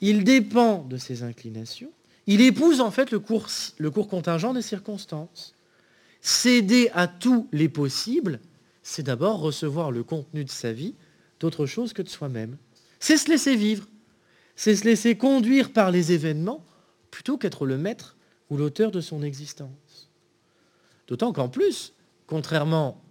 il 0.00 0.24
dépend 0.24 0.84
de 0.84 0.96
ses 0.96 1.22
inclinations, 1.22 1.90
il 2.26 2.40
épouse 2.40 2.80
en 2.80 2.90
fait 2.90 3.10
le 3.10 3.18
cours, 3.18 3.48
le 3.78 3.90
cours 3.90 4.08
contingent 4.08 4.52
des 4.52 4.62
circonstances. 4.62 5.54
Céder 6.20 6.90
à 6.94 7.06
tous 7.06 7.48
les 7.52 7.68
possibles, 7.68 8.40
c'est 8.84 9.02
d'abord 9.02 9.40
recevoir 9.40 9.90
le 9.90 10.04
contenu 10.04 10.44
de 10.44 10.50
sa 10.50 10.72
vie 10.72 10.94
d'autre 11.40 11.66
chose 11.66 11.92
que 11.92 12.02
de 12.02 12.08
soi-même. 12.08 12.56
C'est 13.00 13.16
se 13.16 13.28
laisser 13.28 13.56
vivre, 13.56 13.88
c'est 14.54 14.76
se 14.76 14.84
laisser 14.84 15.16
conduire 15.16 15.72
par 15.72 15.90
les 15.90 16.12
événements 16.12 16.64
plutôt 17.10 17.38
qu'être 17.38 17.66
le 17.66 17.78
maître 17.78 18.16
ou 18.50 18.56
l'auteur 18.56 18.90
de 18.90 19.00
son 19.00 19.22
existence. 19.22 20.10
D'autant 21.08 21.32
qu'en 21.32 21.48
plus, 21.48 21.94
contrairement 22.26 23.02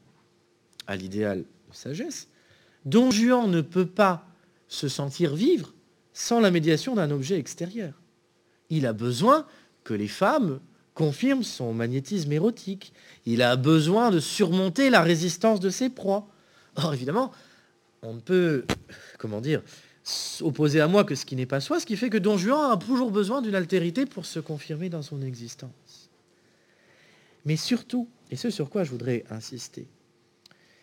à 0.87 0.95
l'idéal 0.95 1.39
de 1.39 1.75
sagesse, 1.75 2.29
Don 2.85 3.11
Juan 3.11 3.49
ne 3.49 3.61
peut 3.61 3.87
pas 3.87 4.27
se 4.67 4.87
sentir 4.87 5.35
vivre 5.35 5.73
sans 6.13 6.39
la 6.39 6.51
médiation 6.51 6.95
d'un 6.95 7.09
objet 7.09 7.39
extérieur. 7.39 7.99
Il 8.69 8.85
a 8.85 8.93
besoin 8.93 9.47
que 9.83 9.93
les 9.93 10.07
femmes 10.07 10.59
confirment 10.93 11.43
son 11.43 11.73
magnétisme 11.73 12.31
érotique. 12.31 12.93
Il 13.25 13.41
a 13.41 13.55
besoin 13.55 14.11
de 14.11 14.19
surmonter 14.19 14.89
la 14.89 15.01
résistance 15.01 15.59
de 15.59 15.69
ses 15.69 15.89
proies. 15.89 16.27
Or, 16.75 16.93
évidemment, 16.93 17.31
on 18.01 18.13
ne 18.13 18.19
peut, 18.19 18.65
comment 19.17 19.41
dire, 19.41 19.61
opposer 20.41 20.81
à 20.81 20.87
moi 20.87 21.03
que 21.03 21.15
ce 21.15 21.25
qui 21.25 21.35
n'est 21.35 21.45
pas 21.45 21.61
soi, 21.61 21.79
ce 21.79 21.85
qui 21.85 21.97
fait 21.97 22.09
que 22.09 22.17
Don 22.17 22.37
Juan 22.37 22.71
a 22.71 22.77
toujours 22.77 23.11
besoin 23.11 23.41
d'une 23.41 23.55
altérité 23.55 24.05
pour 24.05 24.25
se 24.25 24.39
confirmer 24.39 24.89
dans 24.89 25.01
son 25.01 25.21
existence. 25.21 26.09
Mais 27.45 27.55
surtout, 27.57 28.09
et 28.31 28.35
ce 28.35 28.49
sur 28.49 28.69
quoi 28.69 28.83
je 28.83 28.91
voudrais 28.91 29.23
insister, 29.29 29.87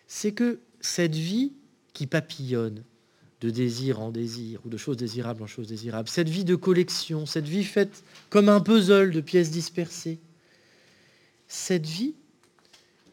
c'est 0.07 0.31
que 0.31 0.59
cette 0.79 1.15
vie 1.15 1.53
qui 1.93 2.07
papillonne 2.07 2.83
de 3.41 3.49
désir 3.49 3.99
en 3.99 4.11
désir, 4.11 4.61
ou 4.65 4.69
de 4.69 4.77
choses 4.77 4.97
désirables 4.97 5.41
en 5.41 5.47
choses 5.47 5.67
désirables, 5.67 6.07
cette 6.07 6.29
vie 6.29 6.45
de 6.45 6.55
collection, 6.55 7.25
cette 7.25 7.47
vie 7.47 7.63
faite 7.63 8.03
comme 8.29 8.49
un 8.49 8.61
puzzle 8.61 9.11
de 9.11 9.21
pièces 9.21 9.49
dispersées, 9.49 10.19
cette 11.47 11.87
vie 11.87 12.13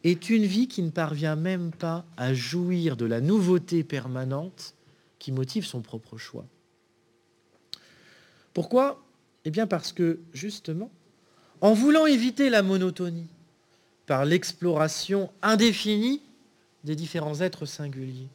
est 0.03 0.29
une 0.29 0.45
vie 0.45 0.67
qui 0.67 0.81
ne 0.81 0.91
parvient 0.91 1.35
même 1.35 1.71
pas 1.71 2.05
à 2.15 2.33
jouir 2.33 2.95
de 2.95 3.05
la 3.05 3.21
nouveauté 3.21 3.83
permanente 3.83 4.75
qui 5.17 5.31
motive 5.31 5.65
son 5.65 5.81
propre 5.81 6.17
choix. 6.17 6.45
Pourquoi? 8.53 9.03
Eh 9.45 9.51
bien 9.51 9.67
parce 9.67 9.91
que, 9.91 10.19
justement, 10.33 10.91
en 11.61 11.73
voulant 11.73 12.05
éviter 12.05 12.49
la 12.49 12.61
monotonie 12.61 13.27
par 14.05 14.25
l'exploration 14.25 15.31
indéfinie 15.41 16.21
des 16.83 16.95
différents 16.95 17.41
êtres 17.41 17.65
singuliers, 17.65 18.29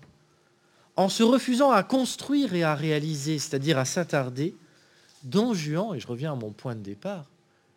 en 0.96 1.08
se 1.08 1.22
refusant 1.22 1.70
à 1.70 1.82
construire 1.82 2.54
et 2.54 2.62
à 2.62 2.74
réaliser, 2.74 3.38
c'est-à-dire 3.38 3.78
à 3.78 3.84
s'attarder, 3.84 4.54
Don 5.24 5.54
Juan, 5.54 5.94
et 5.94 6.00
je 6.00 6.06
reviens 6.06 6.32
à 6.32 6.36
mon 6.36 6.50
point 6.50 6.74
de 6.74 6.82
départ, 6.82 7.26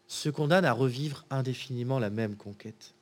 se 0.07 0.29
condamne 0.29 0.65
à 0.65 0.73
revivre 0.73 1.25
indéfiniment 1.29 1.99
la 1.99 2.09
même 2.09 2.35
conquête. 2.35 2.93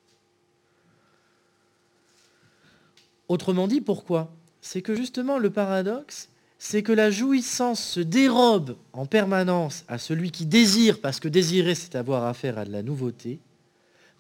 Autrement 3.28 3.68
dit, 3.68 3.82
pourquoi? 3.82 4.32
C'est 4.62 4.82
que 4.82 4.96
justement 4.96 5.38
le 5.38 5.50
paradoxe, 5.50 6.30
c'est 6.58 6.84
que 6.84 6.92
la 6.92 7.12
jouissance 7.12 7.84
se 7.84 8.00
dérobe 8.00 8.78
en 8.94 9.06
permanence 9.06 9.84
à 9.88 9.98
celui 9.98 10.32
qui 10.32 10.46
désire, 10.46 11.02
parce 11.02 11.20
que 11.20 11.28
désirer, 11.28 11.76
c'est 11.76 11.96
avoir 11.96 12.24
affaire 12.26 12.58
à 12.58 12.66
de 12.66 12.72
la 12.72 12.84
nouveauté, 12.84 13.40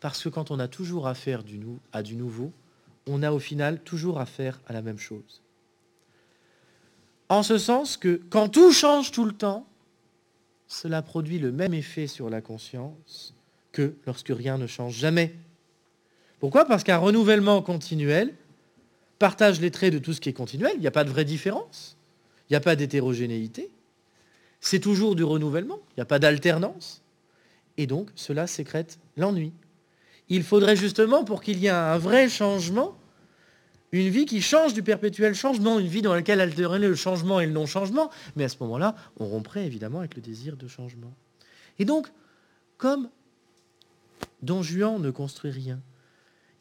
parce 0.02 0.22
que 0.22 0.30
quand 0.30 0.52
on 0.52 0.60
a 0.60 0.68
toujours 0.68 1.08
affaire 1.08 1.44
à 1.94 2.04
du 2.04 2.16
nouveau, 2.16 2.52
on 3.08 3.24
a 3.24 3.32
au 3.32 3.40
final 3.40 3.80
toujours 3.82 4.20
affaire 4.20 4.60
à 4.68 4.74
la 4.74 4.82
même 4.82 5.00
chose. 5.00 5.42
En 7.30 7.44
ce 7.44 7.58
sens 7.58 7.98
que 7.98 8.22
quand 8.30 8.50
tout 8.50 8.72
change 8.72 9.12
tout 9.12 9.26
le 9.26 9.32
temps, 9.32 9.66
cela 10.68 11.02
produit 11.02 11.40
le 11.40 11.52
même 11.52 11.74
effet 11.74 12.08
sur 12.08 12.30
la 12.30 12.42
conscience 12.42 13.34
que 13.72 13.96
lorsque 14.06 14.30
rien 14.30 14.58
ne 14.58 14.68
change 14.68 14.96
jamais. 14.96 15.36
Pourquoi? 16.40 16.66
Parce 16.66 16.84
qu'un 16.84 16.98
renouvellement 16.98 17.62
continuel 17.62 18.34
partage 19.20 19.60
les 19.62 19.72
traits 19.72 19.94
de 19.94 20.00
tout 20.00 20.14
ce 20.14 20.22
qui 20.22 20.30
est 20.30 20.34
continuel, 20.34 20.74
il 20.76 20.82
n'y 20.82 20.88
a 20.88 20.92
pas 20.92 21.04
de 21.04 21.10
vraie 21.10 21.26
différence, 21.26 21.98
il 22.50 22.54
n'y 22.54 22.58
a 22.58 22.62
pas 22.62 22.76
d'hétérogénéité, 22.76 23.70
c'est 24.60 24.80
toujours 24.80 25.16
du 25.16 25.24
renouvellement, 25.24 25.80
il 25.92 26.00
n'y 26.00 26.02
a 26.02 26.06
pas 26.06 26.20
d'alternance, 26.20 27.02
et 27.78 27.88
donc 27.88 28.10
cela 28.16 28.48
sécrète 28.48 29.00
l'ennui. 29.16 29.54
Il 30.28 30.44
faudrait 30.44 30.76
justement, 30.76 31.24
pour 31.24 31.42
qu'il 31.42 31.60
y 31.60 31.68
ait 31.68 31.70
un 31.70 31.98
vrai 31.98 32.30
changement, 32.30 32.98
une 33.96 34.10
vie 34.10 34.26
qui 34.26 34.42
change 34.42 34.74
du 34.74 34.84
perpétuel 34.84 35.36
changement, 35.36 35.80
une 35.80 35.88
vie 35.88 36.02
dans 36.02 36.14
laquelle 36.14 36.42
altérerait 36.42 36.80
le 36.80 36.96
changement 36.96 37.40
et 37.40 37.46
le 37.46 37.54
non-changement, 37.54 38.10
mais 38.36 38.44
à 38.44 38.50
ce 38.50 38.58
moment-là, 38.62 38.96
on 39.18 39.26
romprait 39.26 39.66
évidemment 39.66 40.00
avec 40.00 40.16
le 40.16 40.22
désir 40.22 40.58
de 40.58 40.68
changement. 40.68 41.14
Et 41.80 41.86
donc, 41.86 42.08
comme 42.78 43.10
Don 44.42 44.64
Juan 44.64 45.02
ne 45.02 45.12
construit 45.12 45.52
rien, 45.52 45.80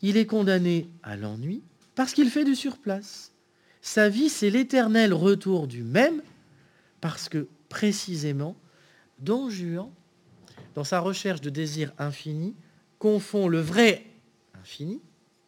il 0.00 0.16
est 0.16 0.26
condamné 0.26 0.88
à 1.02 1.16
l'ennui, 1.16 1.62
parce 1.94 2.12
qu'il 2.12 2.30
fait 2.30 2.44
du 2.44 2.54
surplace. 2.54 3.32
Sa 3.80 4.08
vie, 4.08 4.28
c'est 4.28 4.50
l'éternel 4.50 5.12
retour 5.12 5.66
du 5.66 5.82
même, 5.82 6.22
parce 7.00 7.28
que 7.28 7.48
précisément, 7.68 8.56
Don 9.18 9.50
Juan, 9.50 9.90
dans 10.74 10.84
sa 10.84 11.00
recherche 11.00 11.40
de 11.40 11.50
désir 11.50 11.92
infini, 11.98 12.54
confond 12.98 13.48
le 13.48 13.60
vrai 13.60 14.04
infini, 14.60 15.00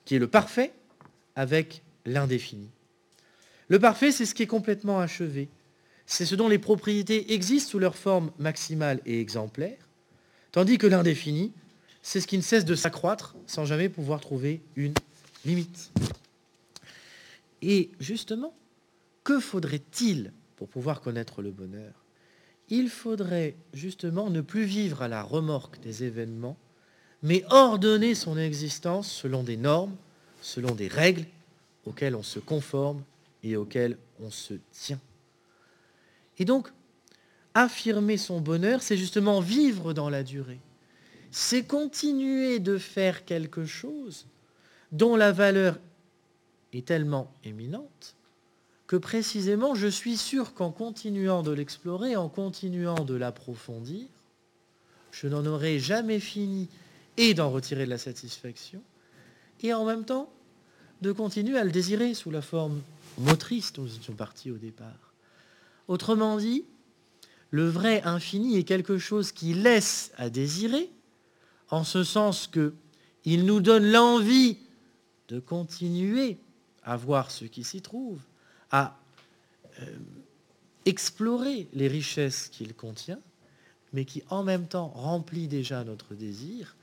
qui 0.05 0.15
est 0.17 0.19
le 0.19 0.29
parfait, 0.29 0.73
avec 1.37 1.83
l'indéfini. 2.05 2.69
Le 3.69 3.79
parfait, 3.79 4.13
c'est 4.13 4.27
ce 4.27 4.35
qui 4.35 4.43
est 4.43 4.49
complètement 4.49 5.01
achevé. 5.01 5.49
C'est 6.07 6.27
ce 6.27 6.35
dont 6.35 6.49
les 6.49 6.59
propriétés 6.59 7.35
existent 7.35 7.71
sous 7.71 7.79
leur 7.79 7.97
forme 7.97 8.31
maximale 8.39 9.01
et 9.07 9.21
exemplaire, 9.21 9.89
tandis 10.53 10.79
que 10.79 10.87
l'indéfini, 10.87 11.53
c'est 12.03 12.21
ce 12.21 12.29
qui 12.29 12.37
ne 12.37 12.43
cesse 12.43 12.65
de 12.65 12.77
s'accroître 12.77 13.35
sans 13.47 13.65
jamais 13.65 13.89
pouvoir 13.89 14.21
trouver 14.21 14.63
une 14.77 14.95
limite. 15.45 15.91
Et 17.63 17.91
justement, 17.99 18.55
que 19.25 19.41
faudrait-il 19.41 20.33
pour 20.55 20.69
pouvoir 20.69 21.01
connaître 21.01 21.43
le 21.43 21.51
bonheur? 21.51 21.93
Il 22.69 22.89
faudrait 22.89 23.57
justement 23.75 24.31
ne 24.31 24.41
plus 24.41 24.65
vivre 24.65 25.03
à 25.03 25.09
la 25.09 25.23
remorque 25.23 25.81
des 25.81 26.05
événements, 26.05 26.57
mais 27.23 27.45
ordonner 27.51 28.15
son 28.15 28.39
existence 28.39 29.11
selon 29.11 29.43
des 29.43 29.57
normes, 29.57 29.97
selon 30.41 30.75
des 30.75 30.89
règles 30.89 31.25
auxquelles 31.85 32.15
on 32.15 32.23
se 32.23 32.39
conforme 32.39 33.03
et 33.43 33.57
auxquelles 33.57 33.97
on 34.21 34.31
se 34.31 34.55
tient. 34.73 35.01
Et 36.39 36.45
donc, 36.45 36.69
affirmer 37.55 38.17
son 38.17 38.41
bonheur, 38.41 38.83
c'est 38.83 38.97
justement 38.97 39.41
vivre 39.41 39.93
dans 39.93 40.11
la 40.11 40.23
durée. 40.23 40.61
C'est 41.31 41.65
continuer 41.65 42.59
de 42.59 42.79
faire 42.79 43.25
quelque 43.25 43.65
chose 43.65 44.27
dont 44.93 45.17
la 45.17 45.33
valeur 45.33 45.79
est 46.73 46.87
tellement 46.87 47.33
éminente 47.45 48.17
que 48.87 48.97
précisément 48.97 49.75
je 49.75 49.89
suis 49.89 50.17
sûr 50.17 50.55
qu'en 50.55 50.71
continuant 50.71 51.43
de 51.43 51.51
l'explorer, 51.51 52.17
en 52.17 52.29
continuant 52.29 53.05
de 53.05 53.15
l'approfondir, 53.15 54.07
je 55.11 55.27
n'en 55.27 55.45
aurai 55.47 55.79
jamais 55.79 56.21
fini 56.21 56.69
et 57.17 57.35
d'en 57.35 57.51
retirer 57.51 57.85
de 57.87 57.91
la 57.91 57.99
satisfaction, 57.99 58.83
et 59.63 59.73
en 59.73 59.85
même 59.85 60.05
temps 60.05 60.33
de 61.03 61.13
continuer 61.13 61.59
à 61.59 61.65
le 61.65 61.71
désirer 61.71 62.15
sous 62.15 62.31
la 62.31 62.43
forme 62.43 62.81
motrice 63.19 63.73
dont 63.73 63.83
nous 63.83 63.97
étions 63.97 64.15
partis 64.15 64.51
au 64.51 64.57
départ. 64.57 65.13
Autrement 65.89 66.37
dit, 66.37 66.65
le 67.51 67.69
vrai 67.69 68.03
infini 68.03 68.57
est 68.57 68.65
quelque 68.65 68.99
chose 68.99 69.33
qui 69.33 69.55
laisse 69.55 70.11
à 70.17 70.31
désirer, 70.31 70.91
en 71.71 71.85
ce 71.85 72.05
sens 72.05 72.47
que 72.47 72.75
il 73.25 73.45
nous 73.45 73.61
donne 73.61 73.91
l'envie 73.91 74.59
de 75.29 75.41
continuer 75.41 76.39
à 76.85 76.97
voir 76.97 77.31
ce 77.31 77.45
qui 77.45 77.65
s'y 77.65 77.83
trouve, 77.83 78.21
à 78.71 78.97
euh, 79.81 79.97
explorer 80.85 81.69
les 81.73 81.89
richesses 81.89 82.49
qu'il 82.49 82.75
contient, 82.75 83.19
mais 83.93 84.05
qui 84.05 84.23
en 84.31 84.45
même 84.45 84.69
temps 84.69 84.89
remplit 84.89 85.49
déjà 85.49 85.83
notre 85.83 86.15
désir, 86.15 86.77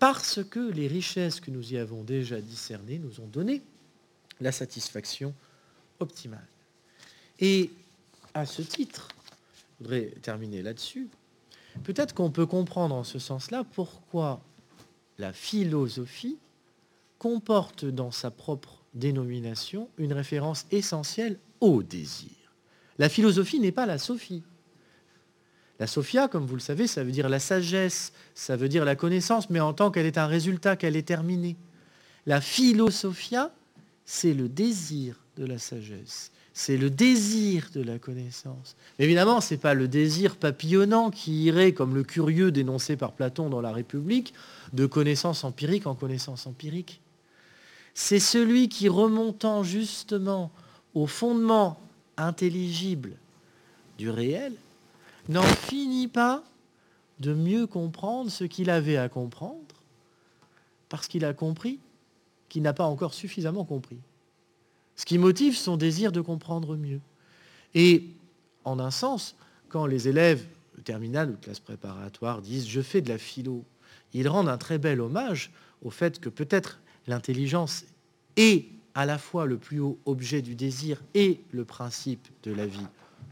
parce 0.00 0.42
que 0.42 0.58
les 0.58 0.88
richesses 0.88 1.38
que 1.40 1.50
nous 1.50 1.74
y 1.74 1.76
avons 1.76 2.02
déjà 2.02 2.40
discernées 2.40 2.98
nous 2.98 3.20
ont 3.20 3.26
donné 3.26 3.62
la 4.40 4.50
satisfaction 4.50 5.34
optimale. 6.00 6.48
Et 7.38 7.70
à 8.32 8.46
ce 8.46 8.62
titre, 8.62 9.08
je 9.78 9.84
voudrais 9.84 10.06
terminer 10.22 10.62
là-dessus, 10.62 11.08
peut-être 11.84 12.14
qu'on 12.14 12.30
peut 12.30 12.46
comprendre 12.46 12.94
en 12.94 13.04
ce 13.04 13.18
sens-là 13.18 13.64
pourquoi 13.74 14.40
la 15.18 15.34
philosophie 15.34 16.38
comporte 17.18 17.84
dans 17.84 18.10
sa 18.10 18.30
propre 18.30 18.82
dénomination 18.94 19.90
une 19.98 20.14
référence 20.14 20.64
essentielle 20.70 21.38
au 21.60 21.82
désir. 21.82 22.30
La 22.98 23.10
philosophie 23.10 23.60
n'est 23.60 23.70
pas 23.70 23.84
la 23.84 23.98
sophie. 23.98 24.42
La 25.80 25.86
sophia, 25.86 26.28
comme 26.28 26.44
vous 26.44 26.56
le 26.56 26.60
savez, 26.60 26.86
ça 26.86 27.02
veut 27.02 27.10
dire 27.10 27.30
la 27.30 27.38
sagesse, 27.38 28.12
ça 28.34 28.54
veut 28.54 28.68
dire 28.68 28.84
la 28.84 28.96
connaissance, 28.96 29.48
mais 29.48 29.60
en 29.60 29.72
tant 29.72 29.90
qu'elle 29.90 30.04
est 30.04 30.18
un 30.18 30.26
résultat, 30.26 30.76
qu'elle 30.76 30.94
est 30.94 31.08
terminée. 31.08 31.56
La 32.26 32.42
philosophia, 32.42 33.50
c'est 34.04 34.34
le 34.34 34.46
désir 34.50 35.16
de 35.38 35.46
la 35.46 35.58
sagesse, 35.58 36.32
c'est 36.52 36.76
le 36.76 36.90
désir 36.90 37.70
de 37.72 37.80
la 37.80 37.98
connaissance. 37.98 38.76
Évidemment, 38.98 39.40
ce 39.40 39.54
n'est 39.54 39.60
pas 39.60 39.72
le 39.72 39.88
désir 39.88 40.36
papillonnant 40.36 41.10
qui 41.10 41.44
irait, 41.44 41.72
comme 41.72 41.94
le 41.94 42.04
curieux 42.04 42.52
dénoncé 42.52 42.96
par 42.96 43.12
Platon 43.12 43.48
dans 43.48 43.62
La 43.62 43.72
République, 43.72 44.34
de 44.74 44.84
connaissance 44.84 45.44
empirique 45.44 45.86
en 45.86 45.94
connaissance 45.94 46.46
empirique. 46.46 47.00
C'est 47.94 48.20
celui 48.20 48.68
qui, 48.68 48.90
remontant 48.90 49.62
justement 49.62 50.52
au 50.92 51.06
fondement 51.06 51.80
intelligible 52.18 53.12
du 53.96 54.10
réel, 54.10 54.52
n'en 55.30 55.42
finit 55.42 56.08
pas 56.08 56.44
de 57.20 57.32
mieux 57.32 57.66
comprendre 57.66 58.30
ce 58.30 58.44
qu'il 58.44 58.68
avait 58.68 58.96
à 58.96 59.08
comprendre, 59.08 59.82
parce 60.88 61.06
qu'il 61.06 61.24
a 61.24 61.32
compris 61.32 61.78
qu'il 62.48 62.62
n'a 62.62 62.72
pas 62.72 62.84
encore 62.84 63.14
suffisamment 63.14 63.64
compris. 63.64 63.98
Ce 64.96 65.04
qui 65.04 65.18
motive 65.18 65.56
son 65.56 65.76
désir 65.76 66.12
de 66.12 66.20
comprendre 66.20 66.76
mieux. 66.76 67.00
Et 67.74 68.08
en 68.64 68.78
un 68.80 68.90
sens, 68.90 69.36
quand 69.68 69.86
les 69.86 70.08
élèves 70.08 70.44
de 70.76 70.82
terminale 70.82 71.30
ou 71.30 71.36
classe 71.36 71.60
préparatoire 71.60 72.42
disent 72.42 72.66
je 72.66 72.80
fais 72.80 73.00
de 73.00 73.08
la 73.08 73.18
philo, 73.18 73.64
ils 74.12 74.28
rendent 74.28 74.48
un 74.48 74.58
très 74.58 74.78
bel 74.78 75.00
hommage 75.00 75.52
au 75.82 75.90
fait 75.90 76.20
que 76.20 76.28
peut-être 76.28 76.80
l'intelligence 77.06 77.84
est 78.36 78.66
à 78.94 79.06
la 79.06 79.18
fois 79.18 79.46
le 79.46 79.56
plus 79.56 79.78
haut 79.78 79.98
objet 80.04 80.42
du 80.42 80.56
désir 80.56 81.00
et 81.14 81.40
le 81.52 81.64
principe 81.64 82.26
de 82.42 82.52
la 82.52 82.66
vie 82.66 82.86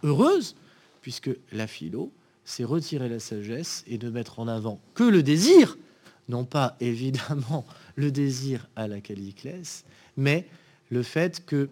heureuse, 0.05 0.55
puisque 1.01 1.30
la 1.53 1.66
philo, 1.66 2.12
c'est 2.44 2.64
retirer 2.64 3.09
la 3.09 3.20
sagesse 3.20 3.84
et 3.86 3.99
ne 3.99 4.11
mettre 4.11 4.40
en 4.40 4.49
avant 4.49 4.80
que 4.94 5.05
le 5.05 5.22
désir, 5.22 5.76
non 6.28 6.44
pas 6.44 6.76
évidemment 6.80 7.64
le 7.96 8.11
désir 8.11 8.68
à 8.76 8.88
la 8.88 9.01
Caliclès, 9.01 9.84
mais 10.16 10.46
le 10.90 11.03
fait 11.03 11.44
que 11.44 11.68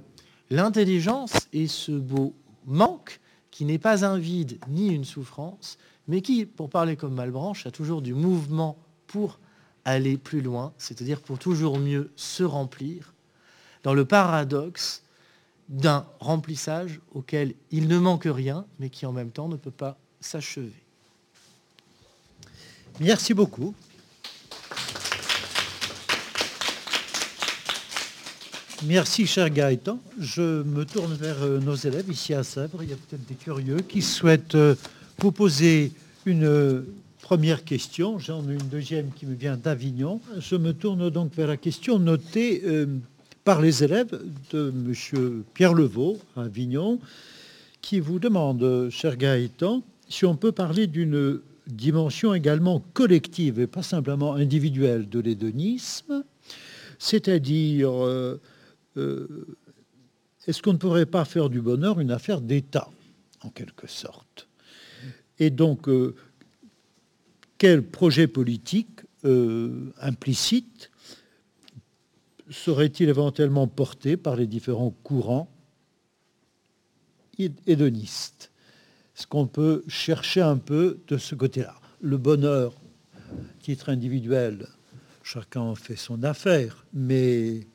l'intelligence 0.51 1.49
est 1.53 1.66
ce 1.66 1.93
beau 1.93 2.35
manque 2.66 3.20
qui 3.51 3.64
n'est 3.64 3.79
pas 3.79 4.05
un 4.05 4.18
vide 4.18 4.59
ni 4.68 4.89
une 4.89 5.05
souffrance, 5.05 5.79
mais 6.09 6.20
qui, 6.20 6.45
pour 6.45 6.68
parler 6.68 6.97
comme 6.97 7.14
Malbranche, 7.14 7.66
a 7.66 7.70
toujours 7.70 8.03
du 8.03 8.12
mouvement 8.12 8.77
pour 9.07 9.39
aller 9.87 10.18
plus 10.18 10.43
loin, 10.43 10.74
c'est-à-dire 10.79 11.20
pour 11.20 11.39
toujours 11.39 11.79
mieux 11.79 12.11
se 12.16 12.43
remplir, 12.43 13.14
dans 13.83 13.95
le 13.95 14.05
paradoxe 14.05 15.05
d'un 15.69 16.07
remplissage 16.21 17.01
auquel 17.12 17.55
il 17.71 17.89
ne 17.89 17.99
manque 17.99 18.27
rien, 18.27 18.64
mais 18.79 18.91
qui 18.91 19.07
en 19.07 19.12
même 19.12 19.31
temps 19.31 19.49
ne 19.49 19.57
peut 19.57 19.71
pas 19.71 19.99
s'achever. 20.21 20.73
Merci 23.01 23.35
beaucoup. 23.35 23.75
Merci, 28.85 29.27
cher 29.27 29.51
Gaëtan. 29.51 29.99
Je 30.21 30.62
me 30.62 30.85
tourne 30.85 31.14
vers 31.14 31.43
euh, 31.43 31.59
nos 31.61 31.75
élèves 31.75 32.11
ici 32.11 32.35
à 32.35 32.45
Sèvres. 32.45 32.83
Il 32.83 32.91
y 32.91 32.93
a 32.93 32.97
peut-être 32.97 33.27
des 33.27 33.35
curieux 33.35 33.79
qui 33.79 34.03
souhaitent 34.03 34.55
euh, 34.55 34.75
vous 35.19 35.33
poser 35.33 35.93
une 36.27 36.45
euh, 36.45 36.83
première 37.23 37.64
question. 37.64 38.19
J'en 38.19 38.47
ai 38.49 38.53
une 38.53 38.69
deuxième 38.69 39.11
qui 39.12 39.25
me 39.25 39.35
vient 39.35 39.57
d'Avignon. 39.57 40.21
Je 40.39 40.57
me 40.57 40.73
tourne 40.73 41.09
donc 41.09 41.35
vers 41.35 41.49
la 41.49 41.57
question 41.57 41.99
notée 41.99 42.62
par 43.47 43.61
les 43.61 43.85
élèves 43.85 44.21
de 44.51 44.75
M. 44.75 45.45
Pierre 45.55 45.73
Levaux, 45.73 46.19
à 46.35 46.43
Avignon, 46.43 46.99
qui 47.81 48.01
vous 48.01 48.19
demande, 48.19 48.89
cher 48.91 49.17
Gaëtan, 49.17 49.85
si 50.09 50.25
on 50.25 50.35
peut 50.35 50.51
parler 50.51 50.89
d'une 50.89 51.41
dimension 51.69 52.35
également 52.35 52.83
collective 52.93 53.61
et 53.61 53.69
pas 53.69 53.85
simplement 53.85 54.35
individuelle 54.35 55.09
de 55.09 55.21
l'hédonisme, 55.21 56.25
c'est-à-dire, 56.99 57.93
euh, 58.05 58.41
euh, 58.97 59.47
est-ce 60.49 60.61
qu'on 60.61 60.73
ne 60.73 60.79
pourrait 60.79 61.07
pas 61.07 61.25
faire 61.25 61.49
du 61.49 61.61
bonheur 61.61 62.01
une 62.01 62.11
affaire 62.11 62.41
d'État, 62.41 62.91
en 63.45 63.51
quelque 63.51 63.87
sorte? 63.87 64.49
Et 65.39 65.51
donc, 65.51 65.89
euh, 65.89 66.17
quel 67.59 67.85
projet 67.85 68.27
politique 68.27 69.03
implicite 70.01 70.91
serait-il 72.51 73.09
éventuellement 73.09 73.67
porté 73.67 74.17
par 74.17 74.37
les 74.37 74.47
différents 74.47 74.95
courants 75.03 75.49
hédonistes? 77.67 78.51
Est-ce 79.17 79.27
qu'on 79.27 79.47
peut 79.47 79.83
chercher 79.89 80.43
un 80.43 80.59
peu 80.59 81.01
de 81.09 81.17
ce 81.17 81.35
côté-là? 81.35 81.75
Le 82.01 82.19
bonheur, 82.19 82.75
titre 83.61 83.89
individuel, 83.89 84.69
chacun 85.23 85.75
fait 85.75 85.97
son 85.97 86.23
affaire, 86.23 86.87
mais 86.93 87.67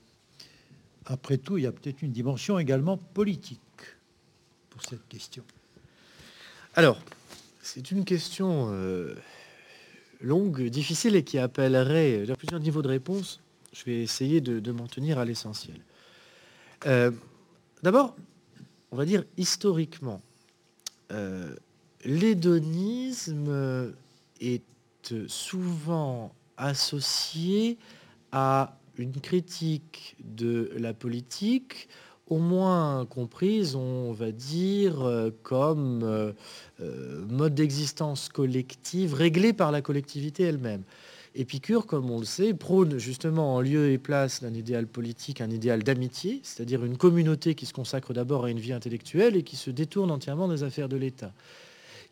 après 1.05 1.37
tout, 1.37 1.57
il 1.57 1.63
y 1.63 1.67
a 1.67 1.71
peut-être 1.71 2.01
une 2.01 2.11
dimension 2.11 2.59
également 2.59 2.97
politique 2.97 3.59
pour 4.69 4.83
cette 4.83 5.07
question. 5.07 5.43
Alors, 6.75 7.01
c'est 7.61 7.91
une 7.91 8.05
question 8.05 8.69
euh, 8.71 9.15
longue, 10.21 10.63
difficile 10.67 11.15
et 11.15 11.23
qui 11.23 11.37
appellerait 11.37 12.23
plusieurs 12.37 12.61
niveaux 12.61 12.81
de 12.81 12.87
réponse. 12.87 13.40
Je 13.71 13.85
vais 13.85 14.01
essayer 14.01 14.41
de, 14.41 14.71
m'en 14.71 14.87
tenir 14.87 15.17
à 15.17 15.25
l'essentiel. 15.25 15.79
Euh, 16.85 17.11
d'abord, 17.83 18.15
on 18.91 18.97
va 18.97 19.05
dire 19.05 19.23
historiquement, 19.37 20.21
euh, 21.11 21.55
l'hédonisme 22.03 23.93
est 24.41 24.63
souvent 25.27 26.33
associé 26.57 27.77
à 28.31 28.77
une 28.97 29.13
critique 29.13 30.15
de 30.23 30.71
la 30.77 30.93
politique, 30.93 31.87
au 32.27 32.39
moins 32.39 33.05
comprise, 33.05 33.75
on 33.75 34.11
va 34.11 34.31
dire, 34.31 35.01
euh, 35.01 35.31
comme 35.43 36.33
mode 37.29 37.55
d'existence 37.55 38.27
collective 38.27 39.13
réglé 39.13 39.53
par 39.53 39.71
la 39.71 39.81
collectivité 39.81 40.43
elle-même. 40.43 40.83
Épicure, 41.33 41.85
comme 41.85 42.11
on 42.11 42.19
le 42.19 42.25
sait, 42.25 42.53
prône 42.53 42.97
justement 42.97 43.55
en 43.55 43.61
lieu 43.61 43.91
et 43.91 43.97
place 43.97 44.41
d'un 44.41 44.53
idéal 44.53 44.85
politique, 44.85 45.39
un 45.39 45.49
idéal 45.49 45.81
d'amitié, 45.81 46.41
c'est-à-dire 46.43 46.83
une 46.83 46.97
communauté 46.97 47.55
qui 47.55 47.65
se 47.65 47.71
consacre 47.71 48.13
d'abord 48.13 48.45
à 48.45 48.51
une 48.51 48.59
vie 48.59 48.73
intellectuelle 48.73 49.37
et 49.37 49.43
qui 49.43 49.55
se 49.55 49.71
détourne 49.71 50.11
entièrement 50.11 50.49
des 50.49 50.63
affaires 50.63 50.89
de 50.89 50.97
l'État. 50.97 51.31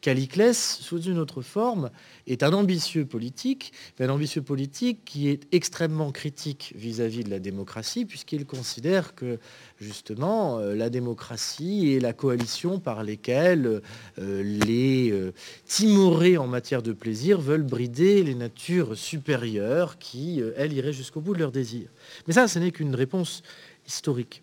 Caliclès, 0.01 0.77
sous 0.79 1.01
une 1.01 1.17
autre 1.17 1.41
forme, 1.41 1.89
est 2.25 2.43
un 2.43 2.53
ambitieux 2.53 3.05
politique, 3.05 3.73
mais 3.99 4.05
un 4.05 4.09
ambitieux 4.09 4.41
politique 4.41 5.03
qui 5.03 5.27
est 5.27 5.41
extrêmement 5.51 6.11
critique 6.11 6.73
vis-à-vis 6.75 7.23
de 7.23 7.29
la 7.29 7.39
démocratie, 7.39 8.05
puisqu'il 8.05 8.45
considère 8.45 9.13
que 9.13 9.39
justement 9.81 10.59
euh, 10.59 10.73
la 10.73 10.89
démocratie 10.89 11.93
est 11.93 11.99
la 11.99 12.13
coalition 12.13 12.79
par 12.79 13.03
lesquelles 13.03 13.81
euh, 14.19 14.43
les 14.43 15.11
euh, 15.11 15.33
timorés 15.65 16.37
en 16.37 16.47
matière 16.47 16.81
de 16.81 16.93
plaisir 16.93 17.41
veulent 17.41 17.63
brider 17.63 18.23
les 18.23 18.35
natures 18.35 18.97
supérieures 18.97 19.97
qui, 19.97 20.41
elles, 20.55 20.73
iraient 20.73 20.93
jusqu'au 20.93 21.19
bout 21.19 21.33
de 21.33 21.39
leurs 21.39 21.51
désirs. 21.51 21.89
Mais 22.27 22.33
ça, 22.33 22.47
ce 22.47 22.59
n'est 22.59 22.71
qu'une 22.71 22.95
réponse 22.95 23.43
historique. 23.85 24.41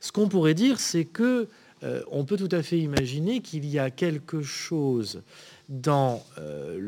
Ce 0.00 0.12
qu'on 0.12 0.28
pourrait 0.28 0.54
dire, 0.54 0.78
c'est 0.80 1.04
que 1.04 1.48
euh, 1.84 2.02
on 2.10 2.24
peut 2.24 2.36
tout 2.36 2.48
à 2.52 2.62
fait 2.62 2.78
imaginer 2.78 3.40
qu'il 3.40 3.66
y 3.66 3.78
a 3.78 3.90
quelque 3.90 4.42
chose 4.42 5.22
dans 5.68 6.22
euh, 6.38 6.78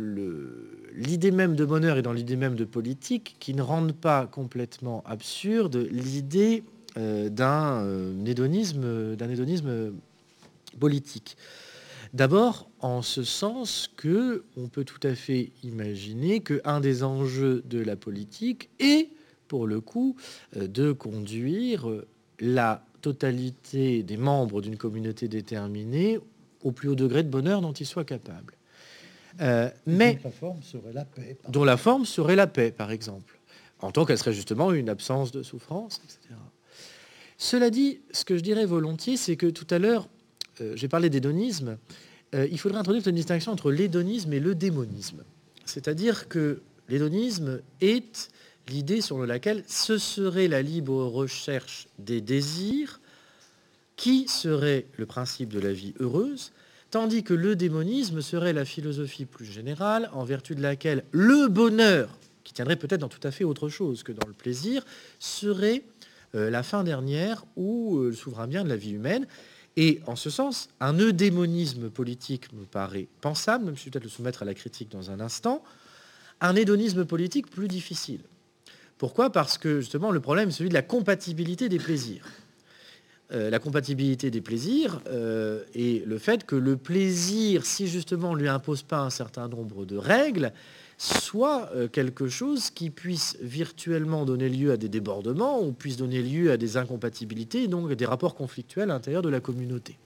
l'idée 0.95 1.31
même 1.31 1.57
de 1.57 1.65
bonheur 1.65 1.99
et 1.99 2.03
dans 2.03 2.13
l'idée 2.13 2.37
même 2.37 2.55
de 2.55 2.65
politique 2.65 3.37
qui 3.41 3.55
ne 3.55 3.63
rendent 3.63 3.97
pas 3.97 4.27
complètement 4.27 5.03
absurde 5.07 5.77
l'idée 5.91 6.63
euh, 6.97 7.29
d'un 7.29 8.25
hédonisme, 8.25 9.13
politique. 10.79 11.37
D'abord, 12.15 12.69
en 12.81 13.03
ce 13.03 13.23
sens 13.23 13.89
que 13.97 14.45
on 14.57 14.69
peut 14.69 14.85
tout 14.85 15.01
à 15.05 15.15
fait 15.15 15.51
imaginer 15.63 16.41
qu'un 16.41 16.81
des 16.81 17.03
enjeux 17.03 17.63
de 17.67 17.79
la 17.79 17.97
politique 17.97 18.71
est, 18.81 19.11
pour 19.49 19.67
le 19.67 19.81
coup, 19.81 20.17
de 20.57 20.93
conduire 20.93 21.89
la 22.41 22.85
totalité 23.05 24.03
des 24.03 24.17
membres 24.17 24.63
d'une 24.63 24.79
communauté 24.79 25.29
déterminée 25.29 26.19
au 26.63 26.73
plus 26.73 26.89
haut 26.89 26.95
degré 26.95 27.23
de 27.23 27.29
bonheur 27.29 27.61
dont 27.61 27.73
ils 27.73 27.85
soient 27.85 28.05
capables. 28.05 28.55
Euh, 29.43 29.69
mais 29.87 30.19
la 30.25 30.31
forme 30.31 30.63
serait 30.63 30.93
la 30.95 31.05
paix. 31.05 31.37
Dont 31.51 31.65
la 31.65 31.77
forme 31.77 32.07
serait 32.07 32.37
la 32.37 32.47
paix, 32.47 32.73
par 32.73 32.91
exemple, 32.91 33.39
en 33.81 33.91
tant 33.91 34.07
qu'elle 34.07 34.17
serait 34.17 34.33
justement 34.33 34.73
une 34.73 34.89
absence 34.89 35.33
de 35.33 35.43
souffrance, 35.43 36.01
etc. 36.03 36.35
Cela 37.37 37.69
dit, 37.69 38.01
ce 38.11 38.25
que 38.25 38.39
je 38.39 38.43
dirais 38.43 38.65
volontiers, 38.65 39.19
c'est 39.19 39.37
que 39.37 39.49
tout 39.49 39.67
à 39.69 39.79
l'heure, 39.79 40.09
euh, 40.63 40.73
j'ai 40.75 40.89
parlé 40.89 41.11
d'hédonisme. 41.11 41.77
Euh, 42.35 42.49
il 42.51 42.59
faudrait 42.59 42.79
introduire 42.79 43.07
une 43.07 43.17
distinction 43.17 43.53
entre 43.53 43.71
l'hédonisme 43.71 44.33
et 44.33 44.41
le 44.41 44.55
démonisme. 44.55 45.25
C'est-à-dire 45.67 46.29
que 46.29 46.63
l'hédonisme 46.89 47.61
est 47.83 48.31
l'idée 48.69 49.01
sur 49.01 49.25
laquelle 49.25 49.65
ce 49.67 49.99
serait 49.99 50.49
la 50.49 50.63
libre 50.63 51.05
recherche 51.05 51.89
des 51.99 52.21
désirs 52.21 53.01
qui 53.97 54.27
serait 54.29 54.87
le 54.97 55.07
principe 55.07 55.53
de 55.53 55.61
la 55.61 55.73
vie 55.73 55.95
heureuse, 56.01 56.53
tandis 56.91 57.23
que 57.23 57.35
le 57.35 57.57
démonisme 57.57 58.23
serait 58.23 58.53
la 58.53 58.65
philosophie 58.65 59.25
plus 59.25 59.45
générale 59.45 60.11
en 60.13 60.25
vertu 60.25 60.55
de 60.55 60.63
laquelle 60.63 61.05
le 61.13 61.49
bonheur, 61.49 62.09
qui 62.43 62.53
tiendrait 62.53 62.77
peut-être 62.77 63.01
dans 63.01 63.09
tout 63.09 63.27
à 63.27 63.31
fait 63.31 63.45
autre 63.45 63.69
chose 63.69 64.03
que 64.03 64.13
dans 64.13 64.27
le 64.27 64.33
plaisir, 64.33 64.85
serait 65.19 65.83
euh, 66.35 66.51
la 66.51 66.63
fin 66.63 66.85
dernière 66.85 67.45
ou 67.57 67.99
euh, 67.99 68.09
le 68.09 68.15
souverain 68.15 68.47
bien 68.47 68.65
de 68.65 68.69
la 68.69 68.77
vie 68.77 68.93
humaine. 68.93 69.27
Et 69.77 70.01
en 70.07 70.15
ce 70.15 70.31
sens, 70.31 70.69
un 70.81 70.99
eudémonisme 70.99 71.91
politique 71.91 72.53
me 72.53 72.65
paraît 72.65 73.09
pensable, 73.21 73.65
même 73.65 73.77
si 73.77 73.83
je 73.83 73.85
vais 73.87 73.91
peut-être 73.93 74.05
le 74.05 74.11
soumettre 74.11 74.43
à 74.43 74.45
la 74.45 74.55
critique 74.55 74.91
dans 74.91 75.11
un 75.11 75.21
instant, 75.21 75.65
un 76.41 76.55
hédonisme 76.55 77.05
politique 77.05 77.51
plus 77.51 77.69
difficile. 77.69 78.21
Pourquoi? 79.05 79.29
Parce 79.29 79.59
que 79.59 79.81
justement 79.81 80.11
le 80.11 80.21
problème 80.21 80.49
est 80.49 80.53
celui 80.53 80.71
de 80.71 80.75
la 80.75 80.81
compatibilité 80.81 81.69
des 81.69 81.77
plaisirs. 81.77 82.25
Euh, 83.33 83.51
la 83.51 83.59
compatibilité 83.59 84.31
des 84.31 84.41
plaisirs 84.41 85.03
euh, 85.09 85.63
et 85.75 86.03
le 86.07 86.17
fait 86.17 86.47
que 86.47 86.57
le 86.57 86.79
plaisir, 86.79 87.67
si 87.67 87.87
justement 87.87 88.31
on 88.31 88.35
lui 88.35 88.49
impose 88.49 88.83
pas 88.83 89.01
un 89.01 89.11
certain 89.11 89.47
nombre 89.47 89.85
de 89.85 89.99
règles, 89.99 90.55
soit 90.97 91.69
euh, 91.75 91.87
quelque 91.87 92.29
chose 92.29 92.71
qui 92.71 92.89
puisse 92.89 93.37
virtuellement 93.43 94.25
donner 94.25 94.49
lieu 94.49 94.73
à 94.73 94.79
des 94.79 94.89
débordements 94.89 95.63
ou 95.63 95.73
puisse 95.73 95.99
donner 95.99 96.23
lieu 96.23 96.51
à 96.51 96.57
des 96.57 96.79
incompatibilités, 96.79 97.69
donc 97.69 97.93
des 97.93 98.07
rapports 98.07 98.35
conflictuels 98.35 98.91
à 98.91 98.95
l'intérieur 98.95 99.21
de 99.21 99.29
la 99.29 99.41
communauté. 99.41 99.99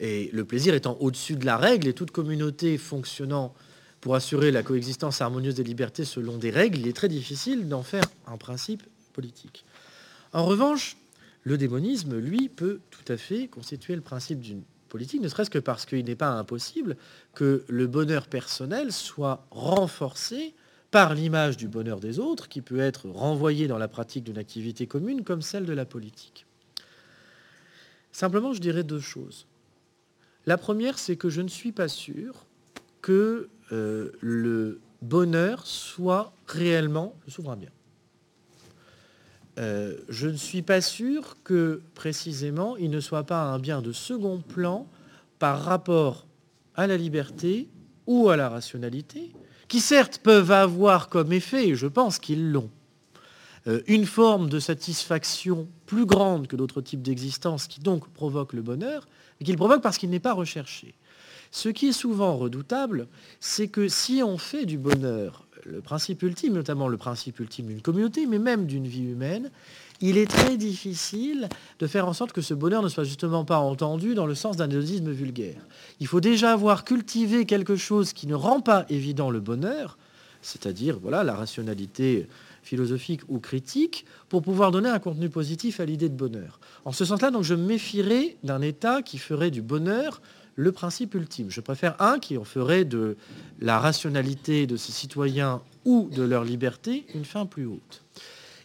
Et 0.00 0.30
le 0.32 0.44
plaisir 0.44 0.74
étant 0.74 0.96
au-dessus 0.98 1.36
de 1.36 1.46
la 1.46 1.58
règle 1.58 1.86
et 1.86 1.92
toute 1.92 2.10
communauté 2.10 2.76
fonctionnant 2.76 3.54
pour 4.02 4.16
assurer 4.16 4.50
la 4.50 4.64
coexistence 4.64 5.20
harmonieuse 5.20 5.54
des 5.54 5.62
libertés 5.62 6.04
selon 6.04 6.36
des 6.36 6.50
règles, 6.50 6.80
il 6.80 6.88
est 6.88 6.92
très 6.92 7.08
difficile 7.08 7.68
d'en 7.68 7.84
faire 7.84 8.04
un 8.26 8.36
principe 8.36 8.82
politique. 9.12 9.64
En 10.32 10.44
revanche, 10.44 10.96
le 11.44 11.56
démonisme, 11.56 12.18
lui, 12.18 12.48
peut 12.48 12.80
tout 12.90 13.10
à 13.10 13.16
fait 13.16 13.46
constituer 13.46 13.94
le 13.94 14.00
principe 14.00 14.40
d'une 14.40 14.62
politique, 14.88 15.22
ne 15.22 15.28
serait-ce 15.28 15.50
que 15.50 15.60
parce 15.60 15.86
qu'il 15.86 16.04
n'est 16.04 16.16
pas 16.16 16.30
impossible 16.30 16.96
que 17.32 17.64
le 17.68 17.86
bonheur 17.86 18.26
personnel 18.26 18.92
soit 18.92 19.46
renforcé 19.52 20.52
par 20.90 21.14
l'image 21.14 21.56
du 21.56 21.68
bonheur 21.68 22.00
des 22.00 22.18
autres, 22.18 22.48
qui 22.48 22.60
peut 22.60 22.80
être 22.80 23.08
renvoyé 23.08 23.68
dans 23.68 23.78
la 23.78 23.88
pratique 23.88 24.24
d'une 24.24 24.36
activité 24.36 24.88
commune 24.88 25.22
comme 25.22 25.42
celle 25.42 25.64
de 25.64 25.72
la 25.72 25.84
politique. 25.84 26.44
Simplement, 28.10 28.52
je 28.52 28.60
dirais 28.60 28.82
deux 28.82 29.00
choses. 29.00 29.46
La 30.44 30.58
première, 30.58 30.98
c'est 30.98 31.16
que 31.16 31.30
je 31.30 31.40
ne 31.40 31.48
suis 31.48 31.72
pas 31.72 31.88
sûr 31.88 32.46
que 33.00 33.48
euh, 33.72 34.12
le 34.20 34.80
bonheur 35.00 35.66
soit 35.66 36.32
réellement 36.46 37.14
le 37.26 37.32
souverain 37.32 37.56
bien. 37.56 37.70
Euh, 39.58 39.96
je 40.08 40.28
ne 40.28 40.36
suis 40.36 40.62
pas 40.62 40.80
sûr 40.80 41.36
que 41.44 41.82
précisément 41.94 42.76
il 42.76 42.90
ne 42.90 43.00
soit 43.00 43.24
pas 43.24 43.42
un 43.42 43.58
bien 43.58 43.82
de 43.82 43.92
second 43.92 44.38
plan 44.40 44.86
par 45.38 45.62
rapport 45.62 46.26
à 46.74 46.86
la 46.86 46.96
liberté 46.96 47.68
ou 48.06 48.30
à 48.30 48.36
la 48.36 48.48
rationalité, 48.48 49.32
qui 49.68 49.80
certes 49.80 50.20
peuvent 50.22 50.50
avoir 50.50 51.08
comme 51.08 51.32
effet, 51.32 51.68
et 51.68 51.74
je 51.74 51.86
pense 51.86 52.18
qu'ils 52.18 52.50
l'ont, 52.50 52.70
euh, 53.66 53.80
une 53.86 54.06
forme 54.06 54.48
de 54.48 54.58
satisfaction 54.58 55.68
plus 55.86 56.06
grande 56.06 56.46
que 56.46 56.56
d'autres 56.56 56.80
types 56.80 57.02
d'existence 57.02 57.66
qui 57.66 57.80
donc 57.80 58.08
provoque 58.08 58.54
le 58.54 58.62
bonheur, 58.62 59.06
mais 59.38 59.46
qu'il 59.46 59.56
provoque 59.56 59.82
parce 59.82 59.98
qu'il 59.98 60.10
n'est 60.10 60.20
pas 60.20 60.32
recherché. 60.32 60.94
Ce 61.52 61.68
qui 61.68 61.88
est 61.88 61.92
souvent 61.92 62.36
redoutable, 62.36 63.06
c'est 63.38 63.68
que 63.68 63.86
si 63.86 64.22
on 64.24 64.38
fait 64.38 64.64
du 64.64 64.78
bonheur 64.78 65.46
le 65.64 65.80
principe 65.80 66.22
ultime, 66.22 66.54
notamment 66.54 66.88
le 66.88 66.96
principe 66.96 67.38
ultime 67.38 67.66
d'une 67.66 67.82
communauté, 67.82 68.26
mais 68.26 68.38
même 68.38 68.66
d'une 68.66 68.88
vie 68.88 69.04
humaine, 69.04 69.50
il 70.00 70.18
est 70.18 70.28
très 70.28 70.56
difficile 70.56 71.48
de 71.78 71.86
faire 71.86 72.08
en 72.08 72.14
sorte 72.14 72.32
que 72.32 72.40
ce 72.40 72.54
bonheur 72.54 72.82
ne 72.82 72.88
soit 72.88 73.04
justement 73.04 73.44
pas 73.44 73.58
entendu 73.58 74.14
dans 74.14 74.26
le 74.26 74.34
sens 74.34 74.56
d'un 74.56 74.68
hédonisme 74.68 75.12
vulgaire. 75.12 75.60
Il 76.00 76.08
faut 76.08 76.20
déjà 76.20 76.52
avoir 76.52 76.84
cultivé 76.84 77.44
quelque 77.44 77.76
chose 77.76 78.12
qui 78.12 78.26
ne 78.26 78.34
rend 78.34 78.60
pas 78.60 78.86
évident 78.88 79.30
le 79.30 79.38
bonheur, 79.38 79.98
c'est-à-dire 80.40 80.98
voilà, 81.00 81.22
la 81.22 81.34
rationalité 81.34 82.26
philosophique 82.62 83.20
ou 83.28 83.38
critique, 83.38 84.06
pour 84.28 84.40
pouvoir 84.40 84.70
donner 84.70 84.88
un 84.88 85.00
contenu 85.00 85.28
positif 85.28 85.80
à 85.80 85.84
l'idée 85.84 86.08
de 86.08 86.16
bonheur. 86.16 86.60
En 86.84 86.92
ce 86.92 87.04
sens-là, 87.04 87.30
donc, 87.30 87.42
je 87.42 87.54
me 87.54 87.64
méfierais 87.64 88.36
d'un 88.42 88.62
État 88.62 89.02
qui 89.02 89.18
ferait 89.18 89.50
du 89.50 89.62
bonheur 89.62 90.22
le 90.54 90.72
principe 90.72 91.14
ultime. 91.14 91.50
Je 91.50 91.60
préfère 91.60 92.00
un 92.00 92.18
qui 92.18 92.36
en 92.36 92.44
ferait 92.44 92.84
de 92.84 93.16
la 93.60 93.78
rationalité 93.78 94.66
de 94.66 94.76
ses 94.76 94.92
citoyens 94.92 95.62
ou 95.84 96.08
de 96.12 96.22
leur 96.22 96.44
liberté 96.44 97.06
une 97.14 97.24
fin 97.24 97.46
plus 97.46 97.66
haute. 97.66 98.02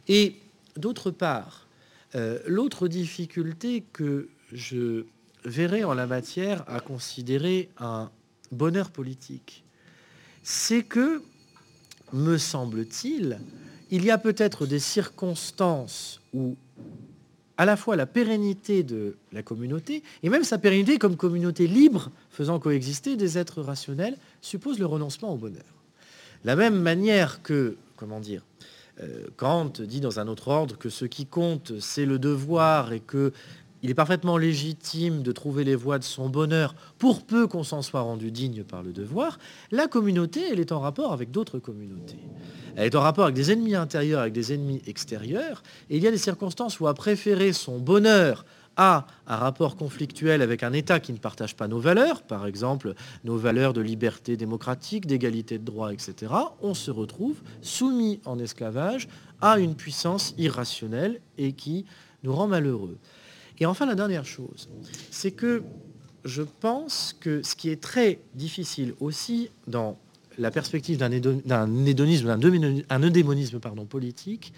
Et 0.07 0.35
d'autre 0.75 1.11
part, 1.11 1.67
euh, 2.15 2.39
l'autre 2.45 2.87
difficulté 2.87 3.83
que 3.93 4.29
je 4.51 5.05
verrais 5.45 5.83
en 5.83 5.93
la 5.93 6.07
matière 6.07 6.63
à 6.67 6.79
considérer 6.79 7.69
un 7.77 8.09
bonheur 8.51 8.91
politique, 8.91 9.63
c'est 10.43 10.83
que, 10.83 11.21
me 12.13 12.37
semble-t-il, 12.37 13.39
il 13.91 14.05
y 14.05 14.11
a 14.11 14.17
peut-être 14.17 14.65
des 14.65 14.79
circonstances 14.79 16.21
où 16.33 16.55
à 17.57 17.65
la 17.65 17.75
fois 17.75 17.95
la 17.95 18.05
pérennité 18.05 18.83
de 18.83 19.17
la 19.31 19.43
communauté, 19.43 20.03
et 20.23 20.29
même 20.29 20.43
sa 20.43 20.57
pérennité 20.57 20.97
comme 20.97 21.15
communauté 21.15 21.67
libre 21.67 22.11
faisant 22.29 22.59
coexister 22.59 23.17
des 23.17 23.37
êtres 23.37 23.61
rationnels, 23.61 24.17
suppose 24.41 24.79
le 24.79 24.85
renoncement 24.85 25.33
au 25.33 25.37
bonheur. 25.37 25.63
La 26.45 26.55
même 26.55 26.79
manière 26.79 27.41
que, 27.41 27.77
comment 27.95 28.19
dire, 28.19 28.43
euh, 29.01 29.25
Kant 29.35 29.73
dit 29.79 30.01
dans 30.01 30.19
un 30.19 30.27
autre 30.27 30.47
ordre 30.47 30.77
que 30.77 30.89
ce 30.89 31.05
qui 31.05 31.25
compte, 31.25 31.79
c'est 31.79 32.05
le 32.05 32.19
devoir 32.19 32.93
et 32.93 32.99
que 32.99 33.31
il 33.83 33.89
est 33.89 33.95
parfaitement 33.95 34.37
légitime 34.37 35.21
de 35.21 35.31
trouver 35.31 35.63
les 35.63 35.75
voies 35.75 35.99
de 35.99 36.03
son 36.03 36.29
bonheur 36.29 36.75
pour 36.97 37.23
peu 37.23 37.47
qu'on 37.47 37.63
s'en 37.63 37.81
soit 37.81 38.01
rendu 38.01 38.31
digne 38.31 38.63
par 38.63 38.83
le 38.83 38.91
devoir, 38.91 39.37
la 39.71 39.87
communauté, 39.87 40.41
elle 40.51 40.59
est 40.59 40.71
en 40.71 40.79
rapport 40.79 41.13
avec 41.13 41.31
d'autres 41.31 41.59
communautés. 41.59 42.19
Elle 42.75 42.85
est 42.85 42.95
en 42.95 43.01
rapport 43.01 43.25
avec 43.25 43.35
des 43.35 43.51
ennemis 43.51 43.75
intérieurs, 43.75 44.21
avec 44.21 44.33
des 44.33 44.53
ennemis 44.53 44.81
extérieurs, 44.87 45.63
et 45.89 45.97
il 45.97 46.03
y 46.03 46.07
a 46.07 46.11
des 46.11 46.17
circonstances 46.17 46.79
où 46.79 46.87
à 46.87 46.93
préférer 46.93 47.53
son 47.53 47.79
bonheur 47.79 48.45
à 48.77 49.07
un 49.25 49.35
rapport 49.35 49.75
conflictuel 49.75 50.43
avec 50.43 50.61
un 50.61 50.71
État 50.71 50.99
qui 50.99 51.11
ne 51.11 51.17
partage 51.17 51.55
pas 51.55 51.67
nos 51.67 51.79
valeurs, 51.79 52.21
par 52.21 52.45
exemple 52.45 52.93
nos 53.23 53.35
valeurs 53.35 53.73
de 53.73 53.81
liberté 53.81 54.37
démocratique, 54.37 55.07
d'égalité 55.07 55.57
de 55.57 55.65
droit, 55.65 55.91
etc., 55.91 56.31
on 56.61 56.75
se 56.75 56.91
retrouve 56.91 57.41
soumis 57.61 58.21
en 58.25 58.37
esclavage 58.37 59.07
à 59.41 59.59
une 59.59 59.75
puissance 59.75 60.35
irrationnelle 60.37 61.19
et 61.37 61.53
qui 61.53 61.85
nous 62.23 62.33
rend 62.33 62.47
malheureux. 62.47 62.97
Et 63.59 63.65
enfin, 63.65 63.85
la 63.85 63.95
dernière 63.95 64.25
chose, 64.25 64.69
c'est 65.11 65.31
que 65.31 65.63
je 66.25 66.43
pense 66.43 67.15
que 67.19 67.41
ce 67.41 67.55
qui 67.55 67.69
est 67.69 67.81
très 67.81 68.19
difficile 68.35 68.93
aussi 68.99 69.49
dans 69.67 69.97
la 70.37 70.51
perspective 70.51 70.97
d'un 70.97 71.11
hédonisme, 71.11 72.37
d'un 72.37 73.03
eudémonisme 73.03 73.59
pardon, 73.59 73.85
politique, 73.85 74.53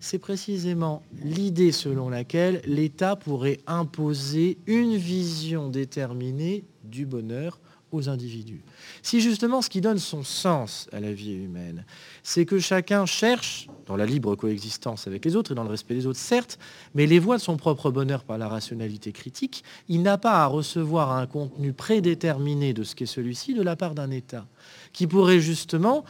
c'est 0.00 0.18
précisément 0.18 1.02
l'idée 1.22 1.72
selon 1.72 2.08
laquelle 2.08 2.62
l'État 2.64 3.16
pourrait 3.16 3.60
imposer 3.66 4.56
une 4.66 4.96
vision 4.96 5.68
déterminée 5.68 6.64
du 6.84 7.06
bonheur 7.06 7.60
aux 7.92 8.08
individus. 8.08 8.62
Si 9.02 9.20
justement 9.20 9.62
ce 9.62 9.70
qui 9.70 9.80
donne 9.80 9.98
son 9.98 10.22
sens 10.22 10.88
à 10.92 11.00
la 11.00 11.12
vie 11.12 11.32
humaine, 11.32 11.84
c'est 12.22 12.46
que 12.46 12.58
chacun 12.58 13.06
cherche, 13.06 13.68
dans 13.86 13.96
la 13.96 14.06
libre 14.06 14.36
coexistence 14.36 15.06
avec 15.06 15.24
les 15.24 15.36
autres 15.36 15.52
et 15.52 15.54
dans 15.54 15.64
le 15.64 15.70
respect 15.70 15.94
des 15.94 16.06
autres, 16.06 16.18
certes, 16.18 16.58
mais 16.94 17.06
les 17.06 17.18
voies 17.18 17.36
de 17.36 17.42
son 17.42 17.56
propre 17.56 17.90
bonheur 17.90 18.24
par 18.24 18.38
la 18.38 18.48
rationalité 18.48 19.12
critique, 19.12 19.64
il 19.88 20.02
n'a 20.02 20.18
pas 20.18 20.42
à 20.42 20.46
recevoir 20.46 21.12
un 21.12 21.26
contenu 21.26 21.72
prédéterminé 21.72 22.72
de 22.72 22.84
ce 22.84 22.94
qu'est 22.94 23.06
celui-ci 23.06 23.54
de 23.54 23.62
la 23.62 23.76
part 23.76 23.94
d'un 23.94 24.10
État, 24.10 24.46
qui 24.92 25.06
pourrait 25.06 25.40
justement 25.40 26.04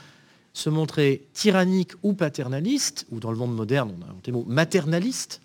se 0.52 0.68
montrer 0.68 1.28
tyrannique 1.32 1.92
ou 2.02 2.12
paternaliste, 2.12 3.06
ou 3.10 3.20
dans 3.20 3.30
le 3.30 3.36
monde 3.36 3.54
moderne, 3.54 3.94
on 3.98 4.02
a 4.02 4.30
un 4.30 4.32
mot 4.32 4.44
maternaliste, 4.48 5.40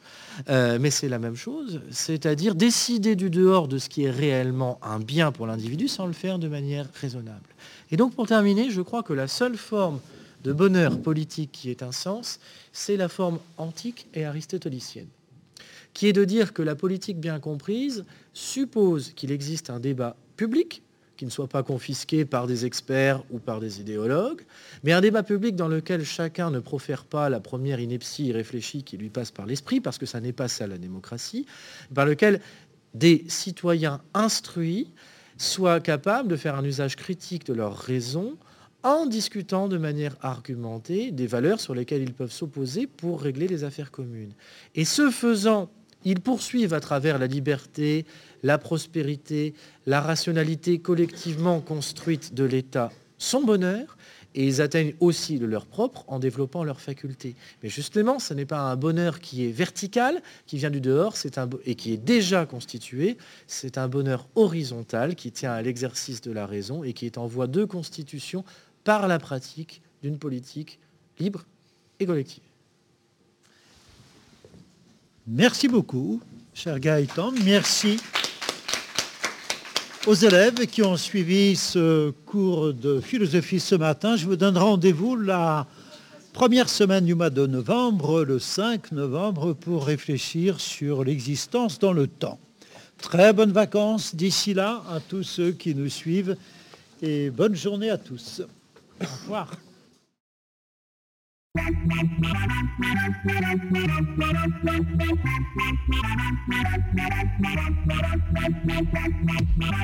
euh, 0.49 0.77
mais 0.79 0.91
c'est 0.91 1.09
la 1.09 1.19
même 1.19 1.35
chose, 1.35 1.81
c'est-à-dire 1.91 2.55
décider 2.55 3.15
du 3.15 3.29
dehors 3.29 3.67
de 3.67 3.77
ce 3.77 3.89
qui 3.89 4.03
est 4.03 4.11
réellement 4.11 4.79
un 4.81 4.99
bien 4.99 5.31
pour 5.31 5.47
l'individu 5.47 5.87
sans 5.87 6.07
le 6.07 6.13
faire 6.13 6.39
de 6.39 6.47
manière 6.47 6.87
raisonnable. 6.93 7.49
Et 7.91 7.97
donc 7.97 8.15
pour 8.15 8.27
terminer, 8.27 8.69
je 8.69 8.81
crois 8.81 9.03
que 9.03 9.13
la 9.13 9.27
seule 9.27 9.57
forme 9.57 9.99
de 10.43 10.53
bonheur 10.53 10.99
politique 11.01 11.51
qui 11.51 11.69
est 11.71 11.81
un 11.81 11.91
sens, 11.91 12.39
c'est 12.71 12.97
la 12.97 13.09
forme 13.09 13.39
antique 13.57 14.07
et 14.13 14.25
aristotélicienne, 14.25 15.07
qui 15.93 16.07
est 16.07 16.13
de 16.13 16.23
dire 16.23 16.53
que 16.53 16.61
la 16.61 16.75
politique 16.75 17.19
bien 17.19 17.39
comprise 17.39 18.05
suppose 18.33 19.11
qu'il 19.15 19.31
existe 19.31 19.69
un 19.69 19.79
débat 19.79 20.15
public 20.37 20.83
qui 21.15 21.25
ne 21.25 21.29
soit 21.29 21.47
pas 21.47 21.63
confisqué 21.63 22.25
par 22.25 22.47
des 22.47 22.65
experts 22.65 23.23
ou 23.31 23.39
par 23.39 23.59
des 23.59 23.79
idéologues, 23.79 24.41
mais 24.83 24.91
un 24.91 25.01
débat 25.01 25.23
public 25.23 25.55
dans 25.55 25.67
lequel 25.67 26.03
chacun 26.03 26.51
ne 26.51 26.59
profère 26.59 27.05
pas 27.05 27.29
la 27.29 27.39
première 27.39 27.79
ineptie 27.79 28.25
irréfléchie 28.27 28.83
qui 28.83 28.97
lui 28.97 29.09
passe 29.09 29.31
par 29.31 29.45
l'esprit, 29.45 29.81
parce 29.81 29.97
que 29.97 30.05
ça 30.05 30.19
n'est 30.19 30.33
pas 30.33 30.47
ça 30.47 30.67
la 30.67 30.77
démocratie, 30.77 31.45
par 31.93 32.05
lequel 32.05 32.41
des 32.93 33.25
citoyens 33.27 34.01
instruits 34.13 34.91
soient 35.37 35.79
capables 35.79 36.29
de 36.29 36.35
faire 36.35 36.55
un 36.55 36.63
usage 36.63 36.95
critique 36.95 37.45
de 37.45 37.53
leurs 37.53 37.77
raisons 37.77 38.37
en 38.83 39.07
discutant 39.07 39.67
de 39.67 39.77
manière 39.77 40.15
argumentée 40.21 41.11
des 41.11 41.27
valeurs 41.27 41.59
sur 41.59 41.73
lesquelles 41.73 42.03
ils 42.03 42.13
peuvent 42.13 42.31
s'opposer 42.31 42.85
pour 42.85 43.19
régler 43.21 43.47
les 43.47 43.63
affaires 43.63 43.89
communes. 43.89 44.33
Et 44.75 44.85
ce 44.85 45.09
faisant, 45.09 45.71
ils 46.05 46.21
poursuivent 46.21 46.73
à 46.73 46.79
travers 46.79 47.19
la 47.19 47.27
liberté, 47.27 48.05
la 48.43 48.57
prospérité, 48.57 49.53
la 49.85 49.99
rationalité 49.99 50.79
collectivement 50.79 51.59
construite 51.59 52.33
de 52.33 52.45
l'État 52.45 52.91
son 53.17 53.43
bonheur, 53.43 53.97
et 54.35 54.45
ils 54.45 54.61
atteignent 54.61 54.93
aussi 54.99 55.37
le 55.37 55.47
leur 55.47 55.65
propre 55.65 56.03
en 56.07 56.19
développant 56.19 56.65
leurs 56.65 56.81
facultés. 56.81 57.35
Mais 57.63 57.69
justement, 57.69 58.19
ce 58.19 58.33
n'est 58.33 58.45
pas 58.45 58.59
un 58.59 58.75
bonheur 58.75 59.21
qui 59.21 59.45
est 59.45 59.51
vertical, 59.51 60.21
qui 60.45 60.57
vient 60.57 60.69
du 60.69 60.81
dehors, 60.81 61.15
et 61.65 61.75
qui 61.75 61.93
est 61.93 61.97
déjà 61.97 62.45
constitué, 62.45 63.17
c'est 63.47 63.77
un 63.77 63.87
bonheur 63.87 64.27
horizontal 64.35 65.15
qui 65.15 65.31
tient 65.31 65.53
à 65.53 65.61
l'exercice 65.61 66.19
de 66.19 66.33
la 66.33 66.45
raison 66.45 66.83
et 66.83 66.91
qui 66.91 67.05
est 67.05 67.17
en 67.17 67.27
voie 67.27 67.47
de 67.47 67.63
constitution 67.63 68.43
par 68.83 69.07
la 69.07 69.19
pratique 69.19 69.81
d'une 70.03 70.19
politique 70.19 70.79
libre 71.17 71.45
et 72.01 72.05
collective. 72.05 72.43
Merci 75.27 75.67
beaucoup, 75.67 76.21
cher 76.53 76.79
Gaëtan. 76.79 77.31
Merci 77.43 77.97
aux 80.05 80.13
élèves 80.13 80.67
qui 80.67 80.83
ont 80.83 80.97
suivi 80.97 81.55
ce 81.55 82.11
cours 82.27 82.75
de 82.75 83.01
philosophie 83.01 83.59
ce 83.59 83.73
matin. 83.73 84.17
Je 84.17 84.27
vous 84.27 84.35
donne 84.35 84.55
rendez-vous 84.55 85.15
la 85.15 85.65
première 86.31 86.69
semaine 86.69 87.05
du 87.05 87.15
mois 87.15 87.31
de 87.31 87.47
novembre, 87.47 88.23
le 88.23 88.37
5 88.37 88.91
novembre, 88.91 89.53
pour 89.53 89.87
réfléchir 89.87 90.59
sur 90.59 91.03
l'existence 91.03 91.79
dans 91.79 91.93
le 91.93 92.05
temps. 92.05 92.37
Très 92.99 93.33
bonnes 93.33 93.51
vacances 93.51 94.13
d'ici 94.13 94.53
là 94.53 94.83
à 94.91 94.99
tous 94.99 95.23
ceux 95.23 95.53
qui 95.53 95.73
nous 95.73 95.89
suivent 95.89 96.37
et 97.01 97.31
bonne 97.31 97.55
journée 97.55 97.89
à 97.89 97.97
tous. 97.97 98.43
Au 99.01 99.05
revoir. 99.23 99.49
मरणास्मारा 101.65 103.05
सौ 103.21 103.33
दस 103.33 104.05
अखरा 104.17 104.43
छोड़ 104.55 104.85
महारणास्मारा 105.87 106.75
सौर 107.45 108.05
दस 108.25 108.65
अखरा 108.65 109.23
छोड़ा 109.25 109.81